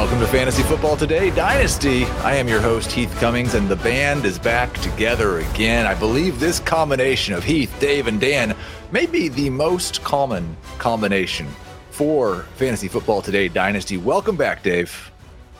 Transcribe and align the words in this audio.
Welcome 0.00 0.20
to 0.20 0.26
Fantasy 0.28 0.62
Football 0.62 0.96
Today 0.96 1.28
Dynasty. 1.28 2.04
I 2.24 2.34
am 2.36 2.48
your 2.48 2.62
host, 2.62 2.90
Heath 2.90 3.14
Cummings, 3.20 3.52
and 3.52 3.68
the 3.68 3.76
band 3.76 4.24
is 4.24 4.38
back 4.38 4.72
together 4.78 5.40
again. 5.40 5.86
I 5.86 5.94
believe 5.94 6.40
this 6.40 6.58
combination 6.58 7.34
of 7.34 7.44
Heath, 7.44 7.70
Dave, 7.80 8.06
and 8.06 8.18
Dan 8.18 8.56
may 8.92 9.04
be 9.04 9.28
the 9.28 9.50
most 9.50 10.02
common 10.02 10.56
combination 10.78 11.46
for 11.90 12.44
Fantasy 12.56 12.88
Football 12.88 13.20
Today 13.20 13.46
Dynasty. 13.46 13.98
Welcome 13.98 14.36
back, 14.36 14.62
Dave. 14.62 15.12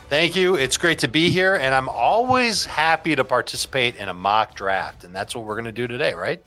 Thank 0.09 0.35
you. 0.35 0.55
It's 0.55 0.75
great 0.75 0.97
to 0.99 1.07
be 1.07 1.29
here, 1.29 1.53
and 1.53 1.75
I'm 1.75 1.87
always 1.87 2.65
happy 2.65 3.15
to 3.15 3.23
participate 3.23 3.95
in 3.97 4.09
a 4.09 4.13
mock 4.13 4.55
draft, 4.55 5.03
and 5.03 5.15
that's 5.15 5.35
what 5.35 5.45
we're 5.45 5.55
going 5.55 5.65
to 5.65 5.71
do 5.71 5.85
today, 5.85 6.15
right? 6.15 6.43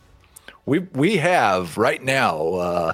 We 0.67 0.81
we 0.81 1.19
have 1.19 1.79
right 1.79 2.03
now 2.03 2.55
uh, 2.55 2.93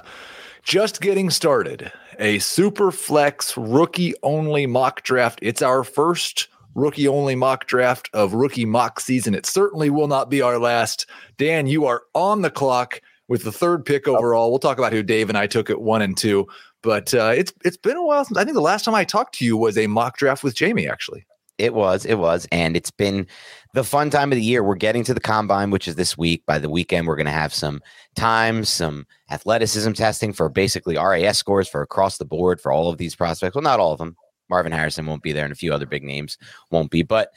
just 0.61 1.01
getting 1.01 1.31
started 1.31 1.91
a 2.19 2.39
super 2.39 2.91
flex 2.91 3.55
rookie 3.57 4.13
only 4.23 4.65
mock 4.67 5.03
draft. 5.03 5.39
It's 5.41 5.61
our 5.61 5.83
first 5.83 6.47
rookie 6.75 7.07
only 7.07 7.35
mock 7.35 7.67
draft 7.67 8.09
of 8.13 8.33
rookie 8.33 8.65
mock 8.65 8.99
season. 8.99 9.33
It 9.33 9.45
certainly 9.45 9.89
will 9.89 10.07
not 10.07 10.29
be 10.29 10.41
our 10.41 10.57
last. 10.57 11.05
Dan, 11.37 11.67
you 11.67 11.85
are 11.85 12.03
on 12.13 12.41
the 12.41 12.51
clock 12.51 13.01
with 13.27 13.43
the 13.43 13.51
third 13.51 13.85
pick 13.85 14.07
overall. 14.07 14.49
We'll 14.49 14.59
talk 14.59 14.77
about 14.77 14.93
who 14.93 15.03
Dave 15.03 15.29
and 15.29 15.37
I 15.37 15.47
took 15.47 15.69
at 15.69 15.81
one 15.81 16.01
and 16.01 16.17
two, 16.17 16.47
but 16.81 17.13
uh, 17.13 17.33
it's 17.35 17.53
it's 17.63 17.77
been 17.77 17.97
a 17.97 18.03
while 18.03 18.25
since 18.25 18.37
I 18.37 18.43
think 18.43 18.55
the 18.55 18.61
last 18.61 18.85
time 18.85 18.95
I 18.95 19.03
talked 19.03 19.35
to 19.35 19.45
you 19.45 19.55
was 19.57 19.77
a 19.77 19.87
mock 19.87 20.17
draft 20.17 20.43
with 20.43 20.55
Jamie 20.55 20.87
actually. 20.87 21.25
It 21.61 21.75
was, 21.75 22.05
it 22.05 22.15
was, 22.15 22.47
and 22.51 22.75
it's 22.75 22.89
been 22.89 23.27
the 23.75 23.83
fun 23.83 24.09
time 24.09 24.31
of 24.31 24.35
the 24.35 24.43
year. 24.43 24.63
We're 24.63 24.75
getting 24.75 25.03
to 25.03 25.13
the 25.13 25.19
combine, 25.19 25.69
which 25.69 25.87
is 25.87 25.95
this 25.95 26.17
week. 26.17 26.43
By 26.47 26.57
the 26.57 26.71
weekend, 26.71 27.05
we're 27.05 27.15
going 27.15 27.27
to 27.27 27.31
have 27.31 27.53
some 27.53 27.81
time, 28.15 28.65
some 28.65 29.05
athleticism 29.29 29.91
testing 29.91 30.33
for 30.33 30.49
basically 30.49 30.97
RAS 30.97 31.37
scores 31.37 31.69
for 31.69 31.83
across 31.83 32.17
the 32.17 32.25
board 32.25 32.59
for 32.59 32.71
all 32.71 32.89
of 32.89 32.97
these 32.97 33.15
prospects. 33.15 33.55
Well, 33.55 33.61
not 33.61 33.79
all 33.79 33.91
of 33.91 33.99
them. 33.99 34.15
Marvin 34.49 34.71
Harrison 34.71 35.05
won't 35.05 35.21
be 35.21 35.31
there, 35.31 35.45
and 35.45 35.53
a 35.53 35.55
few 35.55 35.71
other 35.71 35.85
big 35.85 36.03
names 36.03 36.37
won't 36.71 36.89
be. 36.89 37.03
But 37.03 37.29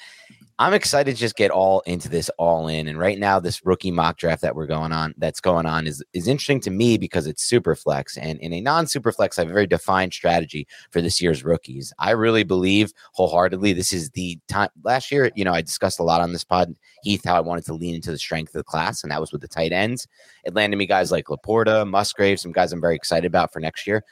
I'm 0.56 0.72
excited 0.72 1.16
to 1.16 1.20
just 1.20 1.34
get 1.34 1.50
all 1.50 1.80
into 1.80 2.08
this 2.08 2.30
all 2.38 2.68
in. 2.68 2.86
And 2.86 2.96
right 2.96 3.18
now, 3.18 3.40
this 3.40 3.66
rookie 3.66 3.90
mock 3.90 4.18
draft 4.18 4.40
that 4.42 4.54
we're 4.54 4.68
going 4.68 4.92
on, 4.92 5.12
that's 5.18 5.40
going 5.40 5.66
on, 5.66 5.88
is 5.88 6.02
is 6.12 6.28
interesting 6.28 6.60
to 6.60 6.70
me 6.70 6.96
because 6.96 7.26
it's 7.26 7.42
super 7.42 7.74
flex. 7.74 8.16
And 8.16 8.38
in 8.38 8.52
a 8.52 8.60
non-super 8.60 9.10
flex, 9.10 9.36
I 9.36 9.42
have 9.42 9.50
a 9.50 9.54
very 9.54 9.66
defined 9.66 10.12
strategy 10.12 10.68
for 10.92 11.02
this 11.02 11.20
year's 11.20 11.44
rookies. 11.44 11.92
I 11.98 12.12
really 12.12 12.44
believe 12.44 12.92
wholeheartedly 13.14 13.72
this 13.72 13.92
is 13.92 14.10
the 14.10 14.38
time. 14.46 14.68
Last 14.84 15.10
year, 15.10 15.32
you 15.34 15.44
know, 15.44 15.52
I 15.52 15.60
discussed 15.60 15.98
a 15.98 16.04
lot 16.04 16.20
on 16.20 16.32
this 16.32 16.44
pod, 16.44 16.76
Heath, 17.02 17.24
how 17.24 17.36
I 17.36 17.40
wanted 17.40 17.64
to 17.66 17.74
lean 17.74 17.96
into 17.96 18.12
the 18.12 18.18
strength 18.18 18.50
of 18.50 18.60
the 18.60 18.64
class, 18.64 19.02
and 19.02 19.10
that 19.10 19.20
was 19.20 19.32
with 19.32 19.40
the 19.40 19.48
tight 19.48 19.72
ends. 19.72 20.06
It 20.44 20.54
landed 20.54 20.76
me 20.76 20.86
guys 20.86 21.10
like 21.10 21.26
Laporta, 21.26 21.88
Musgrave, 21.88 22.38
some 22.38 22.52
guys 22.52 22.72
I'm 22.72 22.80
very 22.80 22.94
excited 22.94 23.26
about 23.26 23.52
for 23.52 23.58
next 23.58 23.88
year. 23.88 24.04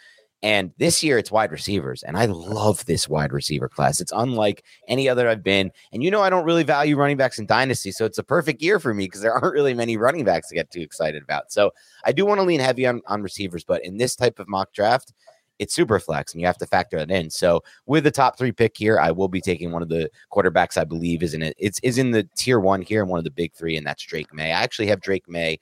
And 0.43 0.73
this 0.79 1.03
year 1.05 1.19
it's 1.19 1.31
wide 1.31 1.53
receivers. 1.53 2.03
And 2.03 2.17
I 2.17 2.25
love 2.27 2.85
this 2.87 3.09
wide 3.09 3.33
receiver 3.33 3.69
class. 3.69 4.01
It's 4.01 4.13
unlike 4.15 4.65
any 4.89 5.09
other 5.09 5.29
I've 5.29 5.45
been. 5.45 5.71
And 5.93 6.03
you 6.03 6.11
know, 6.11 6.21
I 6.21 6.31
don't 6.31 6.45
really 6.45 6.65
value 6.65 6.97
running 6.97 7.17
backs 7.17 7.39
in 7.39 7.47
Dynasty. 7.47 7.93
So 7.93 8.05
it's 8.05 8.19
a 8.19 8.25
perfect 8.25 8.61
year 8.61 8.81
for 8.81 8.93
me 8.93 9.05
because 9.05 9.21
there 9.21 9.33
aren't 9.43 9.55
really 9.55 9.75
many 9.75 9.97
running 9.97 10.25
backs 10.25 10.49
to 10.49 10.55
get 10.55 10.71
too 10.71 10.81
excited 10.81 11.23
about. 11.23 11.53
So 11.53 11.71
I 12.05 12.13
do 12.13 12.27
want 12.27 12.41
to 12.41 12.45
lean 12.45 12.61
heavy 12.61 12.87
on, 12.87 13.03
on 13.07 13.23
receivers. 13.23 13.65
But 13.65 13.85
in 13.85 13.99
this 13.99 14.17
type 14.17 14.41
of 14.41 14.49
mock 14.49 14.73
draft, 14.73 15.13
it's 15.59 15.75
super 15.75 16.01
flex 16.01 16.33
and 16.33 16.41
you 16.41 16.47
have 16.47 16.59
to 16.59 16.67
factor 16.67 16.99
that 16.99 17.11
in. 17.11 17.31
So 17.31 17.63
with 17.87 18.03
the 18.03 18.11
top 18.11 18.37
three 18.37 18.51
pick 18.51 18.77
here, 18.77 18.99
I 18.99 19.13
will 19.13 19.29
be 19.29 19.41
taking 19.41 19.71
one 19.71 19.83
of 19.83 19.89
the 19.89 20.11
quarterbacks 20.33 20.77
I 20.77 20.83
believe 20.83 21.23
is 21.23 21.35
in 21.35 21.43
it. 21.43 21.55
It's 21.57 21.79
is 21.85 21.99
in 21.99 22.11
the 22.11 22.29
tier 22.37 22.59
one 22.59 22.83
here 22.83 23.01
and 23.01 23.09
one 23.09 23.19
of 23.19 23.25
the 23.25 23.31
big 23.31 23.55
three, 23.55 23.77
and 23.77 23.87
that's 23.87 24.03
Drake 24.03 24.35
Maye. 24.35 24.47
I 24.47 24.63
actually 24.63 24.89
have 24.89 25.01
Drake 25.01 25.29
Maye 25.29 25.61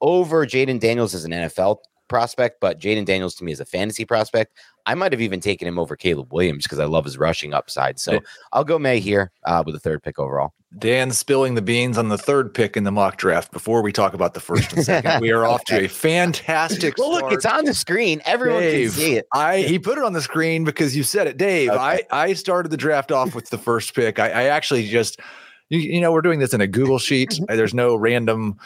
over 0.00 0.46
Jayden 0.46 0.80
Daniels 0.80 1.14
as 1.14 1.24
an 1.26 1.32
NFL 1.32 1.78
prospect, 2.12 2.60
but 2.60 2.78
Jayden 2.78 3.06
Daniels 3.06 3.34
to 3.36 3.44
me 3.44 3.52
is 3.52 3.60
a 3.60 3.64
fantasy 3.64 4.04
prospect. 4.04 4.58
I 4.84 4.94
might 4.94 5.12
have 5.12 5.20
even 5.22 5.40
taken 5.40 5.66
him 5.66 5.78
over 5.78 5.96
Caleb 5.96 6.32
Williams 6.32 6.64
because 6.64 6.78
I 6.78 6.84
love 6.84 7.04
his 7.04 7.16
rushing 7.16 7.54
upside. 7.54 7.98
So 7.98 8.20
I'll 8.52 8.64
go 8.64 8.78
Maye 8.78 9.00
here 9.00 9.30
uh, 9.44 9.62
with 9.64 9.74
the 9.74 9.80
third 9.80 10.02
pick 10.02 10.18
overall. 10.18 10.52
Dan 10.78 11.10
spilling 11.10 11.54
the 11.54 11.62
beans 11.62 11.96
on 11.96 12.08
the 12.08 12.18
third 12.18 12.52
pick 12.52 12.76
in 12.76 12.84
the 12.84 12.92
mock 12.92 13.16
draft 13.16 13.50
before 13.50 13.82
we 13.82 13.92
talk 13.92 14.12
about 14.12 14.34
the 14.34 14.40
first 14.40 14.72
and 14.72 14.84
second. 14.84 15.20
we 15.20 15.30
are 15.30 15.46
off 15.46 15.64
to 15.64 15.84
a 15.84 15.88
fantastic 15.88 16.96
well, 16.98 17.12
look, 17.12 17.32
it's 17.32 17.46
on 17.46 17.64
the 17.64 17.74
screen. 17.74 18.20
Everyone 18.26 18.60
Dave, 18.60 18.90
can 18.90 18.98
see 18.98 19.14
it. 19.14 19.26
I 19.32 19.58
he 19.62 19.78
put 19.78 19.96
it 19.98 20.04
on 20.04 20.12
the 20.12 20.22
screen 20.22 20.64
because 20.64 20.94
you 20.94 21.02
said 21.02 21.26
it, 21.26 21.36
Dave. 21.36 21.70
Okay. 21.70 21.78
I 21.78 22.00
I 22.10 22.32
started 22.34 22.70
the 22.70 22.76
draft 22.76 23.12
off 23.12 23.34
with 23.34 23.50
the 23.50 23.58
first 23.58 23.94
pick. 23.94 24.18
I, 24.18 24.28
I 24.28 24.42
actually 24.44 24.86
just 24.88 25.20
you, 25.68 25.78
you 25.78 26.00
know 26.00 26.12
we're 26.12 26.22
doing 26.22 26.38
this 26.38 26.52
in 26.52 26.60
a 26.60 26.66
Google 26.66 26.98
sheet. 26.98 27.38
There's 27.48 27.74
no 27.74 27.94
random 27.94 28.58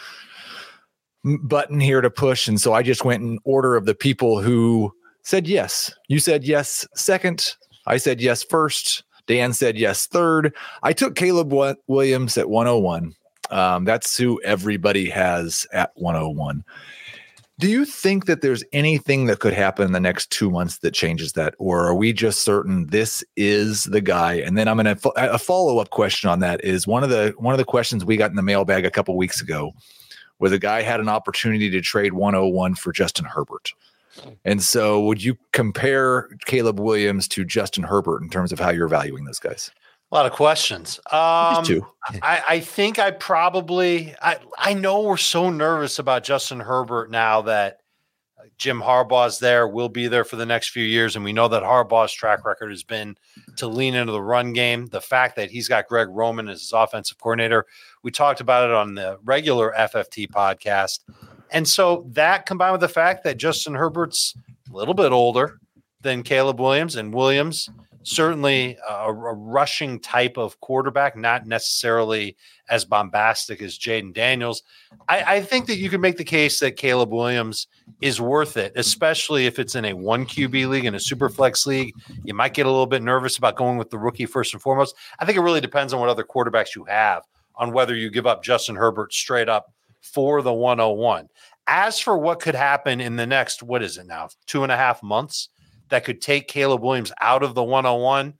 button 1.42 1.80
here 1.80 2.00
to 2.00 2.10
push, 2.10 2.48
and 2.48 2.60
so 2.60 2.72
I 2.72 2.82
just 2.82 3.04
went 3.04 3.22
in 3.22 3.38
order 3.44 3.76
of 3.76 3.86
the 3.86 3.94
people 3.94 4.40
who 4.40 4.92
said 5.22 5.46
yes. 5.46 5.92
You 6.08 6.18
said 6.18 6.44
yes 6.44 6.86
second. 6.94 7.54
I 7.86 7.96
said 7.96 8.20
yes 8.20 8.42
first. 8.42 9.02
Dan 9.26 9.52
said 9.52 9.76
yes 9.76 10.06
third. 10.06 10.54
I 10.82 10.92
took 10.92 11.16
Caleb 11.16 11.52
Williams 11.88 12.38
at 12.38 12.48
101. 12.48 13.14
Um, 13.50 13.84
that's 13.84 14.16
who 14.16 14.40
everybody 14.42 15.08
has 15.10 15.66
at 15.72 15.90
101. 15.96 16.64
Do 17.58 17.70
you 17.70 17.86
think 17.86 18.26
that 18.26 18.42
there's 18.42 18.62
anything 18.72 19.26
that 19.26 19.38
could 19.38 19.54
happen 19.54 19.86
in 19.86 19.92
the 19.92 20.00
next 20.00 20.30
two 20.30 20.50
months 20.50 20.78
that 20.78 20.92
changes 20.92 21.32
that, 21.32 21.54
or 21.58 21.86
are 21.86 21.94
we 21.94 22.12
just 22.12 22.42
certain 22.42 22.86
this 22.88 23.24
is 23.34 23.84
the 23.84 24.02
guy? 24.02 24.34
And 24.34 24.58
then 24.58 24.68
I'm 24.68 24.76
going 24.76 24.94
to 24.94 25.12
a 25.16 25.38
follow 25.38 25.78
up 25.78 25.88
question 25.88 26.28
on 26.28 26.40
that 26.40 26.62
is 26.62 26.86
one 26.86 27.02
of 27.02 27.08
the 27.08 27.34
one 27.38 27.54
of 27.54 27.58
the 27.58 27.64
questions 27.64 28.04
we 28.04 28.18
got 28.18 28.28
in 28.28 28.36
the 28.36 28.42
mailbag 28.42 28.84
a 28.84 28.90
couple 28.90 29.16
weeks 29.16 29.40
ago, 29.40 29.72
where 30.38 30.50
the 30.50 30.58
guy 30.58 30.82
had 30.82 31.00
an 31.00 31.08
opportunity 31.08 31.70
to 31.70 31.80
trade 31.80 32.12
101 32.12 32.74
for 32.74 32.92
Justin 32.92 33.24
Herbert. 33.24 33.72
And 34.44 34.62
so, 34.62 35.00
would 35.04 35.22
you 35.22 35.36
compare 35.52 36.28
Caleb 36.46 36.80
Williams 36.80 37.28
to 37.28 37.44
Justin 37.44 37.84
Herbert 37.84 38.22
in 38.22 38.30
terms 38.30 38.52
of 38.52 38.58
how 38.58 38.70
you're 38.70 38.88
valuing 38.88 39.24
those 39.24 39.38
guys? 39.38 39.70
A 40.10 40.14
lot 40.14 40.26
of 40.26 40.32
questions. 40.32 41.00
Um, 41.10 41.64
two. 41.64 41.86
I, 42.22 42.42
I 42.48 42.60
think 42.60 42.98
I 42.98 43.10
probably 43.10 44.14
I 44.22 44.38
I 44.56 44.72
know 44.72 45.02
we're 45.02 45.16
so 45.16 45.50
nervous 45.50 45.98
about 45.98 46.22
Justin 46.22 46.60
Herbert 46.60 47.10
now 47.10 47.42
that 47.42 47.80
Jim 48.58 48.80
Harbaugh's 48.80 49.38
there, 49.38 49.66
will 49.68 49.88
be 49.88 50.08
there 50.08 50.24
for 50.24 50.36
the 50.36 50.46
next 50.46 50.70
few 50.70 50.84
years, 50.84 51.16
and 51.16 51.24
we 51.24 51.32
know 51.32 51.48
that 51.48 51.62
Harbaugh's 51.62 52.12
track 52.12 52.44
record 52.44 52.70
has 52.70 52.82
been 52.82 53.16
to 53.56 53.66
lean 53.66 53.94
into 53.94 54.12
the 54.12 54.22
run 54.22 54.52
game. 54.52 54.86
The 54.86 55.00
fact 55.00 55.36
that 55.36 55.50
he's 55.50 55.68
got 55.68 55.88
Greg 55.88 56.08
Roman 56.10 56.48
as 56.48 56.60
his 56.60 56.72
offensive 56.72 57.18
coordinator, 57.18 57.66
we 58.02 58.10
talked 58.10 58.40
about 58.40 58.68
it 58.68 58.74
on 58.74 58.94
the 58.94 59.18
regular 59.24 59.74
FFT 59.76 60.28
podcast, 60.28 61.00
and 61.50 61.66
so 61.66 62.06
that 62.12 62.46
combined 62.46 62.72
with 62.72 62.80
the 62.80 62.88
fact 62.88 63.24
that 63.24 63.36
Justin 63.36 63.74
Herbert's 63.74 64.34
a 64.72 64.76
little 64.76 64.94
bit 64.94 65.12
older 65.12 65.58
than 66.00 66.22
Caleb 66.22 66.60
Williams, 66.60 66.96
and 66.96 67.14
Williams 67.14 67.68
certainly 68.06 68.78
a, 68.88 68.92
a, 68.92 69.12
rushing 69.12 69.98
type 69.98 70.36
of 70.38 70.60
quarterback, 70.60 71.16
not 71.16 71.44
necessarily 71.44 72.36
as 72.70 72.84
bombastic 72.84 73.60
as 73.60 73.76
Jayden 73.76 74.14
Daniels. 74.14 74.62
I, 75.08 75.36
I, 75.36 75.40
think 75.40 75.66
that 75.66 75.78
you 75.78 75.90
can 75.90 76.00
make 76.00 76.16
the 76.16 76.24
case 76.24 76.60
that 76.60 76.76
Caleb 76.76 77.12
Williams 77.12 77.66
is 78.00 78.20
worth 78.20 78.56
it, 78.56 78.72
especially 78.76 79.46
if 79.46 79.58
it's 79.58 79.74
in 79.74 79.86
a 79.86 79.92
one 79.92 80.24
QB 80.24 80.68
league, 80.68 80.84
in 80.84 80.94
a 80.94 81.00
super 81.00 81.28
flex 81.28 81.66
league. 81.66 81.92
You 82.24 82.32
might 82.32 82.54
get 82.54 82.66
a 82.66 82.70
little 82.70 82.86
bit 82.86 83.02
nervous 83.02 83.38
about 83.38 83.56
going 83.56 83.76
with 83.76 83.90
the 83.90 83.98
rookie 83.98 84.26
first 84.26 84.54
and 84.54 84.62
foremost. 84.62 84.94
I 85.18 85.24
think 85.24 85.36
it 85.36 85.42
really 85.42 85.60
depends 85.60 85.92
on 85.92 85.98
what 85.98 86.08
other 86.08 86.24
quarterbacks 86.24 86.76
you 86.76 86.84
have, 86.84 87.24
on 87.56 87.72
whether 87.72 87.96
you 87.96 88.08
give 88.08 88.26
up 88.26 88.44
Justin 88.44 88.76
Herbert 88.76 89.12
straight 89.12 89.48
up 89.48 89.72
for 90.00 90.42
the 90.42 90.52
101. 90.52 91.28
As 91.66 91.98
for 91.98 92.16
what 92.16 92.38
could 92.38 92.54
happen 92.54 93.00
in 93.00 93.16
the 93.16 93.26
next, 93.26 93.64
what 93.64 93.82
is 93.82 93.98
it 93.98 94.06
now, 94.06 94.28
two 94.46 94.62
and 94.62 94.70
a 94.70 94.76
half 94.76 95.02
months? 95.02 95.48
That 95.88 96.04
could 96.04 96.20
take 96.20 96.48
Caleb 96.48 96.82
Williams 96.82 97.12
out 97.20 97.42
of 97.42 97.54
the 97.54 97.62
101, 97.62 98.34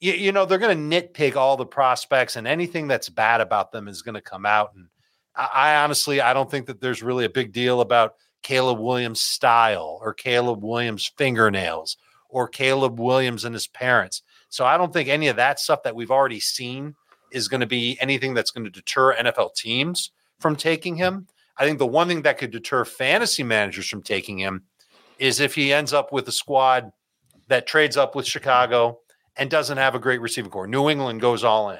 you, 0.00 0.12
you 0.12 0.32
know, 0.32 0.44
they're 0.44 0.58
going 0.58 0.90
to 0.90 1.02
nitpick 1.02 1.36
all 1.36 1.56
the 1.56 1.66
prospects 1.66 2.36
and 2.36 2.46
anything 2.46 2.88
that's 2.88 3.08
bad 3.08 3.40
about 3.40 3.72
them 3.72 3.88
is 3.88 4.02
going 4.02 4.14
to 4.14 4.20
come 4.20 4.46
out. 4.46 4.72
And 4.74 4.88
I, 5.34 5.48
I 5.52 5.82
honestly, 5.82 6.20
I 6.20 6.32
don't 6.32 6.50
think 6.50 6.66
that 6.66 6.80
there's 6.80 7.02
really 7.02 7.24
a 7.24 7.30
big 7.30 7.52
deal 7.52 7.80
about 7.80 8.14
Caleb 8.42 8.78
Williams' 8.78 9.20
style 9.20 9.98
or 10.00 10.14
Caleb 10.14 10.62
Williams' 10.62 11.10
fingernails 11.16 11.96
or 12.28 12.48
Caleb 12.48 13.00
Williams 13.00 13.44
and 13.44 13.54
his 13.54 13.66
parents. 13.66 14.22
So 14.48 14.64
I 14.64 14.76
don't 14.76 14.92
think 14.92 15.08
any 15.08 15.28
of 15.28 15.36
that 15.36 15.58
stuff 15.60 15.82
that 15.82 15.94
we've 15.94 16.10
already 16.10 16.40
seen 16.40 16.94
is 17.30 17.48
going 17.48 17.60
to 17.60 17.66
be 17.66 17.98
anything 18.00 18.34
that's 18.34 18.50
going 18.50 18.64
to 18.64 18.70
deter 18.70 19.14
NFL 19.14 19.54
teams 19.54 20.12
from 20.38 20.56
taking 20.56 20.96
him. 20.96 21.26
I 21.56 21.64
think 21.64 21.78
the 21.78 21.86
one 21.86 22.08
thing 22.08 22.22
that 22.22 22.38
could 22.38 22.50
deter 22.50 22.84
fantasy 22.84 23.42
managers 23.42 23.88
from 23.88 24.02
taking 24.02 24.38
him 24.38 24.62
is 25.18 25.40
if 25.40 25.54
he 25.54 25.72
ends 25.72 25.92
up 25.92 26.12
with 26.12 26.28
a 26.28 26.32
squad 26.32 26.90
that 27.48 27.66
trades 27.66 27.96
up 27.96 28.14
with 28.14 28.26
Chicago 28.26 28.98
and 29.36 29.50
doesn't 29.50 29.78
have 29.78 29.94
a 29.94 29.98
great 29.98 30.20
receiving 30.20 30.50
corps. 30.50 30.66
New 30.66 30.88
England 30.88 31.20
goes 31.20 31.44
all 31.44 31.70
in 31.70 31.78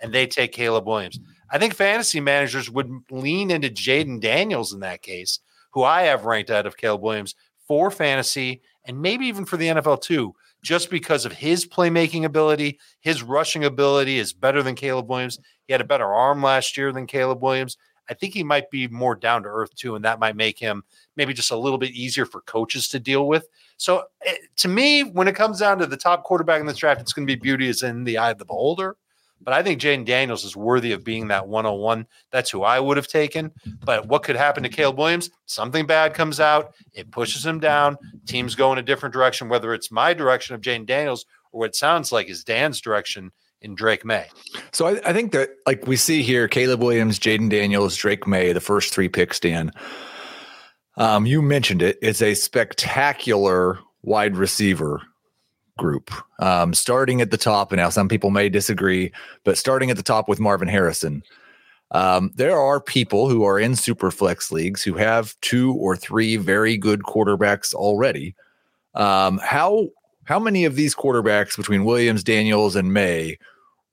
and 0.00 0.12
they 0.12 0.26
take 0.26 0.52
Caleb 0.52 0.86
Williams. 0.86 1.18
I 1.50 1.58
think 1.58 1.74
fantasy 1.74 2.20
managers 2.20 2.70
would 2.70 2.90
lean 3.10 3.50
into 3.50 3.68
Jayden 3.68 4.20
Daniels 4.20 4.72
in 4.72 4.80
that 4.80 5.02
case, 5.02 5.38
who 5.72 5.82
I 5.82 6.02
have 6.02 6.24
ranked 6.24 6.50
out 6.50 6.66
of 6.66 6.76
Caleb 6.76 7.02
Williams 7.02 7.34
for 7.66 7.90
fantasy 7.90 8.62
and 8.86 9.00
maybe 9.00 9.26
even 9.26 9.44
for 9.44 9.56
the 9.56 9.68
NFL 9.68 10.02
too, 10.02 10.34
just 10.62 10.90
because 10.90 11.24
of 11.24 11.32
his 11.32 11.66
playmaking 11.66 12.24
ability, 12.24 12.78
his 13.00 13.22
rushing 13.22 13.64
ability 13.64 14.18
is 14.18 14.32
better 14.32 14.62
than 14.62 14.74
Caleb 14.74 15.08
Williams. 15.08 15.38
He 15.66 15.72
had 15.72 15.80
a 15.80 15.86
better 15.86 16.12
arm 16.12 16.42
last 16.42 16.76
year 16.76 16.92
than 16.92 17.06
Caleb 17.06 17.42
Williams. 17.42 17.76
I 18.08 18.14
think 18.14 18.34
he 18.34 18.44
might 18.44 18.70
be 18.70 18.88
more 18.88 19.14
down 19.14 19.42
to 19.42 19.48
earth 19.48 19.74
too, 19.74 19.94
and 19.94 20.04
that 20.04 20.18
might 20.18 20.36
make 20.36 20.58
him 20.58 20.82
maybe 21.16 21.32
just 21.32 21.50
a 21.50 21.56
little 21.56 21.78
bit 21.78 21.92
easier 21.92 22.26
for 22.26 22.40
coaches 22.42 22.88
to 22.88 23.00
deal 23.00 23.26
with. 23.26 23.48
So 23.76 24.04
eh, 24.24 24.34
to 24.56 24.68
me, 24.68 25.02
when 25.02 25.28
it 25.28 25.34
comes 25.34 25.60
down 25.60 25.78
to 25.78 25.86
the 25.86 25.96
top 25.96 26.24
quarterback 26.24 26.60
in 26.60 26.66
this 26.66 26.76
draft, 26.76 27.00
it's 27.00 27.12
going 27.12 27.26
to 27.26 27.34
be 27.34 27.40
beauty 27.40 27.68
is 27.68 27.82
in 27.82 28.04
the 28.04 28.18
eye 28.18 28.30
of 28.30 28.38
the 28.38 28.44
beholder. 28.44 28.96
But 29.40 29.52
I 29.52 29.62
think 29.62 29.80
Jayden 29.80 30.06
Daniels 30.06 30.44
is 30.44 30.56
worthy 30.56 30.92
of 30.92 31.04
being 31.04 31.28
that 31.28 31.46
101. 31.46 32.06
That's 32.30 32.50
who 32.50 32.62
I 32.62 32.80
would 32.80 32.96
have 32.96 33.08
taken. 33.08 33.52
But 33.84 34.06
what 34.06 34.22
could 34.22 34.36
happen 34.36 34.62
to 34.62 34.68
Caleb 34.70 34.96
Williams? 34.96 35.30
Something 35.44 35.86
bad 35.86 36.14
comes 36.14 36.40
out, 36.40 36.74
it 36.94 37.10
pushes 37.10 37.44
him 37.44 37.60
down. 37.60 37.98
Teams 38.26 38.54
go 38.54 38.72
in 38.72 38.78
a 38.78 38.82
different 38.82 39.12
direction, 39.12 39.48
whether 39.48 39.74
it's 39.74 39.90
my 39.90 40.14
direction 40.14 40.54
of 40.54 40.62
Jayden 40.62 40.86
Daniels 40.86 41.26
or 41.52 41.60
what 41.60 41.76
sounds 41.76 42.10
like 42.10 42.30
is 42.30 42.44
Dan's 42.44 42.80
direction 42.80 43.32
in 43.64 43.74
Drake 43.74 44.04
Maye. 44.04 44.28
So 44.72 44.86
I, 44.86 45.00
I 45.04 45.12
think 45.12 45.32
that, 45.32 45.50
like 45.66 45.86
we 45.86 45.96
see 45.96 46.22
here, 46.22 46.46
Caleb 46.46 46.82
Williams, 46.82 47.18
Jayden 47.18 47.48
Daniels, 47.48 47.96
Drake 47.96 48.26
May, 48.26 48.52
the 48.52 48.60
first 48.60 48.92
three 48.92 49.08
picks, 49.08 49.40
Dan. 49.40 49.72
Um, 50.96 51.26
you 51.26 51.42
mentioned 51.42 51.82
it. 51.82 51.98
It's 52.02 52.22
a 52.22 52.34
spectacular 52.34 53.78
wide 54.02 54.36
receiver 54.36 55.02
group. 55.76 56.12
Um, 56.38 56.74
starting 56.74 57.20
at 57.20 57.30
the 57.30 57.36
top, 57.36 57.72
and 57.72 57.78
now 57.78 57.88
some 57.88 58.08
people 58.08 58.30
may 58.30 58.48
disagree, 58.48 59.12
but 59.44 59.58
starting 59.58 59.90
at 59.90 59.96
the 59.96 60.02
top 60.02 60.28
with 60.28 60.38
Marvin 60.38 60.68
Harrison. 60.68 61.22
Um, 61.90 62.30
there 62.34 62.58
are 62.58 62.80
people 62.80 63.28
who 63.28 63.44
are 63.44 63.58
in 63.58 63.76
super 63.76 64.10
flex 64.10 64.50
leagues 64.50 64.82
who 64.82 64.94
have 64.94 65.34
two 65.40 65.74
or 65.74 65.96
three 65.96 66.36
very 66.36 66.76
good 66.76 67.02
quarterbacks 67.02 67.74
already. 67.74 68.34
Um, 68.94 69.38
how 69.42 69.88
how 70.24 70.38
many 70.38 70.64
of 70.64 70.74
these 70.74 70.94
quarterbacks 70.94 71.56
between 71.56 71.84
Williams, 71.84 72.24
Daniels, 72.24 72.76
and 72.76 72.92
Maye 72.92 73.38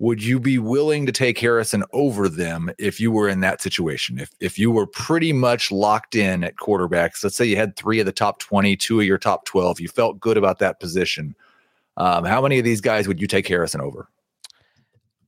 would 0.02 0.24
you 0.24 0.40
be 0.40 0.58
willing 0.58 1.06
to 1.06 1.12
take 1.12 1.38
Harrison 1.38 1.84
over 1.94 2.28
them 2.28 2.72
if 2.80 3.00
you 3.00 3.12
were 3.12 3.30
in 3.30 3.42
that 3.42 3.62
situation? 3.62 4.18
If 4.18 4.32
if 4.40 4.58
you 4.58 4.72
were 4.72 4.88
pretty 4.88 5.32
much 5.32 5.72
locked 5.72 6.16
in 6.16 6.44
at 6.44 6.56
quarterbacks, 6.56 7.24
let's 7.24 7.36
say 7.36 7.46
you 7.46 7.56
had 7.56 7.76
three 7.76 8.00
of 8.00 8.08
the 8.08 8.12
top 8.12 8.40
20, 8.40 8.76
two 8.78 9.00
of 9.00 9.06
your 9.06 9.20
top 9.20 9.46
12, 9.46 9.80
you 9.80 9.88
felt 9.88 10.20
good 10.20 10.38
about 10.38 10.58
that 10.58 10.80
position. 10.80 11.36
Um, 11.98 12.26
how 12.26 12.42
many 12.42 12.58
of 12.58 12.66
these 12.66 12.82
guys 12.82 13.08
would 13.08 13.22
you 13.22 13.28
take 13.28 13.48
Harrison 13.48 13.80
over? 13.80 14.10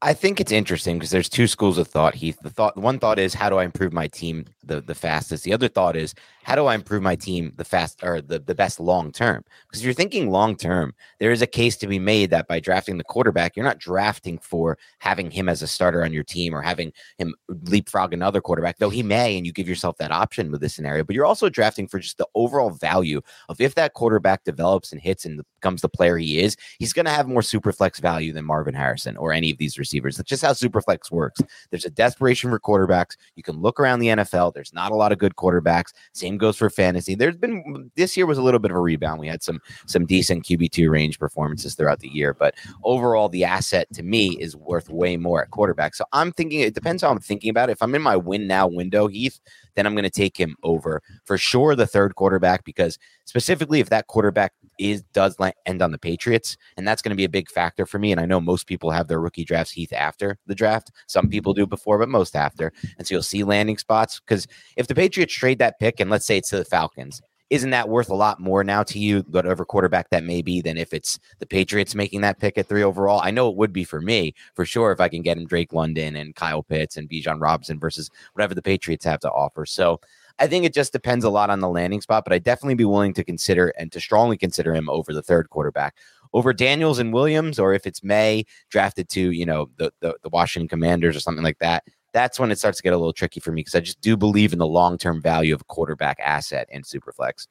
I 0.02 0.16
think 0.16 0.42
it's 0.42 0.52
interesting 0.52 0.98
because 0.98 1.12
there's 1.12 1.30
two 1.30 1.46
schools 1.46 1.78
of 1.78 1.88
thought, 1.88 2.16
Heath. 2.16 2.40
The 2.42 2.50
thought 2.50 2.76
one 2.76 2.98
thought 2.98 3.20
is 3.20 3.36
how 3.36 3.52
do 3.52 3.58
I 3.58 3.66
improve 3.66 3.94
my 3.94 4.08
team 4.08 4.46
the, 4.64 4.82
the 4.82 4.96
fastest? 4.96 5.44
The 5.44 5.54
other 5.54 5.68
thought 5.68 5.96
is 5.96 6.14
how 6.44 6.56
do 6.56 6.66
I 6.66 6.76
improve 6.76 7.02
my 7.02 7.16
team 7.16 7.54
the 7.56 7.64
fast 7.64 8.04
or 8.04 8.22
the, 8.22 8.40
the 8.40 8.56
best 8.56 8.80
long 8.80 9.12
term? 9.12 9.44
Because 9.68 9.82
if 9.82 9.86
you're 9.86 9.94
thinking 9.94 10.30
long 10.30 10.56
term, 10.56 10.94
there 11.20 11.32
is 11.32 11.42
a 11.42 11.48
case 11.48 11.78
to 11.78 11.88
be 11.88 12.00
made 12.00 12.30
that 12.32 12.48
by 12.48 12.60
drafting 12.60 12.98
the 12.98 13.04
quarterback, 13.04 13.56
you're 13.56 13.66
not 13.66 13.80
drafting 13.80 14.38
for 14.38 14.78
having 15.00 15.32
him 15.32 15.48
as 15.48 15.62
a 15.62 15.68
starter 15.68 16.04
on 16.04 16.14
your 16.14 16.24
team 16.24 16.54
or 16.54 16.62
having 16.62 16.92
him 17.18 17.34
leapfrog 17.48 18.14
another 18.14 18.42
quarterback, 18.42 18.78
though 18.78 18.90
he 18.90 19.04
may, 19.04 19.38
and 19.38 19.46
you 19.46 19.54
give 19.54 19.70
yourself 19.70 19.98
that 19.98 20.12
option 20.12 20.52
with 20.52 20.62
this 20.62 20.74
scenario. 20.74 21.04
But 21.04 21.16
you're 21.16 21.26
also 21.26 21.50
drafting 21.50 21.88
for 21.88 22.00
just 22.00 22.18
the 22.18 22.28
overall 22.36 22.72
value 22.72 23.22
of 23.50 23.62
if 23.62 23.76
that 23.76 23.94
quarterback 23.94 24.44
develops 24.44 24.92
and 24.92 25.02
hits 25.02 25.26
and 25.26 25.42
becomes 25.62 25.82
the 25.82 25.90
player 25.90 26.18
he 26.18 26.40
is, 26.40 26.58
he's 26.78 26.94
going 26.94 27.06
to 27.06 27.12
have 27.12 27.28
more 27.28 27.42
super 27.42 27.72
flex 27.72 28.00
value 28.00 28.34
than 28.34 28.46
Marvin 28.46 28.74
Harrison 28.74 29.16
or 29.16 29.32
any 29.32 29.52
of 29.52 29.58
these 29.58 29.80
receivers. 29.80 30.18
That's 30.18 30.30
just 30.30 30.44
how 30.44 30.54
super 30.54 30.82
flex 30.82 31.10
works. 31.10 31.42
There's 31.70 31.86
a 31.86 31.90
desperation 31.90 32.50
for 32.50 32.60
quarterbacks. 32.60 33.16
You 33.36 33.44
can 33.44 33.62
look 33.62 33.80
around 33.80 34.00
the 34.00 34.08
NFL. 34.08 34.53
There's 34.54 34.74
not 34.74 34.92
a 34.92 34.96
lot 34.96 35.12
of 35.12 35.18
good 35.18 35.36
quarterbacks. 35.36 35.94
Same 36.14 36.38
goes 36.38 36.58
for 36.58 36.70
fantasy. 36.70 37.16
There's 37.16 37.36
been 37.36 37.92
this 37.96 38.16
year 38.16 38.26
was 38.26 38.38
a 38.38 38.42
little 38.42 38.60
bit 38.60 38.72
of 38.72 38.78
a 38.78 38.82
rebound. 38.82 39.20
We 39.20 39.28
had 39.28 39.44
some 39.44 39.60
some 39.86 40.06
decent 40.06 40.46
QB 40.46 40.72
two 40.72 40.90
range 40.90 41.20
performances 41.20 41.76
throughout 41.76 42.00
the 42.00 42.10
year, 42.10 42.34
but 42.34 42.56
overall, 42.84 43.30
the 43.30 43.44
asset 43.44 43.88
to 43.94 44.04
me 44.04 44.38
is 44.40 44.56
worth 44.56 44.90
way 44.90 45.18
more 45.18 45.42
at 45.42 45.52
quarterback. 45.52 45.96
So 45.96 46.06
I'm 46.14 46.32
thinking 46.32 46.60
it 46.60 46.76
depends 46.76 47.02
how 47.02 47.10
I'm 47.10 47.20
thinking 47.20 47.50
about 47.50 47.70
it. 47.70 47.74
If 47.74 47.82
I'm 47.82 47.96
in 47.96 48.02
my 48.02 48.16
win 48.16 48.48
now 48.48 48.68
window, 48.68 49.08
Heath, 49.08 49.40
then 49.76 49.86
I'm 49.86 49.94
going 49.94 50.04
to 50.04 50.10
take 50.10 50.38
him 50.38 50.56
over 50.64 51.02
for 51.26 51.38
sure. 51.38 51.76
The 51.76 51.88
third 51.88 52.16
quarterback 52.16 52.64
because 52.64 52.98
specifically 53.26 53.80
if 53.80 53.90
that 53.90 54.08
quarterback 54.08 54.54
is 54.84 55.04
does 55.14 55.38
end 55.66 55.82
on 55.82 55.92
the 55.92 55.98
Patriots, 55.98 56.58
and 56.78 56.88
that's 56.88 57.02
going 57.02 57.12
to 57.12 57.16
be 57.16 57.24
a 57.24 57.30
big 57.30 57.50
factor 57.50 57.86
for 57.86 58.00
me. 58.00 58.12
And 58.12 58.20
I 58.20 58.26
know 58.26 58.40
most 58.40 58.68
people 58.68 58.92
have 58.92 59.08
their 59.08 59.20
rookie 59.20 59.46
drafts 59.46 59.72
Heath 59.72 59.94
after 59.94 60.38
the 60.46 60.56
draft. 60.56 60.92
Some 61.08 61.30
people 61.30 61.54
do 61.54 61.66
before, 61.66 61.98
but 61.98 62.10
most 62.10 62.36
after. 62.36 62.72
And 62.98 63.08
so 63.08 63.16
you'll 63.16 63.24
see 63.24 63.44
landing 63.44 63.78
spots 63.78 64.20
because 64.20 64.48
if 64.78 64.88
the 64.88 64.96
Patriots 64.96 65.34
trade 65.34 65.60
that 65.60 65.80
pick, 65.80 66.00
and 66.00 66.10
let's 66.10 66.26
say 66.26 66.38
it's 66.38 66.50
to 66.50 66.58
the 66.58 66.66
Falcons, 66.66 67.22
isn't 67.50 67.70
that 67.70 67.90
worth 67.90 68.10
a 68.10 68.16
lot 68.16 68.40
more 68.40 68.64
now 68.64 68.82
to 68.82 68.98
you, 68.98 69.20
whatever 69.30 69.64
quarterback 69.64 70.10
that 70.10 70.24
may 70.24 70.42
be, 70.42 70.60
than 70.60 70.76
if 70.76 70.92
it's 70.92 71.20
the 71.38 71.46
Patriots 71.46 71.94
making 71.94 72.22
that 72.22 72.40
pick 72.40 72.58
at 72.58 72.68
three 72.68 72.82
overall? 72.82 73.22
I 73.22 73.30
know 73.30 73.48
it 73.48 73.56
would 73.56 73.72
be 73.72 73.84
for 73.84 74.02
me, 74.02 74.34
for 74.56 74.66
sure, 74.66 74.92
if 74.92 75.00
I 75.00 75.08
can 75.08 75.22
get 75.22 75.38
him 75.38 75.46
Drake 75.46 75.72
London 75.72 76.16
and 76.16 76.36
Kyle 76.36 76.64
Pitts 76.64 76.98
and 76.98 77.08
Bijan 77.08 77.40
Robinson 77.40 77.80
versus 77.80 78.10
whatever 78.34 78.56
the 78.56 78.64
Patriots 78.64 79.06
have 79.06 79.20
to 79.20 79.30
offer. 79.30 79.68
So 79.68 80.00
I 80.40 80.48
think 80.48 80.66
it 80.66 80.74
just 80.74 80.92
depends 80.92 81.24
a 81.24 81.30
lot 81.30 81.50
on 81.50 81.60
the 81.60 81.70
landing 81.70 82.02
spot, 82.02 82.24
but 82.26 82.34
I'd 82.34 82.44
definitely 82.44 82.76
be 82.76 82.86
willing 82.86 83.14
to 83.14 83.24
consider 83.24 83.70
and 83.78 83.92
to 83.92 84.00
strongly 84.00 84.38
consider 84.38 84.74
him 84.74 84.90
over 84.90 85.14
the 85.14 85.22
third 85.22 85.50
quarterback. 85.50 85.96
Over 86.34 86.52
Daniels 86.52 86.98
and 86.98 87.14
Williams, 87.14 87.60
or 87.60 87.74
if 87.74 87.86
it's 87.86 88.04
Maye 88.04 88.46
drafted 88.70 89.08
to, 89.10 89.32
you 89.32 89.46
know, 89.46 89.70
the, 89.78 89.92
the, 90.00 90.16
the 90.24 90.30
Washington 90.30 90.68
Commanders 90.68 91.16
or 91.16 91.20
something 91.20 91.44
like 91.44 91.60
that, 91.60 91.84
that's 92.12 92.40
when 92.40 92.52
it 92.52 92.58
starts 92.58 92.78
to 92.78 92.84
get 92.84 92.94
a 92.94 92.98
little 92.98 93.14
tricky 93.14 93.40
for 93.40 93.52
me 93.52 93.62
because 93.62 93.76
I 93.76 93.82
just 93.82 94.02
do 94.02 94.18
believe 94.18 94.54
in 94.54 94.60
the 94.60 94.68
long 94.68 94.98
term 94.98 95.22
value 95.22 95.54
of 95.54 95.62
a 95.62 95.66
quarterback 95.66 96.20
asset 96.20 96.68
in 96.72 96.82
Superflex. 96.84 97.48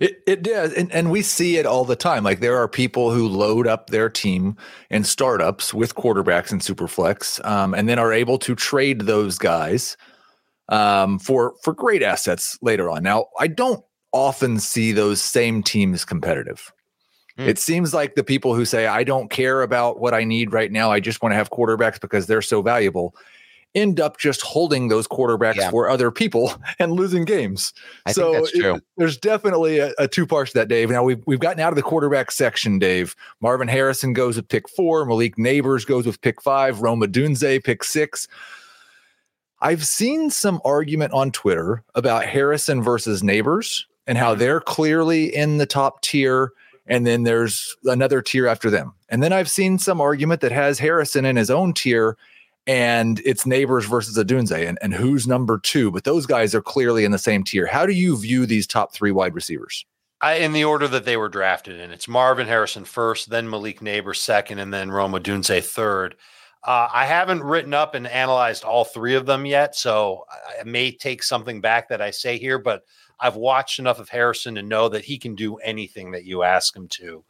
It 0.00 0.22
it 0.26 0.42
does, 0.42 0.72
and, 0.72 0.90
and 0.92 1.10
we 1.10 1.22
see 1.22 1.56
it 1.56 1.66
all 1.66 1.84
the 1.84 1.94
time. 1.94 2.24
Like 2.24 2.40
there 2.40 2.56
are 2.56 2.66
people 2.66 3.12
who 3.12 3.28
load 3.28 3.66
up 3.66 3.90
their 3.90 4.08
team 4.08 4.56
and 4.90 5.06
startups 5.06 5.72
with 5.72 5.94
quarterbacks 5.94 6.50
in 6.50 6.58
Superflex, 6.58 7.44
um, 7.44 7.74
and 7.74 7.88
then 7.88 7.98
are 7.98 8.12
able 8.12 8.38
to 8.38 8.54
trade 8.54 9.02
those 9.02 9.38
guys 9.38 9.96
um, 10.68 11.18
for 11.18 11.54
for 11.62 11.72
great 11.72 12.02
assets 12.02 12.58
later 12.62 12.90
on. 12.90 13.02
Now, 13.02 13.26
I 13.38 13.46
don't 13.46 13.84
often 14.12 14.58
see 14.58 14.92
those 14.92 15.20
same 15.20 15.62
teams 15.62 16.04
competitive. 16.04 16.72
Mm. 17.38 17.46
It 17.48 17.58
seems 17.58 17.94
like 17.94 18.14
the 18.14 18.24
people 18.24 18.54
who 18.54 18.64
say, 18.64 18.86
I 18.86 19.04
don't 19.04 19.30
care 19.30 19.62
about 19.62 20.00
what 20.00 20.14
I 20.14 20.24
need 20.24 20.52
right 20.52 20.72
now, 20.72 20.90
I 20.90 20.98
just 21.00 21.22
want 21.22 21.32
to 21.32 21.36
have 21.36 21.50
quarterbacks 21.50 22.00
because 22.00 22.26
they're 22.26 22.42
so 22.42 22.62
valuable, 22.62 23.14
end 23.74 24.00
up 24.00 24.18
just 24.18 24.40
holding 24.40 24.88
those 24.88 25.06
quarterbacks 25.06 25.56
Yeah. 25.56 25.70
for 25.70 25.88
other 25.90 26.10
people 26.10 26.52
and 26.78 26.92
losing 26.92 27.24
games. 27.24 27.72
I 28.06 28.12
so 28.12 28.32
think 28.32 28.44
that's 28.46 28.56
it- 28.78 28.84
there's 28.96 29.16
definitely 29.18 29.78
a, 29.78 29.92
a 29.98 30.08
two 30.08 30.26
parts 30.26 30.52
to 30.52 30.58
that, 30.58 30.68
Dave. 30.68 30.90
Now 30.90 31.02
we've 31.04 31.22
we've 31.26 31.38
gotten 31.38 31.60
out 31.60 31.70
of 31.70 31.76
the 31.76 31.82
quarterback 31.82 32.30
section, 32.30 32.78
Dave. 32.78 33.14
Marvin 33.40 33.68
Harrison 33.68 34.14
goes 34.14 34.36
with 34.36 34.48
pick 34.48 34.68
four, 34.68 35.04
Malik 35.04 35.36
Nabers 35.36 35.86
goes 35.86 36.06
with 36.06 36.20
pick 36.22 36.42
five, 36.42 36.80
Rome 36.80 37.02
Odunze 37.02 37.62
pick 37.62 37.84
six. 37.84 38.26
I've 39.60 39.84
seen 39.84 40.30
some 40.30 40.60
argument 40.64 41.12
on 41.12 41.32
Twitter 41.32 41.82
about 41.94 42.26
Harrison 42.26 42.82
versus 42.82 43.22
Nabers 43.22 43.84
and 44.06 44.16
how 44.16 44.32
mm-hmm. 44.32 44.40
they're 44.40 44.60
clearly 44.60 45.34
in 45.34 45.58
the 45.58 45.66
top 45.66 46.02
tier, 46.02 46.52
and 46.86 47.06
then 47.06 47.24
there's 47.24 47.76
another 47.84 48.22
tier 48.22 48.46
after 48.46 48.70
them. 48.70 48.94
And 49.08 49.22
then 49.22 49.32
I've 49.32 49.50
seen 49.50 49.78
some 49.78 50.00
argument 50.00 50.40
that 50.42 50.52
has 50.52 50.78
Harrison 50.78 51.24
in 51.24 51.36
his 51.36 51.50
own 51.50 51.74
tier, 51.74 52.16
and 52.66 53.20
it's 53.24 53.44
Nabers 53.44 53.88
versus 53.88 54.16
Odunze, 54.16 54.66
and, 54.66 54.78
and 54.80 54.94
who's 54.94 55.26
number 55.26 55.58
two. 55.58 55.90
But 55.90 56.04
those 56.04 56.26
guys 56.26 56.54
are 56.54 56.62
clearly 56.62 57.04
in 57.04 57.12
the 57.12 57.18
same 57.18 57.42
tier. 57.42 57.66
How 57.66 57.84
do 57.84 57.92
you 57.92 58.16
view 58.16 58.46
these 58.46 58.66
top 58.66 58.92
three 58.92 59.10
wide 59.10 59.34
receivers? 59.34 59.84
I, 60.20 60.34
in 60.34 60.52
the 60.52 60.64
order 60.64 60.88
that 60.88 61.04
they 61.04 61.16
were 61.16 61.28
drafted 61.28 61.78
in. 61.78 61.92
It's 61.92 62.08
Marvin 62.08 62.48
Harrison 62.48 62.84
first, 62.84 63.30
then 63.30 63.48
Malik 63.48 63.80
Neighbor 63.80 64.14
second, 64.14 64.58
and 64.58 64.74
then 64.74 64.90
Rome 64.90 65.12
Odunze 65.12 65.64
third. 65.64 66.16
Uh, 66.64 66.88
I 66.92 67.06
haven't 67.06 67.42
written 67.42 67.72
up 67.72 67.94
and 67.94 68.06
analyzed 68.06 68.64
all 68.64 68.84
three 68.84 69.14
of 69.14 69.26
them 69.26 69.46
yet, 69.46 69.76
so 69.76 70.24
I 70.60 70.64
may 70.64 70.90
take 70.90 71.22
something 71.22 71.60
back 71.60 71.88
that 71.88 72.02
I 72.02 72.10
say 72.10 72.38
here, 72.38 72.58
but 72.58 72.82
I've 73.20 73.36
watched 73.36 73.78
enough 73.78 73.98
of 73.98 74.08
Harrison 74.08 74.54
to 74.56 74.62
know 74.62 74.88
that 74.88 75.04
he 75.04 75.18
can 75.18 75.34
do 75.34 75.56
anything 75.56 76.10
that 76.12 76.24
you 76.24 76.42
ask 76.42 76.74
him 76.76 76.88
to. 76.88 77.24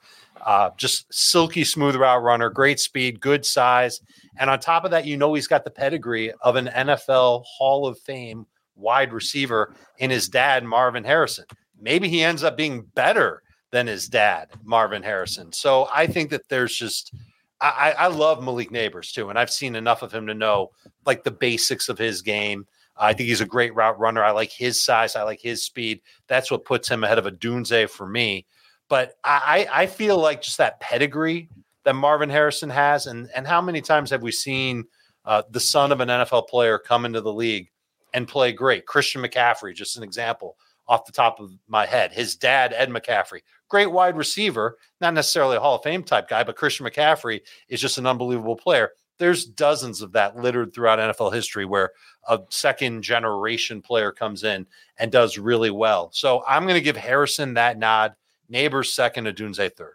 Uh, 0.45 0.71
just 0.77 1.13
silky 1.13 1.65
smooth 1.65 1.97
route 1.97 2.23
runner, 2.23 2.51
great 2.51 2.81
speed, 2.81 3.21
good 3.21 3.45
size. 3.45 4.01
And 4.39 4.51
on 4.51 4.61
top 4.61 4.85
of 4.85 4.91
that, 4.91 5.07
you 5.07 5.17
know 5.17 5.35
he's 5.35 5.47
got 5.47 5.65
the 5.65 5.71
pedigree 5.71 6.33
of 6.43 6.57
an 6.57 6.67
NFL 6.67 7.45
Hall 7.45 7.87
of 7.87 7.99
Fame 8.01 8.47
wide 8.77 9.13
receiver 9.13 9.75
in 9.99 10.11
his 10.11 10.29
dad, 10.29 10.65
Marvin 10.65 11.05
Harrison 11.05 11.47
maybe 11.81 12.09
he 12.09 12.23
ends 12.23 12.43
up 12.43 12.57
being 12.57 12.83
better 12.95 13.43
than 13.71 13.87
his 13.87 14.09
dad, 14.09 14.49
Marvin 14.65 15.03
Harrison. 15.03 15.53
So 15.53 15.89
I 15.95 16.07
think 16.07 16.31
that 16.31 16.49
there's 16.49 16.75
just 16.75 17.15
I, 17.61 17.95
I 17.99 18.07
love 18.07 18.43
Malik 18.43 18.71
Nabers 18.71 19.13
too, 19.13 19.31
and 19.31 19.39
I've 19.39 19.51
seen 19.51 19.75
enough 19.75 20.03
of 20.03 20.13
him 20.13 20.27
to 20.29 20.35
know 20.35 20.71
like 21.07 21.25
the 21.25 21.31
basics 21.31 21.89
of 21.89 21.99
his 21.99 22.23
game. 22.23 22.67
I 22.97 23.13
think 23.13 23.29
he's 23.29 23.41
a 23.41 23.47
great 23.47 23.75
route 23.75 23.99
runner. 23.99 24.23
I 24.25 24.33
like 24.33 24.51
his 24.51 24.81
size. 24.81 25.17
I 25.17 25.23
like 25.23 25.41
his 25.41 25.65
speed. 25.65 26.01
That's 26.27 26.51
what 26.51 26.65
puts 26.65 26.89
him 26.89 27.05
ahead 27.05 27.19
of 27.19 27.27
Odunze 27.27 27.89
for 27.91 28.07
me. 28.07 28.47
But 28.89 29.15
I, 29.25 29.67
I 29.71 29.83
I 29.83 29.87
feel 29.87 30.19
like 30.19 30.43
just 30.43 30.59
that 30.59 30.81
pedigree 30.81 31.49
that 31.85 31.95
Marvin 31.95 32.31
Harrison 32.31 32.71
has, 32.71 33.07
and 33.07 33.29
and 33.35 33.47
how 33.47 33.61
many 33.61 33.81
times 33.81 34.11
have 34.11 34.23
we 34.23 34.33
seen 34.33 34.85
uh, 35.25 35.43
the 35.51 35.61
son 35.61 35.93
of 35.93 36.01
an 36.01 36.09
NFL 36.09 36.49
player 36.49 36.79
come 36.79 37.05
into 37.05 37.21
the 37.21 37.33
league 37.33 37.71
and 38.15 38.29
play 38.29 38.53
great? 38.53 38.87
Christian 38.87 39.23
McCaffrey, 39.23 39.75
just 39.75 39.97
an 39.97 40.03
example 40.03 40.57
off 40.87 41.05
the 41.05 41.13
top 41.13 41.39
of 41.39 41.53
my 41.67 41.87
head. 41.87 42.13
His 42.13 42.35
dad, 42.35 42.73
Ed 42.75 42.89
McCaffrey, 42.89 43.41
great 43.69 43.91
wide 43.91 44.17
receiver, 44.17 44.79
not 45.01 45.15
necessarily 45.15 45.57
a 45.57 45.61
Hall 45.61 45.77
of 45.77 45.83
Fame 45.83 46.03
type 46.03 46.29
guy, 46.29 46.45
but 46.45 46.57
Christian 46.57 46.87
McCaffrey 46.87 47.41
is 47.69 47.81
just 47.81 47.99
an 47.99 48.07
unbelievable 48.07 48.57
player. 48.57 48.91
There's 49.19 49.45
dozens 49.45 50.01
of 50.01 50.13
that 50.13 50.37
littered 50.37 50.73
throughout 50.73 50.99
NFL 50.99 51.35
history 51.35 51.65
where 51.65 51.91
a 52.29 52.41
second 52.51 53.03
generation 53.03 53.83
player 53.83 54.13
comes 54.13 54.45
in 54.45 54.67
and 54.97 55.11
does 55.11 55.39
really 55.39 55.71
well. 55.71 56.11
So 56.13 56.45
I'm 56.47 56.63
going 56.63 56.75
to 56.75 56.81
give 56.81 56.97
Harrison 56.97 57.55
that 57.55 57.79
nod. 57.79 58.15
Nabers 58.51 58.87
second, 58.87 59.27
Odunze 59.27 59.75
third. 59.77 59.95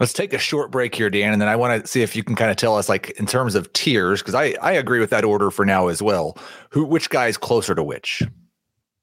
Let's 0.00 0.12
take 0.12 0.32
a 0.32 0.38
short 0.38 0.70
break 0.72 0.94
here, 0.94 1.08
Dan, 1.08 1.32
and 1.32 1.40
then 1.40 1.48
I 1.48 1.54
want 1.54 1.82
to 1.82 1.86
see 1.86 2.02
if 2.02 2.16
you 2.16 2.24
can 2.24 2.34
kind 2.34 2.50
of 2.50 2.56
tell 2.56 2.76
us, 2.76 2.88
like 2.88 3.10
in 3.12 3.26
terms 3.26 3.54
of 3.54 3.72
tiers, 3.74 4.20
because 4.20 4.34
I 4.34 4.56
I 4.60 4.72
agree 4.72 4.98
with 4.98 5.10
that 5.10 5.24
order 5.24 5.50
for 5.50 5.64
now 5.64 5.86
as 5.86 6.02
well. 6.02 6.36
Who 6.70 6.84
which 6.84 7.10
guy 7.10 7.28
is 7.28 7.36
closer 7.36 7.74
to 7.74 7.82
which? 7.82 8.22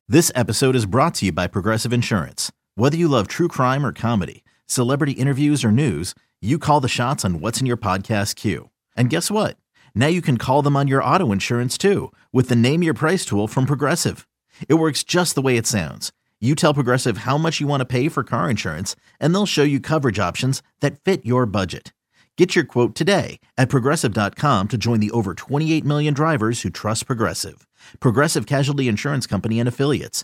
This 0.10 0.32
episode 0.36 0.76
is 0.76 0.86
brought 0.86 1.16
to 1.16 1.26
you 1.26 1.32
by 1.32 1.48
Progressive 1.48 1.94
Insurance. 1.94 2.52
Whether 2.76 2.98
you 2.98 3.08
love 3.08 3.28
true 3.28 3.48
crime 3.48 3.86
or 3.86 3.94
comedy, 3.94 4.44
celebrity 4.66 5.14
interviews 5.14 5.64
or 5.64 5.72
news, 5.72 6.14
you 6.42 6.58
call 6.58 6.82
the 6.82 6.90
shots 6.90 7.24
on 7.24 7.40
what's 7.40 7.60
in 7.62 7.66
your 7.66 7.78
podcast 7.78 8.36
queue. 8.36 8.70
And 8.98 9.10
guess 9.10 9.32
what? 9.32 9.58
Now 9.96 10.08
you 10.08 10.22
can 10.22 10.38
call 10.38 10.62
them 10.62 10.76
on 10.76 10.90
your 10.90 11.04
auto 11.04 11.32
insurance 11.32 11.78
too 11.78 12.12
with 12.34 12.50
the 12.50 12.56
Name 12.58 12.84
Your 12.84 12.94
Price 12.94 13.24
tool 13.24 13.48
from 13.48 13.66
Progressive. 13.66 14.28
It 14.68 14.74
works 14.76 15.04
just 15.04 15.36
the 15.36 15.42
way 15.42 15.56
it 15.56 15.68
sounds. 15.68 16.12
You 16.42 16.56
tell 16.56 16.74
Progressive 16.74 17.20
how 17.20 17.38
much 17.38 17.62
you 17.62 17.68
want 17.68 17.80
to 17.82 17.86
pay 17.86 18.10
for 18.10 18.24
car 18.24 18.50
insurance, 18.50 18.96
and 19.20 19.34
they'll 19.34 19.46
show 19.46 19.64
you 19.64 19.80
coverage 19.80 20.18
options 20.18 20.64
that 20.80 21.00
fit 21.00 21.24
your 21.26 21.46
budget. 21.46 21.94
Get 22.38 22.56
your 22.56 22.64
quote 22.64 22.96
today 22.96 23.40
at 23.58 23.70
progressive.com 23.70 24.70
to 24.70 24.78
join 24.78 25.00
the 25.02 25.12
over 25.12 25.34
28 25.34 25.86
million 25.86 26.14
drivers 26.14 26.62
who 26.62 26.70
trust 26.70 27.06
Progressive. 27.06 27.68
Progressive 28.00 28.46
Casualty 28.48 28.88
Insurance 28.88 29.28
Company 29.28 29.60
and 29.60 29.68
Affiliates. 29.70 30.24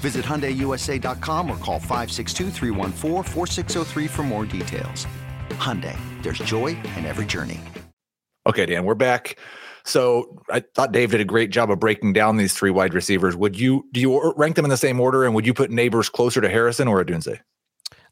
Visit 0.00 0.24
HyundaiUSA.com 0.24 1.50
or 1.50 1.58
call 1.58 1.80
562-314-4603 1.80 4.08
for 4.08 4.22
more 4.22 4.46
details. 4.46 5.06
Hyundai, 5.50 5.98
there's 6.22 6.38
joy 6.38 6.68
in 6.96 7.04
every 7.04 7.26
journey. 7.26 7.60
Okay, 8.46 8.64
Dan, 8.64 8.86
we're 8.86 8.94
back. 8.94 9.38
So 9.84 10.42
I 10.50 10.60
thought 10.60 10.92
Dave 10.92 11.10
did 11.10 11.20
a 11.20 11.24
great 11.24 11.50
job 11.50 11.70
of 11.70 11.78
breaking 11.78 12.14
down 12.14 12.36
these 12.36 12.54
three 12.54 12.70
wide 12.70 12.94
receivers. 12.94 13.36
Would 13.36 13.58
you 13.58 13.84
do 13.92 14.00
you 14.00 14.32
rank 14.36 14.56
them 14.56 14.64
in 14.64 14.70
the 14.70 14.76
same 14.76 15.00
order, 15.00 15.24
and 15.24 15.34
would 15.34 15.46
you 15.46 15.54
put 15.54 15.70
Nabers 15.70 16.10
closer 16.10 16.40
to 16.40 16.48
Harrison 16.48 16.88
or 16.88 17.04
Odunze? 17.04 17.38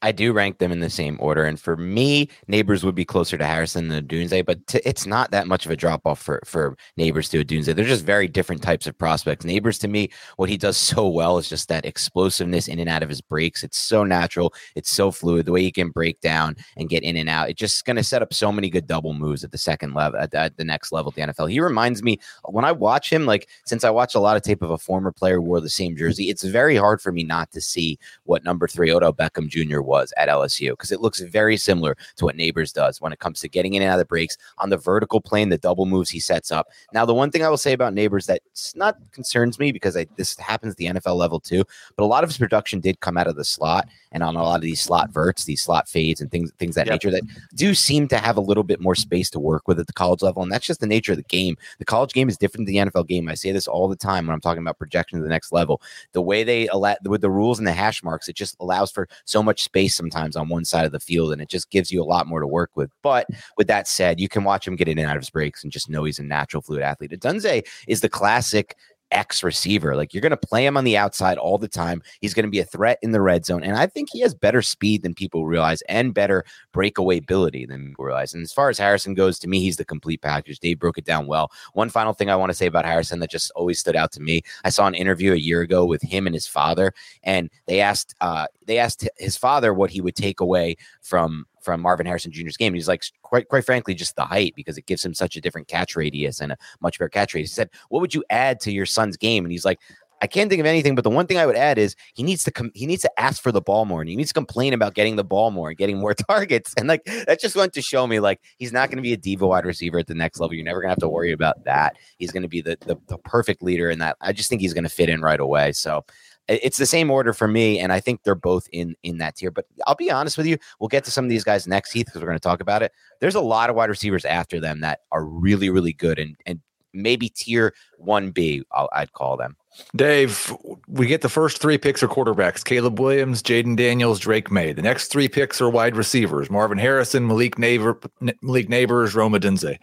I 0.02 0.12
do 0.12 0.32
rank 0.32 0.58
them 0.58 0.72
in 0.72 0.80
the 0.80 0.90
same 0.90 1.16
order, 1.20 1.44
and 1.44 1.60
for 1.60 1.76
me, 1.76 2.28
Nabers 2.48 2.84
would 2.84 2.94
be 2.94 3.04
closer 3.04 3.36
to 3.36 3.44
Harrison 3.44 3.88
than 3.88 4.06
Odunze, 4.06 4.44
but 4.44 4.60
it's 4.84 5.06
not 5.06 5.30
that 5.30 5.46
much 5.46 5.66
of 5.66 5.72
a 5.72 5.76
drop 5.76 6.06
off 6.06 6.20
for 6.20 6.40
for 6.44 6.76
Nabers 6.98 7.30
to 7.30 7.44
Odunze. 7.44 7.74
They're 7.74 7.84
just 7.84 8.04
very 8.04 8.28
different 8.28 8.62
types 8.62 8.86
of 8.86 8.96
prospects. 8.96 9.44
Nabers, 9.44 9.80
to 9.80 9.88
me, 9.88 10.10
what 10.36 10.48
he 10.48 10.56
does 10.56 10.76
so 10.76 11.08
well 11.08 11.38
is 11.38 11.48
just 11.48 11.68
that 11.68 11.84
explosiveness 11.84 12.68
in 12.68 12.78
and 12.78 12.88
out 12.88 13.02
of 13.02 13.08
his 13.08 13.20
breaks. 13.20 13.62
It's 13.62 13.78
so 13.78 14.04
natural, 14.04 14.54
it's 14.74 14.90
so 14.90 15.10
fluid. 15.10 15.46
The 15.46 15.52
way 15.52 15.62
he 15.62 15.72
can 15.72 15.90
break 15.90 16.20
down 16.20 16.56
and 16.76 16.88
get 16.88 17.02
in 17.02 17.16
and 17.16 17.28
out, 17.28 17.50
it's 17.50 17.58
just 17.58 17.84
going 17.84 17.96
to 17.96 18.04
set 18.04 18.22
up 18.22 18.32
so 18.32 18.52
many 18.52 18.70
good 18.70 18.86
double 18.86 19.14
moves 19.14 19.44
at 19.44 19.52
the 19.52 19.58
second 19.58 19.94
level, 19.94 20.20
at, 20.20 20.34
at 20.34 20.56
the 20.56 20.64
next 20.64 20.92
level 20.92 21.10
the 21.10 21.22
NFL. 21.22 21.50
He 21.50 21.60
reminds 21.60 22.02
me 22.02 22.18
when 22.44 22.64
I 22.64 22.72
watch 22.72 23.12
him, 23.12 23.26
like 23.26 23.48
since 23.66 23.84
I 23.84 23.90
watch 23.90 24.14
a 24.14 24.20
lot 24.20 24.36
of 24.36 24.42
tape 24.42 24.62
of 24.62 24.70
a 24.70 24.78
former 24.78 25.12
player 25.12 25.36
who 25.36 25.42
wore 25.42 25.60
the 25.60 25.70
same 25.70 25.96
jersey, 25.96 26.30
it's 26.30 26.44
very 26.44 26.76
hard 26.76 27.00
for 27.00 27.12
me 27.12 27.24
not 27.24 27.50
to 27.52 27.60
see 27.60 27.98
what 28.24 28.44
number 28.44 28.68
three 28.68 28.90
Odell 28.90 29.12
Beckham 29.12 29.48
Jr. 29.48 29.80
was 29.88 30.12
at 30.16 30.28
LSU 30.28 30.70
because 30.70 30.92
it 30.92 31.00
looks 31.00 31.20
very 31.20 31.56
similar 31.56 31.96
to 32.16 32.24
what 32.24 32.36
Nabers 32.36 32.72
does 32.72 33.00
when 33.00 33.12
it 33.12 33.18
comes 33.18 33.40
to 33.40 33.48
getting 33.48 33.74
in 33.74 33.82
and 33.82 33.90
out 33.90 33.94
of 33.94 34.00
the 34.00 34.04
breaks 34.04 34.36
on 34.58 34.70
the 34.70 34.76
vertical 34.76 35.20
plane, 35.20 35.48
the 35.48 35.58
double 35.58 35.86
moves 35.86 36.10
he 36.10 36.20
sets 36.20 36.52
up. 36.52 36.68
Now, 36.92 37.04
the 37.04 37.14
one 37.14 37.30
thing 37.30 37.42
I 37.42 37.48
will 37.48 37.56
say 37.56 37.72
about 37.72 37.94
Nabers 37.94 38.26
that 38.26 38.42
s- 38.54 38.74
not 38.76 38.96
concerns 39.12 39.58
me 39.58 39.72
because 39.72 39.96
I, 39.96 40.06
this 40.16 40.36
happens 40.38 40.72
at 40.72 40.76
the 40.76 40.86
NFL 40.86 41.16
level 41.16 41.40
too, 41.40 41.64
but 41.96 42.04
a 42.04 42.06
lot 42.06 42.22
of 42.22 42.30
his 42.30 42.38
production 42.38 42.80
did 42.80 43.00
come 43.00 43.16
out 43.16 43.26
of 43.26 43.36
the 43.36 43.44
slot 43.44 43.88
and 44.12 44.22
on 44.22 44.36
a 44.36 44.42
lot 44.42 44.56
of 44.56 44.62
these 44.62 44.80
slot 44.80 45.10
verts, 45.10 45.44
these 45.44 45.62
slot 45.62 45.88
fades 45.88 46.20
and 46.20 46.30
things 46.30 46.52
things 46.58 46.74
that 46.74 46.86
Yep. 46.86 46.94
nature 46.94 47.10
that 47.10 47.22
do 47.54 47.74
seem 47.74 48.08
to 48.08 48.18
have 48.18 48.36
a 48.36 48.40
little 48.40 48.64
bit 48.64 48.80
more 48.80 48.94
space 48.94 49.30
to 49.30 49.40
work 49.40 49.68
with 49.68 49.78
at 49.78 49.86
the 49.86 49.92
college 49.92 50.22
level, 50.22 50.42
and 50.42 50.50
that's 50.50 50.66
just 50.66 50.80
the 50.80 50.86
nature 50.86 51.12
of 51.12 51.18
the 51.18 51.24
game. 51.24 51.56
The 51.78 51.84
college 51.84 52.12
game 52.12 52.28
is 52.28 52.36
different 52.36 52.66
than 52.66 52.74
the 52.74 52.90
NFL 52.90 53.06
game. 53.06 53.28
I 53.28 53.34
say 53.34 53.52
this 53.52 53.68
all 53.68 53.88
the 53.88 53.96
time 53.96 54.26
when 54.26 54.34
I'm 54.34 54.40
talking 54.40 54.62
about 54.62 54.78
projection 54.78 55.18
to 55.18 55.22
the 55.22 55.28
next 55.28 55.52
level 55.52 55.80
the 56.12 56.22
way 56.22 56.44
they 56.44 56.68
allow 56.68 56.96
with 57.04 57.20
the 57.20 57.30
rules 57.30 57.58
and 57.58 57.66
the 57.66 57.72
hash 57.72 58.02
marks, 58.02 58.28
it 58.28 58.36
just 58.36 58.56
allows 58.60 58.90
for 58.90 59.08
so 59.24 59.42
much 59.42 59.62
space 59.62 59.94
sometimes 59.94 60.36
on 60.36 60.48
one 60.48 60.64
side 60.64 60.86
of 60.86 60.92
the 60.92 61.00
field, 61.00 61.32
and 61.32 61.40
it 61.42 61.48
just 61.48 61.70
gives 61.70 61.90
you 61.90 62.02
a 62.02 62.04
lot 62.04 62.26
more 62.26 62.40
to 62.40 62.46
work 62.46 62.70
with. 62.74 62.90
But 63.02 63.26
with 63.56 63.66
that 63.68 63.88
said, 63.88 64.20
you 64.20 64.28
can 64.28 64.44
watch 64.44 64.66
him 64.66 64.76
get 64.76 64.88
in 64.88 64.98
and 64.98 65.08
out 65.08 65.16
of 65.16 65.22
his 65.22 65.30
breaks 65.30 65.62
and 65.62 65.72
just 65.72 65.88
know 65.90 66.04
he's 66.04 66.18
a 66.18 66.24
natural 66.24 66.62
fluid 66.62 66.82
athlete. 66.82 67.12
Odunze 67.12 67.66
is 67.86 68.00
the 68.00 68.08
classic 68.08 68.76
X 69.10 69.42
receiver. 69.42 69.96
Like 69.96 70.12
you're 70.12 70.20
going 70.20 70.30
to 70.30 70.36
play 70.36 70.64
him 70.64 70.76
on 70.76 70.84
the 70.84 70.96
outside 70.96 71.38
all 71.38 71.58
the 71.58 71.68
time. 71.68 72.02
He's 72.20 72.34
going 72.34 72.44
to 72.44 72.50
be 72.50 72.60
a 72.60 72.64
threat 72.64 72.98
in 73.02 73.12
the 73.12 73.20
red 73.20 73.44
zone. 73.44 73.62
And 73.62 73.76
I 73.76 73.86
think 73.86 74.08
he 74.12 74.20
has 74.20 74.34
better 74.34 74.62
speed 74.62 75.02
than 75.02 75.14
people 75.14 75.46
realize 75.46 75.82
and 75.82 76.14
better 76.14 76.44
breakaway 76.72 77.18
ability 77.18 77.66
than 77.66 77.88
people 77.88 78.04
realize. 78.04 78.34
And 78.34 78.42
as 78.42 78.52
far 78.52 78.68
as 78.68 78.78
Harrison 78.78 79.14
goes, 79.14 79.38
to 79.40 79.48
me, 79.48 79.60
he's 79.60 79.76
the 79.76 79.84
complete 79.84 80.22
package. 80.22 80.58
Dave 80.58 80.78
broke 80.78 80.98
it 80.98 81.04
down 81.04 81.26
well. 81.26 81.50
One 81.72 81.90
final 81.90 82.12
thing 82.12 82.30
I 82.30 82.36
want 82.36 82.50
to 82.50 82.56
say 82.56 82.66
about 82.66 82.84
Harrison 82.84 83.20
that 83.20 83.30
just 83.30 83.50
always 83.54 83.78
stood 83.78 83.96
out 83.96 84.12
to 84.12 84.20
me. 84.20 84.42
I 84.64 84.70
saw 84.70 84.86
an 84.86 84.94
interview 84.94 85.32
a 85.32 85.36
year 85.36 85.60
ago 85.60 85.84
with 85.84 86.02
him 86.02 86.26
and 86.26 86.34
his 86.34 86.46
father, 86.46 86.92
and 87.22 87.50
they 87.66 87.80
asked 87.80 88.14
uh, 88.20 88.46
they 88.66 88.78
asked 88.78 89.08
his 89.16 89.36
father 89.36 89.72
what 89.72 89.90
he 89.90 90.00
would 90.00 90.16
take 90.16 90.40
away 90.40 90.76
from 91.00 91.46
from 91.62 91.80
Marvin 91.80 92.06
Harrison 92.06 92.32
Jr.'s 92.32 92.56
game. 92.56 92.74
He's 92.74 92.88
like, 92.88 93.04
quite 93.22 93.48
quite 93.48 93.64
frankly, 93.64 93.94
just 93.94 94.16
the 94.16 94.24
height 94.24 94.54
because 94.56 94.78
it 94.78 94.86
gives 94.86 95.04
him 95.04 95.14
such 95.14 95.36
a 95.36 95.40
different 95.40 95.68
catch 95.68 95.96
radius 95.96 96.40
and 96.40 96.52
a 96.52 96.56
much 96.80 96.98
better 96.98 97.08
catch 97.08 97.34
radius. 97.34 97.50
He 97.50 97.54
said, 97.54 97.70
"What 97.88 98.00
would 98.00 98.14
you 98.14 98.24
add 98.30 98.60
to 98.60 98.72
your 98.72 98.86
son's 98.86 99.16
game?" 99.16 99.44
And 99.44 99.52
he's 99.52 99.64
like, 99.64 99.78
I 100.20 100.26
can't 100.26 100.50
think 100.50 100.60
of 100.60 100.66
anything, 100.66 100.94
but 100.94 101.04
the 101.04 101.10
one 101.10 101.26
thing 101.26 101.38
I 101.38 101.46
would 101.46 101.56
add 101.56 101.78
is 101.78 101.94
he 102.14 102.22
needs 102.22 102.42
to 102.44 102.50
com- 102.50 102.72
he 102.74 102.86
needs 102.86 103.02
to 103.02 103.20
ask 103.20 103.42
for 103.42 103.52
the 103.52 103.60
ball 103.60 103.84
more, 103.84 104.00
and 104.00 104.10
he 104.10 104.16
needs 104.16 104.30
to 104.30 104.34
complain 104.34 104.72
about 104.72 104.94
getting 104.94 105.16
the 105.16 105.24
ball 105.24 105.50
more 105.50 105.68
and 105.68 105.78
getting 105.78 105.98
more 105.98 106.14
targets. 106.28 106.74
And 106.76 106.88
like 106.88 107.04
that 107.04 107.40
just 107.40 107.54
went 107.54 107.72
to 107.74 107.82
show 107.82 108.06
me 108.06 108.20
like 108.20 108.40
he's 108.58 108.72
not 108.72 108.88
going 108.88 108.96
to 108.96 109.02
be 109.02 109.12
a 109.12 109.16
diva 109.16 109.46
wide 109.46 109.64
receiver 109.64 109.98
at 109.98 110.06
the 110.06 110.14
next 110.14 110.40
level. 110.40 110.54
You're 110.54 110.64
never 110.64 110.80
going 110.80 110.88
to 110.88 110.92
have 110.92 110.98
to 110.98 111.08
worry 111.08 111.32
about 111.32 111.64
that. 111.64 111.96
He's 112.18 112.32
going 112.32 112.42
to 112.42 112.48
be 112.48 112.60
the, 112.60 112.76
the 112.80 112.96
the 113.06 113.18
perfect 113.18 113.62
leader, 113.62 113.90
and 113.90 114.00
that 114.02 114.16
I 114.20 114.32
just 114.32 114.48
think 114.48 114.60
he's 114.60 114.74
going 114.74 114.84
to 114.84 114.90
fit 114.90 115.08
in 115.08 115.20
right 115.20 115.40
away. 115.40 115.72
So 115.72 116.04
it's 116.48 116.78
the 116.78 116.86
same 116.86 117.10
order 117.10 117.32
for 117.32 117.46
me, 117.46 117.78
and 117.78 117.92
I 117.92 118.00
think 118.00 118.22
they're 118.22 118.34
both 118.34 118.68
in 118.72 118.96
in 119.02 119.18
that 119.18 119.36
tier. 119.36 119.50
But 119.50 119.66
I'll 119.86 119.94
be 119.94 120.10
honest 120.10 120.36
with 120.36 120.46
you, 120.46 120.58
we'll 120.80 120.88
get 120.88 121.04
to 121.04 121.10
some 121.10 121.24
of 121.24 121.28
these 121.28 121.44
guys 121.44 121.66
next, 121.66 121.92
Heath, 121.92 122.06
because 122.06 122.20
we're 122.20 122.28
going 122.28 122.38
to 122.38 122.40
talk 122.40 122.60
about 122.60 122.82
it. 122.82 122.92
There's 123.20 123.34
a 123.34 123.40
lot 123.40 123.70
of 123.70 123.76
wide 123.76 123.90
receivers 123.90 124.24
after 124.24 124.60
them 124.60 124.80
that 124.80 125.00
are 125.12 125.24
really 125.24 125.70
really 125.70 125.92
good 125.92 126.18
and 126.18 126.36
and 126.46 126.60
maybe 126.92 127.28
tier 127.28 127.74
one 127.98 128.30
B. 128.30 128.62
I'd 128.92 129.12
call 129.12 129.36
them. 129.36 129.56
Dave, 129.94 130.52
we 130.88 131.06
get 131.06 131.20
the 131.20 131.28
first 131.28 131.60
three 131.60 131.78
picks 131.78 132.02
are 132.02 132.08
quarterbacks 132.08 132.64
Caleb 132.64 132.98
Williams, 132.98 133.42
Jayden 133.42 133.76
Daniels, 133.76 134.18
Drake 134.18 134.50
Maye. 134.50 134.72
The 134.72 134.82
next 134.82 135.08
three 135.08 135.28
picks 135.28 135.60
are 135.60 135.70
wide 135.70 135.96
receivers 135.96 136.50
Marvin 136.50 136.78
Harrison, 136.78 137.26
Malik, 137.26 137.58
Neighbor, 137.58 137.98
Malik 138.42 138.68
Nabers, 138.68 139.14
Rome 139.14 139.34
Odunze. 139.34 139.78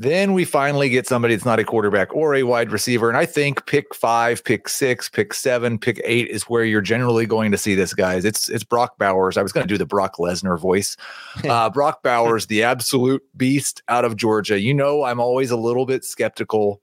Then 0.00 0.32
we 0.32 0.44
finally 0.44 0.88
get 0.88 1.08
somebody 1.08 1.34
that's 1.34 1.44
not 1.44 1.58
a 1.58 1.64
quarterback 1.64 2.14
or 2.14 2.36
a 2.36 2.44
wide 2.44 2.70
receiver. 2.70 3.08
And 3.08 3.18
I 3.18 3.26
think 3.26 3.66
pick 3.66 3.92
five, 3.96 4.44
pick 4.44 4.68
six, 4.68 5.08
pick 5.08 5.34
seven, 5.34 5.76
pick 5.76 6.00
eight 6.04 6.28
is 6.28 6.44
where 6.44 6.64
you're 6.64 6.80
generally 6.80 7.26
going 7.26 7.50
to 7.50 7.58
see 7.58 7.74
this, 7.74 7.94
guys. 7.94 8.24
It's 8.24 8.48
it's 8.48 8.62
Brock 8.62 8.96
Bowers. 8.98 9.36
I 9.36 9.42
was 9.42 9.50
going 9.50 9.66
to 9.66 9.72
do 9.72 9.76
the 9.76 9.86
Brock 9.86 10.16
Lesnar 10.16 10.58
voice. 10.58 10.96
Uh, 11.48 11.70
Brock 11.70 12.02
Bowers, 12.02 12.46
the 12.46 12.62
absolute 12.62 13.22
beast 13.36 13.82
out 13.88 14.04
of 14.04 14.16
Georgia. 14.16 14.60
You 14.60 14.74
know, 14.74 15.04
I'm 15.04 15.20
always 15.20 15.50
a 15.50 15.56
little 15.56 15.86
bit 15.86 16.04
skeptical 16.04 16.82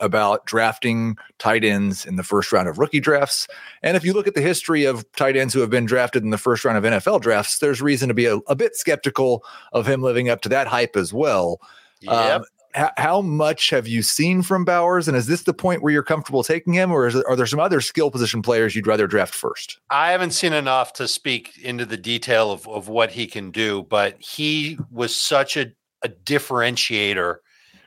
about 0.00 0.44
drafting 0.46 1.16
tight 1.38 1.64
ends 1.64 2.04
in 2.04 2.16
the 2.16 2.22
first 2.22 2.52
round 2.52 2.68
of 2.68 2.78
rookie 2.78 3.00
drafts. 3.00 3.46
And 3.82 3.96
if 3.96 4.04
you 4.04 4.12
look 4.12 4.26
at 4.26 4.34
the 4.34 4.40
history 4.40 4.84
of 4.84 5.10
tight 5.12 5.36
ends 5.36 5.54
who 5.54 5.60
have 5.60 5.70
been 5.70 5.86
drafted 5.86 6.22
in 6.22 6.30
the 6.30 6.38
first 6.38 6.64
round 6.64 6.78
of 6.78 6.84
NFL 6.84 7.20
drafts, 7.20 7.58
there's 7.58 7.80
reason 7.80 8.08
to 8.08 8.14
be 8.14 8.26
a, 8.26 8.36
a 8.48 8.54
bit 8.54 8.76
skeptical 8.76 9.44
of 9.72 9.86
him 9.86 10.02
living 10.02 10.28
up 10.28 10.40
to 10.42 10.48
that 10.48 10.66
hype 10.66 10.96
as 10.96 11.12
well. 11.12 11.60
Yep. 12.02 12.40
Um, 12.40 12.44
how, 12.74 12.90
how 12.96 13.20
much 13.20 13.70
have 13.70 13.86
you 13.86 14.02
seen 14.02 14.42
from 14.42 14.64
Bowers? 14.64 15.08
And 15.08 15.16
is 15.16 15.26
this 15.26 15.42
the 15.42 15.52
point 15.52 15.82
where 15.82 15.92
you're 15.92 16.02
comfortable 16.02 16.42
taking 16.42 16.72
him, 16.72 16.90
or 16.90 17.06
is, 17.06 17.14
are 17.14 17.36
there 17.36 17.46
some 17.46 17.60
other 17.60 17.80
skill 17.80 18.10
position 18.10 18.42
players 18.42 18.74
you'd 18.74 18.86
rather 18.86 19.06
draft 19.06 19.34
first? 19.34 19.78
I 19.90 20.10
haven't 20.10 20.30
seen 20.30 20.52
enough 20.52 20.92
to 20.94 21.06
speak 21.06 21.58
into 21.58 21.84
the 21.84 21.96
detail 21.96 22.50
of, 22.50 22.66
of 22.68 22.88
what 22.88 23.10
he 23.10 23.26
can 23.26 23.50
do, 23.50 23.86
but 23.90 24.20
he 24.20 24.78
was 24.90 25.14
such 25.14 25.56
a, 25.56 25.66
a 26.02 26.08
differentiator 26.08 27.36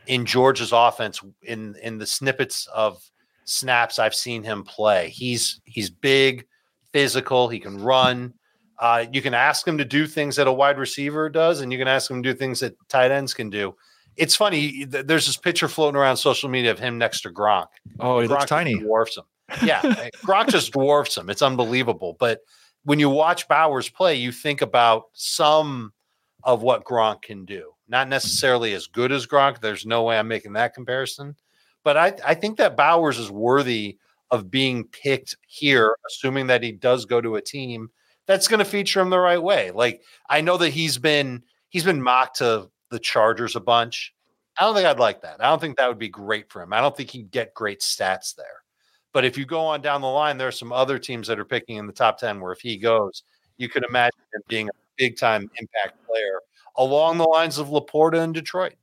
in 0.08 0.26
Georgia's 0.26 0.72
offense 0.72 1.20
in 1.42 1.76
in 1.82 1.98
the 1.98 2.06
snippets 2.06 2.68
of 2.68 3.04
snaps 3.46 4.00
I've 4.00 4.16
seen 4.16 4.44
him 4.44 4.64
play. 4.64 5.10
He's 5.10 5.62
he's 5.66 5.90
big, 5.90 6.46
physical, 6.94 7.50
he 7.50 7.60
can 7.60 7.78
run. 7.78 8.34
Uh, 8.78 9.06
you 9.12 9.22
can 9.22 9.34
ask 9.34 9.66
him 9.68 9.78
to 9.78 9.86
do 9.86 10.06
things 10.06 10.36
that 10.36 10.48
a 10.48 10.54
wide 10.54 10.78
receiver 10.78 11.30
does, 11.30 11.62
and 11.62 11.72
you 11.72 11.78
can 11.80 11.88
ask 11.88 12.12
him 12.12 12.22
to 12.22 12.34
do 12.34 12.38
things 12.38 12.60
that 12.60 12.76
tight 12.90 13.10
ends 13.10 13.34
can 13.34 13.50
do. 13.50 13.74
It's 14.18 14.36
funny. 14.36 14.86
There's 14.86 15.26
this 15.26 15.38
picture 15.38 15.68
floating 15.68 16.00
around 16.00 16.18
social 16.18 16.50
media 16.50 16.72
of 16.72 16.80
him 16.80 16.98
next 16.98 17.22
to 17.22 17.30
Gronk. 17.30 17.68
Oh, 18.00 18.20
he 18.20 18.28
Gronk 18.28 18.32
looks 18.32 18.46
tiny. 18.46 18.76
Dwarfs 18.80 19.18
him. 19.18 19.24
Yeah, 19.64 19.82
eh, 19.84 20.10
Gronk 20.26 20.50
just 20.50 20.72
dwarfs 20.72 21.16
him. 21.18 21.30
It's 21.30 21.44
unbelievable. 21.44 22.18
But 22.20 22.40
when 22.84 23.00
you 23.00 23.12
watch 23.12 23.48
Bowers 23.48 23.90
play, 23.90 24.16
you 24.16 24.32
think 24.32 24.62
about 24.62 25.04
some 25.14 25.94
of 26.44 26.64
what 26.64 26.84
Gronk 26.84 27.22
can 27.22 27.46
do. 27.46 27.72
Not 27.88 28.10
necessarily 28.10 28.74
as 28.74 28.88
good 28.88 29.12
as 29.12 29.28
Gronk. 29.28 29.60
There's 29.60 29.86
no 29.86 30.04
way 30.04 30.18
I'm 30.18 30.28
making 30.28 30.54
that 30.54 30.74
comparison. 30.74 31.36
But 31.84 31.96
I, 31.96 32.14
I 32.26 32.34
think 32.34 32.58
that 32.58 32.76
Bowers 32.76 33.20
is 33.20 33.30
worthy 33.30 34.00
of 34.32 34.50
being 34.50 34.86
picked 34.86 35.38
here, 35.46 35.96
assuming 36.10 36.48
that 36.48 36.64
he 36.64 36.72
does 36.72 37.06
go 37.06 37.22
to 37.22 37.36
a 37.36 37.42
team 37.42 37.90
that's 38.26 38.48
going 38.48 38.60
to 38.60 38.66
feature 38.66 39.00
him 39.00 39.10
the 39.10 39.20
right 39.20 39.42
way. 39.42 39.72
Like 39.72 40.02
I 40.30 40.42
know 40.42 40.58
that 40.58 40.70
he's 40.70 40.98
been 40.98 41.44
he's 41.70 41.84
been 41.84 42.02
mocked 42.02 42.38
to 42.38 42.70
the 42.92 43.00
Chargers 43.00 43.56
a 43.56 43.60
bunch. 43.60 44.14
I 44.58 44.64
don't 44.64 44.76
think 44.76 44.88
I'd 44.88 45.00
like 45.00 45.22
that. 45.22 45.44
I 45.44 45.50
don't 45.50 45.60
think 45.60 45.78
that 45.78 45.88
would 45.88 46.00
be 46.00 46.10
great 46.10 46.50
for 46.50 46.62
him. 46.62 46.74
I 46.74 46.82
don't 46.82 46.96
think 46.96 47.10
he'd 47.10 47.32
get 47.32 47.54
great 47.54 47.82
stats 47.82 48.36
there. 48.36 48.64
But 49.12 49.26
if 49.26 49.38
you 49.38 49.46
go 49.46 49.62
on 49.62 49.82
down 49.82 50.02
the 50.02 50.08
line, 50.08 50.38
there 50.38 50.48
are 50.48 50.54
some 50.54 50.72
other 50.72 51.00
teams 51.00 51.28
that 51.28 51.40
are 51.40 51.46
picking 51.46 51.78
in 51.78 51.88
the 51.88 51.94
top 51.94 52.18
10 52.18 52.40
where 52.40 52.52
if 52.52 52.60
he 52.60 52.78
goes, 52.78 53.24
you 53.58 53.70
could 53.70 53.86
imagine 53.88 54.20
him 54.34 54.42
being 54.48 54.68
a 54.68 54.74
big 54.98 55.18
time 55.18 55.50
impact 55.58 56.06
player 56.06 56.42
along 56.78 57.18
the 57.18 57.24
lines 57.24 57.58
of 57.58 57.68
LaPorta 57.68 58.24
in 58.24 58.34
Detroit. 58.34 58.76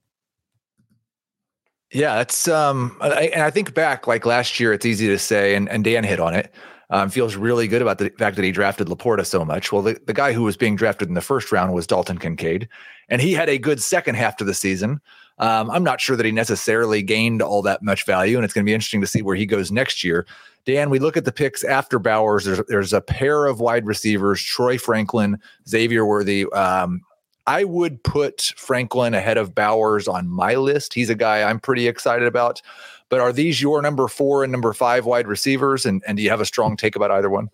Yeah, 1.91 2.21
it's 2.21 2.49
um, 2.49 2.97
I, 3.03 3.27
and 3.35 3.43
I 3.43 3.51
think 3.51 3.75
back 3.75 4.07
like 4.07 4.25
last 4.25 4.59
year, 4.59 4.73
it's 4.73 4.87
easy 4.87 5.09
to 5.09 5.19
say, 5.19 5.55
and, 5.55 5.69
and 5.69 5.85
Dan 5.85 6.05
hit 6.05 6.21
on 6.21 6.35
it. 6.35 6.55
Um, 6.89 7.09
feels 7.09 7.37
really 7.37 7.69
good 7.69 7.81
about 7.81 7.99
the 7.99 8.11
fact 8.19 8.37
that 8.37 8.45
he 8.45 8.53
drafted 8.53 8.87
LaPorta 8.87 9.25
so 9.25 9.45
much. 9.45 9.73
Well, 9.73 9.81
the, 9.81 9.99
the 10.07 10.13
guy 10.13 10.33
who 10.33 10.43
was 10.43 10.59
being 10.59 10.77
drafted 10.77 11.09
in 11.09 11.15
the 11.15 11.23
first 11.23 11.51
round 11.51 11.73
was 11.73 11.87
Dalton 11.87 12.19
Kincaid, 12.19 12.69
and 13.13 13.21
he 13.21 13.35
had 13.35 13.51
a 13.51 13.59
good 13.59 13.81
second 13.81 14.15
half 14.15 14.39
to 14.39 14.45
the 14.45 14.55
season. 14.55 14.99
Um, 15.37 15.71
I'm 15.71 15.85
not 15.85 16.01
sure 16.01 16.17
that 16.17 16.25
he 16.25 16.33
necessarily 16.33 17.03
gained 17.03 17.43
all 17.43 17.61
that 17.61 17.83
much 17.83 18.07
value, 18.07 18.37
and 18.37 18.45
it's 18.45 18.55
going 18.55 18.65
to 18.65 18.69
be 18.69 18.73
interesting 18.73 19.03
to 19.03 19.07
see 19.07 19.21
where 19.21 19.37
he 19.37 19.45
goes 19.45 19.71
next 19.71 20.03
year. 20.03 20.27
Dan, 20.65 20.89
we 20.89 20.99
look 20.99 21.19
at 21.19 21.27
the 21.27 21.33
picks 21.33 21.63
after 21.63 21.99
Bowers. 21.99 22.47
There's, 22.47 22.63
there's 22.69 22.93
a 22.95 23.03
pair 23.03 23.45
of 23.45 23.61
wide 23.61 23.85
receivers: 23.85 24.43
Troy 24.43 24.79
Franklin, 24.79 25.39
Xavier 25.69 26.07
Worthy. 26.07 26.51
Um, 26.53 27.03
I 27.47 27.65
would 27.65 28.03
put 28.03 28.53
Franklin 28.57 29.13
ahead 29.13 29.37
of 29.37 29.55
Bowers 29.55 30.09
on 30.09 30.31
my 30.31 30.55
list. 30.55 30.95
He's 30.95 31.11
a 31.11 31.15
guy 31.15 31.43
I'm 31.43 31.61
pretty 31.61 31.89
excited 31.89 32.27
about. 32.27 32.63
But 33.11 33.21
are 33.21 33.33
these 33.33 33.61
your 33.61 33.83
number 33.83 34.09
four 34.09 34.43
and 34.43 34.51
number 34.51 34.73
five 34.73 35.05
wide 35.05 35.27
receivers? 35.27 35.85
And, 35.85 36.03
and 36.07 36.17
do 36.17 36.23
you 36.23 36.31
have 36.31 36.41
a 36.41 36.47
strong 36.47 36.79
take 36.79 36.97
about 36.97 37.11
either 37.11 37.29
one? 37.29 37.51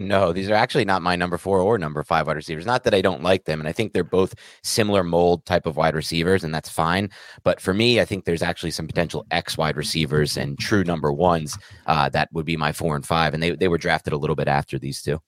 No, 0.00 0.32
these 0.32 0.48
are 0.48 0.54
actually 0.54 0.84
not 0.84 1.02
my 1.02 1.16
number 1.16 1.36
four 1.36 1.58
or 1.58 1.76
number 1.76 2.04
five 2.04 2.28
wide 2.28 2.36
receivers. 2.36 2.64
Not 2.64 2.84
that 2.84 2.94
I 2.94 3.00
don't 3.00 3.24
like 3.24 3.46
them. 3.46 3.58
And 3.58 3.68
I 3.68 3.72
think 3.72 3.92
they're 3.92 4.04
both 4.04 4.32
similar 4.62 5.02
mold 5.02 5.44
type 5.44 5.66
of 5.66 5.76
wide 5.76 5.96
receivers, 5.96 6.44
and 6.44 6.54
that's 6.54 6.68
fine. 6.68 7.10
But 7.42 7.60
for 7.60 7.74
me, 7.74 7.98
I 8.00 8.04
think 8.04 8.24
there's 8.24 8.40
actually 8.40 8.70
some 8.70 8.86
potential 8.86 9.26
X 9.32 9.58
wide 9.58 9.76
receivers 9.76 10.36
and 10.36 10.56
true 10.56 10.84
number 10.84 11.12
ones 11.12 11.58
uh, 11.86 12.08
that 12.10 12.28
would 12.32 12.46
be 12.46 12.56
my 12.56 12.70
four 12.70 12.94
and 12.94 13.04
five. 13.04 13.34
And 13.34 13.42
they, 13.42 13.50
they 13.50 13.66
were 13.66 13.76
drafted 13.76 14.12
a 14.12 14.16
little 14.16 14.36
bit 14.36 14.46
after 14.46 14.78
these 14.78 15.02
two. 15.02 15.20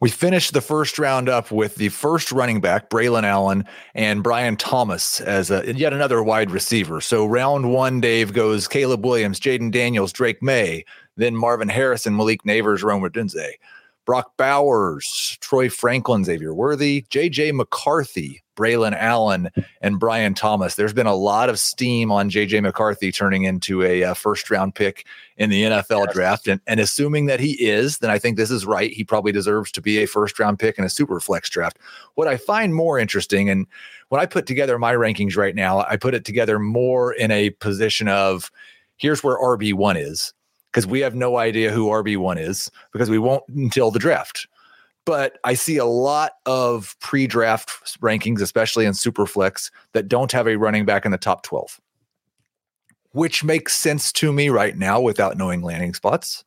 We 0.00 0.10
finished 0.10 0.52
the 0.52 0.60
first 0.60 0.98
round 0.98 1.28
up 1.28 1.52
with 1.52 1.76
the 1.76 1.90
first 1.90 2.32
running 2.32 2.60
back, 2.60 2.90
Braylon 2.90 3.22
Allen, 3.22 3.64
and 3.94 4.24
Brian 4.24 4.56
Thomas 4.56 5.20
as 5.20 5.52
a, 5.52 5.72
yet 5.76 5.92
another 5.92 6.24
wide 6.24 6.50
receiver. 6.50 7.00
So 7.00 7.24
round 7.24 7.72
one, 7.72 8.00
Dave 8.00 8.32
goes 8.32 8.66
Caleb 8.66 9.06
Williams, 9.06 9.38
Jayden 9.38 9.70
Daniels, 9.70 10.12
Drake 10.12 10.42
Maye, 10.42 10.84
then 11.16 11.36
Marvin 11.36 11.68
Harrison, 11.68 12.16
Malik 12.16 12.42
Nabers, 12.44 12.82
Rome 12.82 13.02
Odunze. 13.02 13.54
Brock 14.04 14.32
Bowers, 14.36 15.38
Troy 15.40 15.68
Franklin, 15.68 16.24
Xavier 16.24 16.52
Worthy, 16.52 17.06
JJ 17.08 17.54
McCarthy, 17.54 18.42
Braylon 18.56 18.96
Allen, 18.96 19.48
and 19.80 20.00
Brian 20.00 20.34
Thomas. 20.34 20.74
There's 20.74 20.92
been 20.92 21.06
a 21.06 21.14
lot 21.14 21.48
of 21.48 21.58
steam 21.58 22.10
on 22.10 22.28
JJ 22.28 22.62
McCarthy 22.62 23.12
turning 23.12 23.44
into 23.44 23.82
a, 23.82 24.02
a 24.02 24.10
uh, 24.10 24.14
first 24.14 24.50
round 24.50 24.74
pick 24.74 25.06
in 25.36 25.50
the 25.50 25.62
NFL 25.62 26.06
yes. 26.06 26.14
draft. 26.14 26.48
And, 26.48 26.60
and 26.66 26.80
assuming 26.80 27.26
that 27.26 27.38
he 27.38 27.52
is, 27.64 27.98
then 27.98 28.10
I 28.10 28.18
think 28.18 28.36
this 28.36 28.50
is 28.50 28.66
right. 28.66 28.90
He 28.90 29.04
probably 29.04 29.32
deserves 29.32 29.70
to 29.72 29.80
be 29.80 29.98
a 29.98 30.06
first 30.06 30.38
round 30.38 30.58
pick 30.58 30.78
in 30.78 30.84
a 30.84 30.90
super 30.90 31.20
flex 31.20 31.48
draft. 31.48 31.78
What 32.14 32.26
I 32.26 32.36
find 32.36 32.74
more 32.74 32.98
interesting, 32.98 33.48
and 33.48 33.66
when 34.08 34.20
I 34.20 34.26
put 34.26 34.46
together 34.46 34.78
my 34.78 34.94
rankings 34.94 35.36
right 35.36 35.54
now, 35.54 35.80
I 35.80 35.96
put 35.96 36.14
it 36.14 36.24
together 36.24 36.58
more 36.58 37.12
in 37.12 37.30
a 37.30 37.50
position 37.50 38.08
of 38.08 38.50
here's 38.96 39.22
where 39.22 39.38
RB1 39.38 40.04
is 40.04 40.34
because 40.72 40.86
we 40.86 41.00
have 41.00 41.14
no 41.14 41.36
idea 41.36 41.70
who 41.70 41.88
RB1 41.88 42.40
is 42.40 42.70
because 42.92 43.10
we 43.10 43.18
won't 43.18 43.44
until 43.48 43.90
the 43.90 43.98
draft. 43.98 44.48
But 45.04 45.38
I 45.44 45.54
see 45.54 45.76
a 45.76 45.84
lot 45.84 46.32
of 46.46 46.96
pre 47.00 47.26
draft 47.26 48.00
rankings, 48.00 48.40
especially 48.40 48.86
in 48.86 48.92
Superflex, 48.92 49.70
that 49.92 50.08
don't 50.08 50.32
have 50.32 50.46
a 50.46 50.56
running 50.56 50.84
back 50.84 51.04
in 51.04 51.10
the 51.10 51.18
top 51.18 51.42
12, 51.42 51.80
which 53.10 53.42
makes 53.42 53.74
sense 53.74 54.12
to 54.12 54.32
me 54.32 54.48
right 54.48 54.76
now 54.76 55.00
without 55.00 55.36
knowing 55.36 55.62
landing 55.62 55.94
spots. 55.94 56.44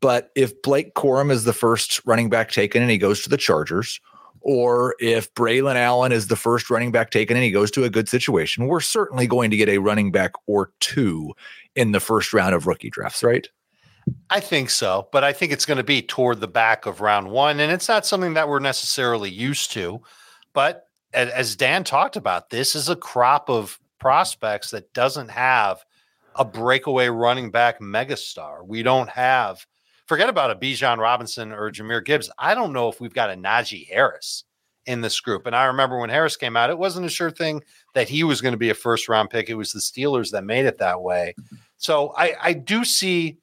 But 0.00 0.30
if 0.34 0.60
Blake 0.62 0.94
Corum 0.94 1.30
is 1.30 1.44
the 1.44 1.52
first 1.52 2.00
running 2.04 2.30
back 2.30 2.50
taken 2.50 2.82
and 2.82 2.90
he 2.90 2.98
goes 2.98 3.22
to 3.22 3.28
the 3.28 3.36
Chargers, 3.36 4.00
or 4.40 4.94
if 4.98 5.32
Braylon 5.34 5.76
Allen 5.76 6.12
is 6.12 6.28
the 6.28 6.36
first 6.36 6.68
running 6.68 6.92
back 6.92 7.10
taken 7.10 7.36
and 7.36 7.44
he 7.44 7.50
goes 7.50 7.70
to 7.70 7.84
a 7.84 7.90
good 7.90 8.08
situation, 8.08 8.66
we're 8.66 8.80
certainly 8.80 9.26
going 9.26 9.50
to 9.50 9.56
get 9.56 9.70
a 9.70 9.78
running 9.78 10.12
back 10.12 10.32
or 10.46 10.72
two 10.80 11.32
in 11.76 11.92
the 11.92 12.00
first 12.00 12.32
round 12.32 12.54
of 12.54 12.66
rookie 12.66 12.90
drafts, 12.90 13.22
right? 13.22 13.48
I 14.30 14.40
think 14.40 14.70
so, 14.70 15.08
but 15.12 15.24
I 15.24 15.32
think 15.32 15.52
it's 15.52 15.66
going 15.66 15.78
to 15.78 15.84
be 15.84 16.02
toward 16.02 16.40
the 16.40 16.48
back 16.48 16.86
of 16.86 17.00
round 17.00 17.30
one. 17.30 17.60
And 17.60 17.72
it's 17.72 17.88
not 17.88 18.04
something 18.04 18.34
that 18.34 18.48
we're 18.48 18.58
necessarily 18.58 19.30
used 19.30 19.72
to. 19.72 20.02
But 20.52 20.86
as 21.12 21.56
Dan 21.56 21.84
talked 21.84 22.16
about, 22.16 22.50
this 22.50 22.74
is 22.74 22.88
a 22.88 22.96
crop 22.96 23.48
of 23.48 23.78
prospects 23.98 24.70
that 24.72 24.92
doesn't 24.92 25.30
have 25.30 25.84
a 26.36 26.44
breakaway 26.44 27.08
running 27.08 27.50
back 27.50 27.80
megastar. 27.80 28.66
We 28.66 28.82
don't 28.82 29.08
have 29.08 29.64
forget 30.06 30.28
about 30.28 30.50
a 30.50 30.56
Bijan 30.56 30.98
Robinson 30.98 31.52
or 31.52 31.70
Jahmyr 31.70 32.04
Gibbs. 32.04 32.30
I 32.38 32.54
don't 32.54 32.72
know 32.72 32.88
if 32.88 33.00
we've 33.00 33.14
got 33.14 33.30
a 33.30 33.34
Najee 33.34 33.88
Harris 33.88 34.44
in 34.86 35.00
this 35.00 35.18
group. 35.20 35.46
And 35.46 35.56
I 35.56 35.64
remember 35.64 35.98
when 35.98 36.10
Harris 36.10 36.36
came 36.36 36.56
out, 36.56 36.70
it 36.70 36.78
wasn't 36.78 37.06
a 37.06 37.10
sure 37.10 37.30
thing 37.30 37.62
that 37.94 38.08
he 38.08 38.22
was 38.22 38.40
going 38.40 38.52
to 38.52 38.58
be 38.58 38.70
a 38.70 38.74
first 38.74 39.08
round 39.08 39.30
pick. 39.30 39.48
It 39.48 39.54
was 39.54 39.72
the 39.72 39.80
Steelers 39.80 40.30
that 40.32 40.44
made 40.44 40.66
it 40.66 40.78
that 40.78 41.00
way. 41.00 41.34
So 41.84 42.14
I, 42.16 42.34
I 42.40 42.52
do 42.54 42.82
see 42.82 43.36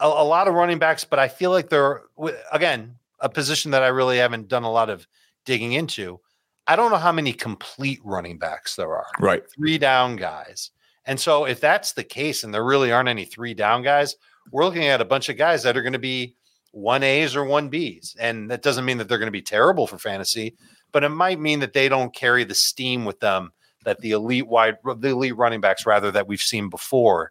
a, 0.00 0.06
a 0.06 0.24
lot 0.24 0.48
of 0.48 0.54
running 0.54 0.80
backs, 0.80 1.04
but 1.04 1.20
I 1.20 1.28
feel 1.28 1.52
like 1.52 1.68
they're, 1.68 2.02
again, 2.50 2.96
a 3.20 3.28
position 3.28 3.70
that 3.70 3.84
I 3.84 3.86
really 3.86 4.18
haven't 4.18 4.48
done 4.48 4.64
a 4.64 4.72
lot 4.72 4.90
of 4.90 5.06
digging 5.44 5.74
into. 5.74 6.18
I 6.66 6.74
don't 6.74 6.90
know 6.90 6.96
how 6.96 7.12
many 7.12 7.32
complete 7.32 8.00
running 8.02 8.36
backs 8.36 8.74
there 8.74 8.92
are. 8.96 9.06
Right. 9.20 9.44
Three 9.48 9.78
down 9.78 10.16
guys. 10.16 10.72
And 11.04 11.20
so 11.20 11.44
if 11.44 11.60
that's 11.60 11.92
the 11.92 12.02
case 12.02 12.42
and 12.42 12.52
there 12.52 12.64
really 12.64 12.90
aren't 12.90 13.08
any 13.08 13.26
three 13.26 13.54
down 13.54 13.84
guys, 13.84 14.16
we're 14.50 14.64
looking 14.64 14.88
at 14.88 15.00
a 15.00 15.04
bunch 15.04 15.28
of 15.28 15.36
guys 15.36 15.62
that 15.62 15.76
are 15.76 15.82
going 15.82 15.92
to 15.92 16.00
be 16.00 16.34
one 16.72 17.04
A's 17.04 17.36
or 17.36 17.44
one 17.44 17.68
B's. 17.68 18.16
And 18.18 18.50
that 18.50 18.62
doesn't 18.62 18.84
mean 18.84 18.98
that 18.98 19.08
they're 19.08 19.18
going 19.18 19.28
to 19.28 19.30
be 19.30 19.40
terrible 19.40 19.86
for 19.86 19.98
fantasy, 19.98 20.56
but 20.90 21.04
it 21.04 21.10
might 21.10 21.38
mean 21.38 21.60
that 21.60 21.74
they 21.74 21.88
don't 21.88 22.12
carry 22.12 22.42
the 22.42 22.56
steam 22.56 23.04
with 23.04 23.20
them 23.20 23.52
that 23.84 24.00
the 24.00 24.10
elite 24.10 24.48
wide 24.48 24.78
the 24.98 25.10
elite 25.10 25.36
running 25.36 25.60
backs 25.60 25.86
rather 25.86 26.10
that 26.10 26.26
we've 26.26 26.40
seen 26.40 26.68
before 26.68 27.30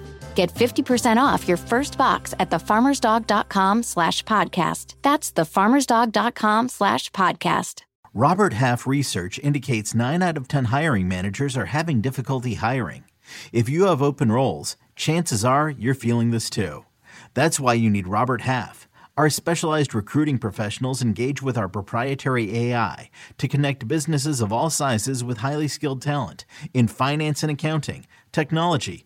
Get 0.35 0.53
50% 0.53 1.17
off 1.17 1.47
your 1.47 1.57
first 1.57 1.97
box 1.97 2.33
at 2.39 2.49
thefarmersdog.com 2.49 3.83
slash 3.83 4.23
podcast. 4.23 4.95
That's 5.01 5.31
thefarmersdog.com 5.31 6.69
slash 6.69 7.09
podcast. 7.11 7.83
Robert 8.13 8.51
Half 8.53 8.85
research 8.87 9.39
indicates 9.39 9.95
9 9.95 10.21
out 10.21 10.35
of 10.35 10.49
10 10.49 10.65
hiring 10.65 11.07
managers 11.07 11.55
are 11.55 11.67
having 11.67 12.01
difficulty 12.01 12.55
hiring. 12.55 13.05
If 13.53 13.69
you 13.69 13.85
have 13.85 14.01
open 14.01 14.31
roles, 14.33 14.75
chances 14.97 15.45
are 15.45 15.69
you're 15.69 15.93
feeling 15.93 16.31
this 16.31 16.49
too. 16.49 16.85
That's 17.33 17.57
why 17.59 17.75
you 17.75 17.89
need 17.89 18.07
Robert 18.09 18.41
Half. 18.41 18.89
Our 19.17 19.29
specialized 19.29 19.93
recruiting 19.93 20.39
professionals 20.39 21.01
engage 21.01 21.41
with 21.41 21.57
our 21.57 21.69
proprietary 21.69 22.57
AI 22.57 23.09
to 23.37 23.47
connect 23.47 23.87
businesses 23.87 24.41
of 24.41 24.51
all 24.51 24.69
sizes 24.69 25.23
with 25.23 25.37
highly 25.37 25.67
skilled 25.67 26.01
talent 26.01 26.45
in 26.73 26.87
finance 26.87 27.43
and 27.43 27.51
accounting, 27.51 28.07
technology, 28.31 29.05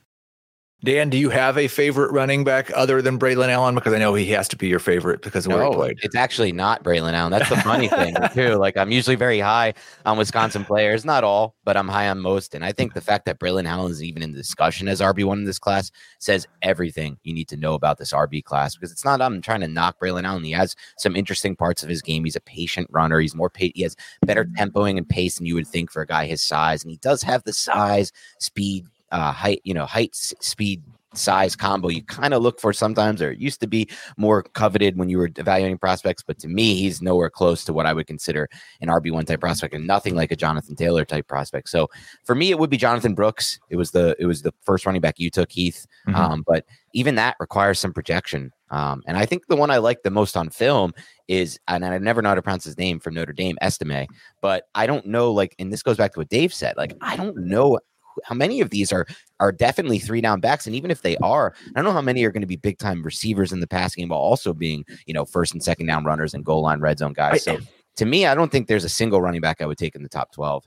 Dan, 0.83 1.11
do 1.11 1.17
you 1.17 1.29
have 1.29 1.59
a 1.59 1.67
favorite 1.67 2.11
running 2.11 2.43
back 2.43 2.71
other 2.73 3.03
than 3.03 3.19
Braylon 3.19 3.49
Allen? 3.49 3.75
Because 3.75 3.93
I 3.93 3.99
know 3.99 4.15
he 4.15 4.31
has 4.31 4.47
to 4.47 4.57
be 4.57 4.67
your 4.67 4.79
favorite 4.79 5.21
because 5.21 5.45
of 5.45 5.51
no, 5.51 5.57
where 5.57 5.67
he 5.67 5.75
played. 5.75 5.99
It's 6.01 6.15
actually 6.15 6.51
not 6.51 6.83
Braylon 6.83 7.13
Allen. 7.13 7.31
That's 7.31 7.49
the 7.49 7.57
funny 7.57 7.87
thing 7.87 8.15
too. 8.33 8.55
Like 8.55 8.77
I'm 8.77 8.91
usually 8.91 9.15
very 9.15 9.39
high 9.39 9.75
on 10.07 10.17
Wisconsin 10.17 10.65
players, 10.65 11.05
not 11.05 11.23
all, 11.23 11.55
but 11.65 11.77
I'm 11.77 11.87
high 11.87 12.09
on 12.09 12.19
most. 12.19 12.55
And 12.55 12.65
I 12.65 12.71
think 12.71 12.95
the 12.95 13.01
fact 13.01 13.25
that 13.25 13.39
Braylon 13.39 13.65
Allen 13.65 13.91
is 13.91 14.03
even 14.03 14.23
in 14.23 14.33
discussion 14.33 14.87
as 14.87 15.01
RB 15.01 15.23
one 15.23 15.37
in 15.37 15.45
this 15.45 15.59
class 15.59 15.91
says 16.17 16.47
everything 16.63 17.19
you 17.23 17.33
need 17.33 17.47
to 17.49 17.57
know 17.57 17.75
about 17.75 17.99
this 17.99 18.11
RB 18.11 18.43
class. 18.43 18.75
Because 18.75 18.91
it's 18.91 19.05
not 19.05 19.21
I'm 19.21 19.39
trying 19.39 19.61
to 19.61 19.67
knock 19.67 19.99
Braylon 19.99 20.23
Allen. 20.23 20.43
He 20.43 20.51
has 20.51 20.75
some 20.97 21.15
interesting 21.15 21.55
parts 21.55 21.83
of 21.83 21.89
his 21.89 22.01
game. 22.01 22.23
He's 22.23 22.35
a 22.35 22.41
patient 22.41 22.87
runner. 22.89 23.19
He's 23.19 23.35
more 23.35 23.51
pa- 23.51 23.67
he 23.75 23.83
has 23.83 23.95
better 24.25 24.45
tempoing 24.45 24.97
and 24.97 25.07
pace 25.07 25.37
than 25.37 25.45
you 25.45 25.53
would 25.53 25.67
think 25.67 25.91
for 25.91 26.01
a 26.01 26.07
guy 26.07 26.25
his 26.25 26.41
size, 26.41 26.83
and 26.83 26.89
he 26.89 26.97
does 26.97 27.21
have 27.21 27.43
the 27.43 27.53
size, 27.53 28.11
speed, 28.39 28.87
uh, 29.11 29.31
height, 29.31 29.61
you 29.63 29.73
know, 29.73 29.85
height, 29.85 30.15
speed, 30.15 30.83
size 31.13 31.55
combo 31.55 31.89
you 31.89 32.03
kind 32.03 32.33
of 32.33 32.41
look 32.41 32.59
for 32.59 32.71
sometimes, 32.73 33.21
or 33.21 33.31
it 33.31 33.39
used 33.39 33.59
to 33.61 33.67
be 33.67 33.89
more 34.17 34.43
coveted 34.43 34.97
when 34.97 35.09
you 35.09 35.17
were 35.17 35.29
evaluating 35.37 35.77
prospects. 35.77 36.23
But 36.23 36.39
to 36.39 36.47
me, 36.47 36.75
he's 36.75 37.01
nowhere 37.01 37.29
close 37.29 37.63
to 37.65 37.73
what 37.73 37.85
I 37.85 37.93
would 37.93 38.07
consider 38.07 38.49
an 38.79 38.87
RB1 38.87 39.25
type 39.25 39.41
prospect 39.41 39.73
and 39.73 39.85
nothing 39.85 40.15
like 40.15 40.31
a 40.31 40.35
Jonathan 40.35 40.75
Taylor 40.75 41.05
type 41.05 41.27
prospect. 41.27 41.69
So 41.69 41.89
for 42.23 42.35
me, 42.35 42.51
it 42.51 42.59
would 42.59 42.69
be 42.69 42.77
Jonathan 42.77 43.13
Brooks. 43.13 43.59
It 43.69 43.75
was 43.75 43.91
the 43.91 44.15
it 44.19 44.25
was 44.25 44.41
the 44.41 44.53
first 44.63 44.85
running 44.85 45.01
back 45.01 45.19
you 45.19 45.29
took, 45.29 45.51
Heath. 45.51 45.85
Mm-hmm. 46.07 46.15
Um, 46.15 46.43
but 46.47 46.65
even 46.93 47.15
that 47.15 47.35
requires 47.39 47.79
some 47.79 47.93
projection. 47.93 48.51
Um, 48.69 49.03
and 49.05 49.17
I 49.17 49.25
think 49.25 49.47
the 49.47 49.55
one 49.57 49.69
I 49.69 49.77
like 49.77 50.03
the 50.03 50.09
most 50.09 50.37
on 50.37 50.49
film 50.49 50.93
is, 51.27 51.59
and 51.67 51.83
I 51.83 51.97
never 51.97 52.21
know 52.21 52.29
how 52.29 52.35
to 52.35 52.41
pronounce 52.41 52.63
his 52.63 52.77
name 52.77 53.01
from 53.01 53.15
Notre 53.15 53.33
Dame, 53.33 53.57
Estime, 53.61 54.07
but 54.41 54.63
I 54.75 54.87
don't 54.87 55.05
know, 55.05 55.31
like, 55.31 55.55
and 55.59 55.73
this 55.73 55.83
goes 55.83 55.97
back 55.97 56.13
to 56.13 56.19
what 56.19 56.29
Dave 56.29 56.53
said, 56.53 56.77
like, 56.77 56.93
I 57.01 57.17
don't 57.17 57.35
know 57.37 57.79
how 58.23 58.35
many 58.35 58.61
of 58.61 58.69
these 58.69 58.91
are 58.91 59.05
are 59.39 59.51
definitely 59.51 59.99
three 59.99 60.21
down 60.21 60.39
backs, 60.39 60.65
and 60.65 60.75
even 60.75 60.91
if 60.91 61.01
they 61.01 61.17
are, 61.17 61.53
I 61.69 61.71
don't 61.75 61.85
know 61.85 61.91
how 61.91 62.01
many 62.01 62.23
are 62.23 62.31
going 62.31 62.41
to 62.41 62.47
be 62.47 62.55
big 62.57 62.77
time 62.77 63.03
receivers 63.03 63.51
in 63.51 63.59
the 63.59 63.67
passing 63.67 64.01
game 64.01 64.09
while 64.09 64.19
also 64.19 64.53
being 64.53 64.85
you 65.05 65.13
know 65.13 65.25
first 65.25 65.53
and 65.53 65.63
second 65.63 65.87
down 65.87 66.03
runners 66.03 66.33
and 66.33 66.45
goal 66.45 66.61
line 66.61 66.79
red 66.79 66.99
zone 66.99 67.13
guys. 67.13 67.43
So 67.43 67.59
to 67.97 68.05
me, 68.05 68.25
I 68.25 68.35
don't 68.35 68.51
think 68.51 68.67
there's 68.67 68.85
a 68.85 68.89
single 68.89 69.21
running 69.21 69.41
back 69.41 69.61
I 69.61 69.65
would 69.65 69.77
take 69.77 69.95
in 69.95 70.03
the 70.03 70.09
top 70.09 70.31
twelve. 70.31 70.65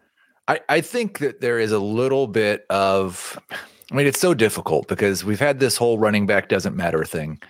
I, 0.48 0.61
I 0.68 0.80
think 0.80 1.18
that 1.18 1.40
there 1.40 1.59
is 1.59 1.72
a 1.72 1.78
little 1.78 2.26
bit 2.26 2.66
of, 2.68 3.38
I 3.90 3.94
mean, 3.94 4.07
it's 4.07 4.20
so 4.20 4.35
difficult 4.35 4.88
because 4.88 5.24
we've 5.24 5.40
had 5.40 5.59
this 5.59 5.76
whole 5.76 5.98
running 5.98 6.26
back 6.26 6.48
doesn't 6.48 6.76
matter 6.76 7.04
thing. 7.04 7.40